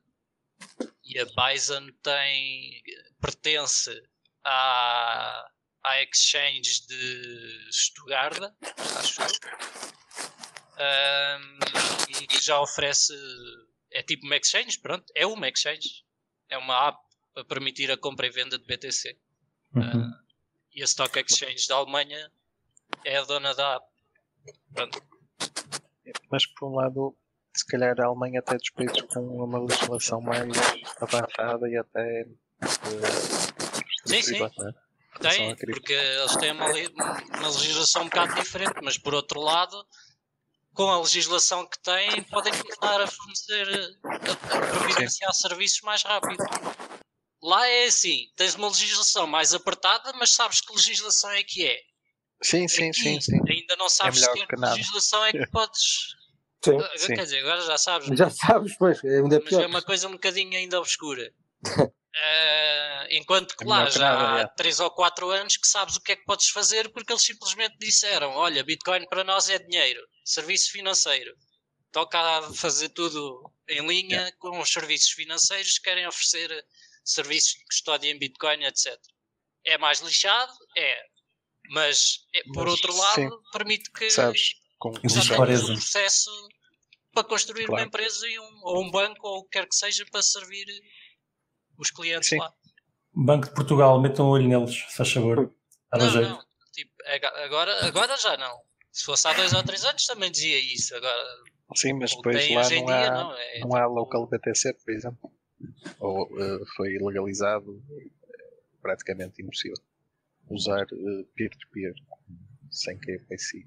E 1.04 1.18
a 1.18 1.26
Bison 1.26 1.88
tem, 2.02 2.82
pertence 3.20 4.02
à, 4.44 5.46
à 5.88 6.02
Exchange 6.02 6.86
de 6.86 7.68
Stuttgart, 7.70 8.38
acho 8.98 9.22
um, 10.78 11.58
e 12.08 12.26
que 12.26 12.40
já 12.44 12.60
oferece, 12.60 13.12
é 13.92 14.02
tipo 14.02 14.26
uma 14.26 14.36
Exchange, 14.36 14.78
pronto, 14.78 15.04
é 15.14 15.26
uma 15.26 15.48
Exchange. 15.48 16.04
É 16.48 16.56
uma 16.56 16.88
app 16.88 16.98
para 17.34 17.44
permitir 17.44 17.90
a 17.90 17.96
compra 17.96 18.26
e 18.26 18.30
venda 18.30 18.58
de 18.58 18.64
BTC. 18.64 19.18
Uhum. 19.74 19.82
Uh, 19.82 20.14
e 20.72 20.82
a 20.82 20.84
Stock 20.84 21.18
Exchange 21.18 21.68
da 21.68 21.74
Alemanha 21.76 22.30
é 23.04 23.18
a 23.18 23.24
dona 23.24 23.54
da 23.54 23.74
app. 23.74 23.86
Pronto. 24.72 25.02
Mas 26.30 26.46
por 26.46 26.70
um 26.70 26.76
lado, 26.76 27.16
se 27.54 27.66
calhar 27.66 28.00
a 28.00 28.06
Alemanha 28.06 28.40
até 28.40 28.56
dos 28.56 28.70
países 28.70 29.02
com 29.02 29.20
uma 29.20 29.60
legislação 29.60 30.20
mais 30.20 30.48
avançada 31.00 31.68
e 31.68 31.76
até 31.76 32.22
uh, 32.22 34.06
sim, 34.06 34.22
sim. 34.22 34.40
Né? 34.40 34.72
Tem, 35.20 35.56
porque 35.56 35.92
eles 35.92 36.36
têm 36.36 36.52
uma, 36.52 36.66
uma 36.66 37.48
legislação 37.48 38.02
um 38.02 38.04
bocado 38.06 38.34
diferente, 38.34 38.74
mas 38.82 38.96
por 38.96 39.14
outro 39.14 39.40
lado, 39.40 39.84
com 40.74 40.88
a 40.90 41.00
legislação 41.00 41.66
que 41.66 41.78
têm, 41.82 42.22
podem 42.24 42.52
começar 42.52 43.00
a 43.00 43.06
fornecer, 43.06 43.96
a, 44.04 44.14
a 44.14 44.66
providenciar 44.66 45.32
sim. 45.32 45.48
serviços 45.48 45.80
mais 45.82 46.02
rápido. 46.02 46.44
Lá 47.42 47.66
é 47.66 47.86
assim, 47.86 48.26
tens 48.36 48.54
uma 48.54 48.68
legislação 48.68 49.26
mais 49.26 49.54
apertada, 49.54 50.12
mas 50.14 50.32
sabes 50.34 50.60
que 50.60 50.72
legislação 50.72 51.30
é 51.30 51.42
que 51.42 51.66
é. 51.66 51.78
Sim, 52.42 52.68
sim, 52.68 52.90
Aqui, 52.90 52.94
sim, 52.94 53.20
sim. 53.20 53.40
Ainda 53.48 53.76
não 53.76 53.88
sabes 53.88 54.22
é 54.22 54.32
que 54.32 54.56
legislação 54.56 55.24
é 55.24 55.32
que 55.32 55.46
podes. 55.50 56.16
Sim, 56.64 56.78
sim. 56.96 57.14
Quer 57.14 57.24
dizer, 57.24 57.38
agora 57.40 57.60
já 57.62 57.78
sabes. 57.78 58.16
Já 58.16 58.30
sabes, 58.30 58.76
pois. 58.78 59.02
É 59.04 59.18
ainda 59.18 59.40
Mas 59.44 59.52
é 59.52 59.66
uma 59.66 59.82
coisa 59.82 60.08
um 60.08 60.12
bocadinho 60.12 60.56
ainda 60.56 60.78
obscura. 60.78 61.32
uh, 62.14 63.06
enquanto 63.10 63.56
que 63.56 63.64
é 63.64 63.66
lá 63.66 63.90
já 63.90 64.00
nada, 64.00 64.34
há 64.36 64.40
é. 64.40 64.46
3 64.56 64.80
ou 64.80 64.90
4 64.90 65.30
anos 65.30 65.56
que 65.56 65.66
sabes 65.66 65.96
o 65.96 66.00
que 66.00 66.12
é 66.12 66.16
que 66.16 66.24
podes 66.24 66.48
fazer 66.48 66.90
porque 66.92 67.12
eles 67.12 67.22
simplesmente 67.22 67.76
disseram: 67.78 68.30
olha, 68.30 68.64
Bitcoin 68.64 69.06
para 69.08 69.24
nós 69.24 69.48
é 69.48 69.58
dinheiro, 69.58 70.00
serviço 70.24 70.70
financeiro. 70.70 71.34
Toca 71.90 72.18
a 72.18 72.52
fazer 72.52 72.90
tudo 72.90 73.50
em 73.66 73.86
linha 73.86 74.16
yeah. 74.16 74.36
com 74.38 74.60
os 74.60 74.70
serviços 74.70 75.10
financeiros 75.12 75.78
que 75.78 75.84
querem 75.84 76.06
oferecer 76.06 76.64
serviços 77.02 77.54
de 77.54 77.64
custódia 77.64 78.10
em 78.10 78.18
Bitcoin, 78.18 78.64
etc. 78.64 78.94
É 79.64 79.78
mais 79.78 80.00
lixado? 80.00 80.52
É. 80.76 81.02
Mas, 81.70 82.20
é, 82.34 82.42
por 82.52 82.64
Mas, 82.64 82.72
outro 82.72 82.96
lado, 82.96 83.14
sim. 83.14 83.28
permite 83.52 83.90
que 83.92 84.10
Sabes, 84.10 84.54
com, 84.78 84.92
com 84.92 84.98
um 84.98 85.74
processo 85.74 86.30
para 87.12 87.24
construir 87.24 87.66
claro. 87.66 87.82
uma 87.82 87.86
empresa 87.86 88.26
um, 88.26 88.60
ou 88.62 88.84
um 88.84 88.90
banco 88.90 89.26
ou 89.26 89.38
o 89.38 89.44
que 89.44 89.50
quer 89.50 89.66
que 89.66 89.74
seja 89.74 90.04
para 90.10 90.22
servir 90.22 90.66
os 91.78 91.90
clientes 91.90 92.28
sim. 92.28 92.38
lá. 92.38 92.52
Banco 93.14 93.48
de 93.48 93.54
Portugal, 93.54 94.00
metam 94.00 94.26
um 94.26 94.30
olho 94.30 94.48
neles, 94.48 94.78
faz 94.90 95.12
favor. 95.12 95.52
Não, 95.92 96.10
jeito. 96.10 96.28
não. 96.28 96.44
Tipo, 96.72 96.92
agora, 97.44 97.86
agora 97.86 98.16
já 98.16 98.36
não. 98.36 98.60
Se 98.92 99.04
fosse 99.04 99.26
há 99.26 99.32
dois 99.32 99.52
ou 99.52 99.62
três 99.62 99.84
anos 99.84 100.06
também 100.06 100.30
dizia 100.30 100.58
isso. 100.58 100.94
Agora, 100.94 101.24
Sim, 101.74 101.94
mas 101.94 102.14
depois 102.14 102.48
lá 102.50 102.68
não 102.70 102.88
há, 102.88 103.10
não, 103.10 103.34
é, 103.34 103.58
não 103.60 103.76
há 103.76 103.86
local 103.86 104.26
BTC, 104.26 104.74
por 104.74 104.92
exemplo. 104.92 105.32
Ou 105.98 106.24
uh, 106.24 106.66
foi 106.76 106.98
legalizado, 106.98 107.82
praticamente 108.80 109.42
impossível 109.42 109.76
usar 110.50 110.84
uh, 110.84 111.24
peer-to-peer 111.34 111.94
sem 112.70 112.98
KYC. 112.98 113.66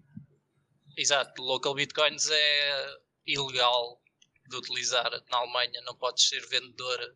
Exato, 0.97 1.41
local 1.41 1.75
bitcoins 1.75 2.29
é 2.29 2.95
ilegal 3.25 4.01
de 4.49 4.57
utilizar 4.57 5.09
na 5.29 5.37
Alemanha, 5.37 5.81
não 5.85 5.95
podes 5.95 6.27
ser 6.27 6.45
vendedor 6.47 7.15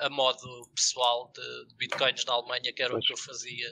a 0.00 0.10
modo 0.10 0.68
pessoal 0.74 1.32
de, 1.34 1.66
de 1.68 1.74
bitcoins 1.76 2.24
na 2.24 2.34
Alemanha, 2.34 2.72
que 2.72 2.82
era 2.82 2.92
pois. 2.92 3.04
o 3.04 3.06
que 3.06 3.12
eu 3.12 3.16
fazia 3.16 3.70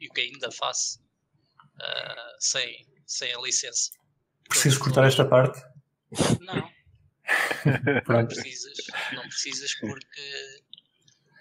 e 0.00 0.08
o 0.08 0.12
que 0.12 0.20
ainda 0.20 0.50
faço 0.50 1.00
uh, 1.00 2.36
sem, 2.38 2.86
sem 3.06 3.32
a 3.34 3.40
licença. 3.40 3.90
Preciso 4.48 4.78
cortar 4.80 5.06
esta 5.06 5.24
parte? 5.24 5.60
Não, 6.40 6.70
não 8.08 8.26
precisas, 8.26 8.78
não 9.12 9.22
precisas 9.22 9.74
porque 9.80 10.62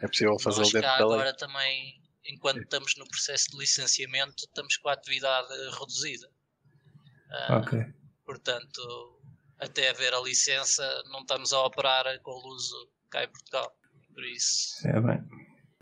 é 0.02 0.08
possível 0.08 0.40
fazê-lo 0.40 0.72
dentro 0.72 0.82
da 0.82 0.98
lei. 0.98 1.16
agora 1.16 1.34
também, 1.36 2.02
enquanto 2.26 2.62
estamos 2.62 2.96
no 2.98 3.08
processo 3.08 3.52
de 3.52 3.58
licenciamento, 3.58 4.46
estamos 4.46 4.78
com 4.78 4.90
a 4.90 4.94
atividade 4.94 5.54
reduzida. 5.80 6.28
Uh, 7.30 7.54
ok. 7.54 7.80
Portanto, 8.26 9.22
até 9.60 9.90
haver 9.90 10.14
a 10.14 10.22
licença, 10.22 11.04
não 11.12 11.22
estamos 11.22 11.54
a 11.54 11.64
operar 11.64 12.20
com 12.22 12.32
o 12.32 12.48
uso 12.48 12.92
cá 13.10 13.24
em 13.24 13.28
Portugal. 13.28 13.76
Por 14.14 14.24
isso. 14.26 14.88
É 14.88 15.00
bem. 15.00 15.20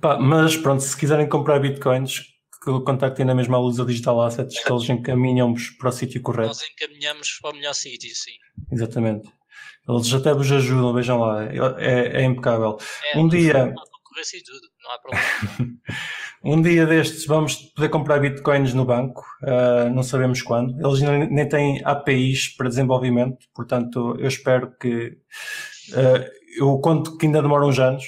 Pá, 0.02 0.18
mas 0.18 0.56
pronto, 0.56 0.82
se 0.82 0.96
quiserem 0.96 1.28
comprar 1.28 1.60
bitcoins, 1.60 2.22
que 2.64 2.72
contactem 2.82 3.26
na 3.26 3.34
mesma 3.34 3.58
luz 3.58 3.80
a 3.80 3.86
Digital 3.86 4.22
Assets, 4.22 4.64
que 4.64 4.72
eles 4.72 4.90
encaminham-vos 4.90 5.72
para 5.72 5.90
o 5.90 5.92
sítio 5.92 6.22
correto. 6.22 6.50
Nós 6.50 6.64
encaminhamos 6.64 7.40
para 7.42 7.52
o 7.52 7.54
melhor 7.54 7.74
sítio, 7.74 8.10
sim. 8.14 8.32
Exatamente. 8.72 9.30
Eles 9.88 10.14
até 10.14 10.34
vos 10.34 10.52
ajudam, 10.52 10.94
vejam 10.94 11.20
lá, 11.20 11.46
é, 11.80 12.22
é 12.22 12.24
impecável. 12.24 12.78
É, 13.14 13.18
um 13.18 13.28
dia. 13.28 13.54
Tudo, 13.54 14.68
não 14.84 14.92
há 14.92 15.00
problema. 15.00 15.80
um 16.44 16.62
dia 16.62 16.86
destes 16.86 17.26
vamos 17.26 17.56
poder 17.56 17.88
comprar 17.88 18.20
bitcoins 18.20 18.74
no 18.74 18.84
banco, 18.84 19.24
uh, 19.44 19.90
não 19.90 20.04
sabemos 20.04 20.42
quando. 20.42 20.78
Eles 20.86 21.02
nem, 21.02 21.32
nem 21.32 21.48
têm 21.48 21.82
APIs 21.86 22.50
para 22.50 22.68
desenvolvimento, 22.68 23.38
portanto, 23.56 24.16
eu 24.20 24.28
espero 24.28 24.76
que. 24.78 25.18
Uh, 25.92 26.40
eu 26.58 26.78
conto 26.80 27.18
que 27.18 27.28
ainda 27.28 27.42
demora 27.42 27.66
uns 27.66 27.80
anos, 27.80 28.04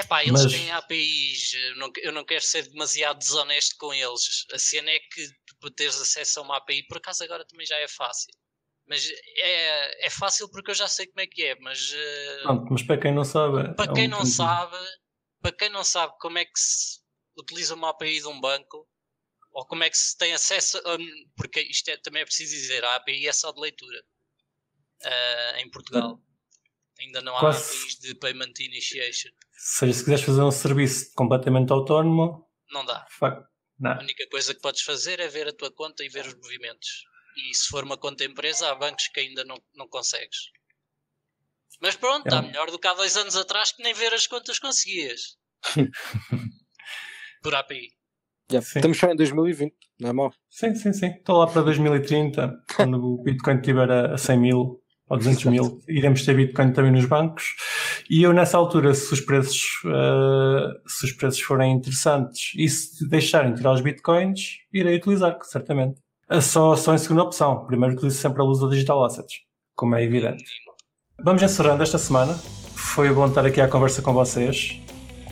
é 0.00 0.02
pá, 0.04 0.22
eles 0.22 0.42
mas... 0.42 0.52
têm 0.52 0.70
APIs, 0.70 1.52
eu 1.52 1.76
não, 1.76 1.90
eu 2.02 2.12
não 2.12 2.24
quero 2.24 2.42
ser 2.42 2.68
demasiado 2.68 3.18
desonesto 3.18 3.76
com 3.78 3.92
eles. 3.92 4.46
A 4.52 4.58
cena 4.58 4.90
é 4.90 4.98
que 4.98 5.28
tu 5.60 5.70
teres 5.70 6.00
acesso 6.00 6.40
a 6.40 6.42
uma 6.42 6.56
API, 6.56 6.86
por 6.86 6.96
acaso 6.96 7.22
agora 7.22 7.46
também 7.46 7.66
já 7.66 7.76
é 7.76 7.88
fácil. 7.88 8.32
Mas 8.88 9.08
é, 9.38 10.06
é 10.06 10.10
fácil 10.10 10.50
porque 10.50 10.72
eu 10.72 10.74
já 10.74 10.88
sei 10.88 11.06
como 11.06 11.20
é 11.20 11.26
que 11.26 11.44
é, 11.44 11.56
mas. 11.60 11.92
Uh, 11.92 12.42
Pronto, 12.42 12.72
mas 12.72 12.82
para 12.82 13.00
quem 13.00 13.14
não 13.14 13.24
sabe. 13.24 13.74
Para 13.74 13.90
é 13.90 13.94
quem 13.94 14.08
um 14.08 14.10
não 14.10 14.26
sabe, 14.26 14.76
para 15.40 15.52
quem 15.52 15.68
não 15.68 15.84
sabe 15.84 16.12
como 16.18 16.38
é 16.38 16.44
que 16.44 16.58
se 16.58 16.98
utiliza 17.38 17.74
uma 17.74 17.90
API 17.90 18.20
de 18.20 18.26
um 18.26 18.40
banco, 18.40 18.88
ou 19.52 19.66
como 19.66 19.84
é 19.84 19.90
que 19.90 19.96
se 19.96 20.16
tem 20.16 20.32
acesso 20.32 20.78
a, 20.78 20.98
porque 21.36 21.60
isto 21.60 21.88
é, 21.88 21.96
também 21.98 22.22
é 22.22 22.24
preciso 22.24 22.52
dizer, 22.52 22.84
a 22.84 22.96
API 22.96 23.28
é 23.28 23.32
só 23.32 23.52
de 23.52 23.60
leitura 23.60 24.02
uh, 25.04 25.56
em 25.58 25.70
Portugal. 25.70 26.20
Ainda 27.00 27.22
não 27.22 27.36
há 27.36 27.40
Quase... 27.40 27.72
APIs 27.72 27.98
de 27.98 28.14
Payment 28.14 28.52
Initiation. 28.60 29.30
Ou 29.30 29.42
seja, 29.54 29.92
se 29.92 30.00
quiseres 30.00 30.24
fazer 30.24 30.42
um 30.42 30.50
serviço 30.50 31.12
completamente 31.14 31.72
autónomo, 31.72 32.46
não 32.70 32.84
dá. 32.84 33.06
não. 33.78 33.92
A 33.92 34.00
única 34.00 34.26
coisa 34.28 34.54
que 34.54 34.60
podes 34.60 34.82
fazer 34.82 35.18
é 35.18 35.28
ver 35.28 35.48
a 35.48 35.52
tua 35.52 35.72
conta 35.72 36.04
e 36.04 36.08
ver 36.08 36.26
os 36.26 36.34
movimentos. 36.34 37.04
E 37.36 37.54
se 37.54 37.68
for 37.68 37.84
uma 37.84 37.96
conta 37.96 38.24
empresa, 38.24 38.70
há 38.70 38.74
bancos 38.74 39.08
que 39.08 39.20
ainda 39.20 39.44
não, 39.44 39.56
não 39.74 39.88
consegues. 39.88 40.50
Mas 41.80 41.96
pronto, 41.96 42.26
está 42.26 42.38
é. 42.38 42.42
melhor 42.42 42.70
do 42.70 42.78
que 42.78 42.86
há 42.86 42.94
dois 42.94 43.16
anos 43.16 43.34
atrás 43.36 43.72
que 43.72 43.82
nem 43.82 43.94
ver 43.94 44.12
as 44.12 44.26
contas 44.26 44.58
conseguias. 44.58 45.38
Por 47.42 47.54
API. 47.54 47.88
Yeah, 48.52 48.66
estamos 48.66 48.98
só 48.98 49.08
em 49.08 49.16
2020, 49.16 49.72
não 50.00 50.10
é 50.10 50.12
mau? 50.12 50.34
Sim, 50.48 50.74
sim, 50.74 50.92
sim. 50.92 51.06
Estou 51.06 51.38
lá 51.38 51.46
para 51.46 51.62
2030, 51.62 52.64
quando 52.74 52.96
o 52.96 53.22
Bitcoin 53.22 53.58
estiver 53.58 53.90
a 53.90 54.18
100 54.18 54.38
mil 54.38 54.79
ou 55.10 55.18
200 55.18 55.44
mil, 55.46 55.82
iremos 55.88 56.24
ter 56.24 56.34
Bitcoin 56.36 56.72
também 56.72 56.92
nos 56.92 57.04
bancos. 57.04 57.56
E 58.08 58.22
eu, 58.22 58.32
nessa 58.32 58.56
altura, 58.56 58.94
se 58.94 59.12
os 59.12 59.20
preços, 59.20 59.60
uh, 59.84 60.88
se 60.88 61.06
os 61.06 61.12
preços 61.12 61.40
forem 61.40 61.72
interessantes 61.72 62.52
e 62.56 62.68
se 62.68 63.08
deixarem 63.08 63.52
tirar 63.52 63.72
os 63.72 63.80
Bitcoins, 63.80 64.58
irei 64.72 64.96
utilizar, 64.96 65.36
certamente. 65.42 65.98
Uh, 66.30 66.40
só, 66.40 66.76
só 66.76 66.94
em 66.94 66.98
segunda 66.98 67.24
opção. 67.24 67.66
Primeiro 67.66 67.96
utilizo 67.96 68.16
sempre 68.16 68.40
a 68.40 68.44
luz 68.44 68.60
do 68.60 68.70
Digital 68.70 69.04
Assets, 69.04 69.40
como 69.74 69.96
é 69.96 70.04
evidente. 70.04 70.44
Vamos 71.24 71.42
encerrando 71.42 71.82
esta 71.82 71.98
semana. 71.98 72.32
Foi 72.76 73.12
bom 73.12 73.26
estar 73.26 73.44
aqui 73.44 73.60
à 73.60 73.66
conversa 73.66 74.00
com 74.00 74.12
vocês. 74.12 74.80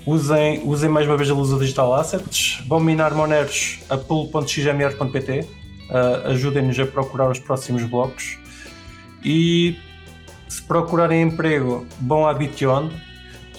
Usem, 0.04 0.60
usem 0.64 0.90
mais 0.90 1.06
uma 1.06 1.16
vez 1.16 1.30
a 1.30 1.34
luz 1.34 1.50
do 1.50 1.58
Digital 1.58 1.94
Assets. 1.94 2.64
Vão 2.66 2.80
minar 2.80 3.14
Moneros 3.14 3.78
a 3.88 3.96
pool.xmr.pt. 3.96 5.40
Uh, 5.88 6.30
Ajudem-nos 6.30 6.78
a 6.80 6.84
procurar 6.84 7.30
os 7.30 7.38
próximos 7.38 7.84
blocos 7.84 8.38
e 9.24 9.78
se 10.48 10.62
procurarem 10.62 11.22
emprego, 11.22 11.86
vão 12.00 12.26
à 12.26 12.34
Bition. 12.34 12.90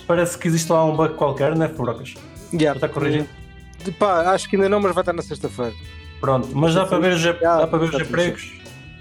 Parece 0.08 0.38
que 0.38 0.48
existe 0.48 0.72
lá 0.72 0.84
um 0.84 0.96
bug 0.96 1.14
qualquer, 1.16 1.56
não 1.56 1.66
é, 1.66 1.70
Furocas? 1.70 2.16
Yeah. 2.52 2.78
Está 2.78 2.90
corrigindo? 2.90 3.28
Pá, 3.98 4.34
acho 4.34 4.50
que 4.50 4.56
ainda 4.56 4.68
não, 4.68 4.80
mas 4.80 4.94
vai 4.94 5.02
estar 5.02 5.14
na 5.14 5.22
sexta-feira. 5.22 5.74
Pronto, 6.20 6.50
mas 6.54 6.74
dá 6.74 6.86
para 6.86 7.00
ver 7.00 7.14
os, 7.14 7.24
dá 7.24 7.68
para 7.68 7.78
ver 7.78 7.96
os 7.96 8.02
empregos? 8.02 8.52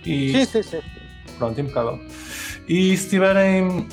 E... 0.05 0.33
Sim, 0.33 0.45
sim, 0.45 0.63
sim. 0.63 0.81
Pronto, 1.39 1.61
impecável. 1.61 1.99
E 2.69 2.97
se 2.97 3.09
tiverem. 3.09 3.89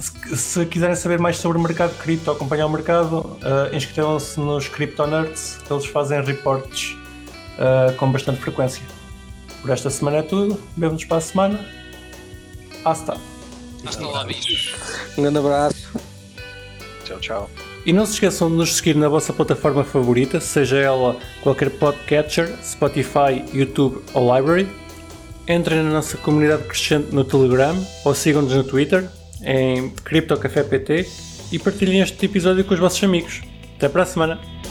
Se, 0.00 0.36
se 0.36 0.66
quiserem 0.66 0.96
saber 0.96 1.20
mais 1.20 1.36
sobre 1.36 1.58
o 1.58 1.60
mercado 1.60 1.96
cripto, 1.98 2.30
acompanhar 2.30 2.66
o 2.66 2.70
mercado, 2.70 3.18
uh, 3.18 3.74
inscrevam-se 3.74 4.40
nos 4.40 4.66
Crypto 4.66 5.06
Nerds, 5.06 5.60
que 5.64 5.72
eles 5.72 5.86
fazem 5.86 6.20
reportes 6.22 6.96
uh, 7.58 7.94
com 7.96 8.10
bastante 8.10 8.40
frequência. 8.40 8.82
Por 9.62 9.70
esta 9.70 9.88
semana 9.88 10.18
é 10.18 10.22
tudo. 10.22 10.60
Vemo-nos 10.76 11.04
para 11.04 11.18
a 11.18 11.20
semana. 11.20 11.64
Hasta. 12.84 13.16
Hasta 13.86 14.06
lá, 14.06 14.24
bichos. 14.24 14.74
Um 15.16 15.22
grande 15.22 15.38
abraço. 15.38 15.92
Tchau, 17.04 17.18
tchau. 17.20 17.50
E 17.86 17.92
não 17.92 18.04
se 18.06 18.12
esqueçam 18.14 18.48
de 18.48 18.56
nos 18.56 18.76
seguir 18.76 18.94
na 18.94 19.08
vossa 19.08 19.32
plataforma 19.32 19.82
favorita, 19.82 20.40
seja 20.40 20.76
ela 20.76 21.16
qualquer 21.42 21.68
podcatcher, 21.70 22.52
Spotify, 22.62 23.44
YouTube 23.52 24.00
ou 24.14 24.36
Library. 24.36 24.68
Entrem 25.48 25.82
na 25.82 25.90
nossa 25.90 26.16
comunidade 26.16 26.62
crescente 26.64 27.12
no 27.12 27.24
Telegram 27.24 27.76
ou 28.04 28.14
sigam-nos 28.14 28.54
no 28.54 28.62
Twitter 28.62 29.08
em 29.42 29.90
CryptoCafépt 29.90 31.08
e 31.50 31.58
partilhem 31.58 32.00
este 32.00 32.26
episódio 32.26 32.64
com 32.64 32.74
os 32.74 32.80
vossos 32.80 33.02
amigos. 33.02 33.42
Até 33.76 33.88
para 33.88 34.04
a 34.04 34.06
semana! 34.06 34.61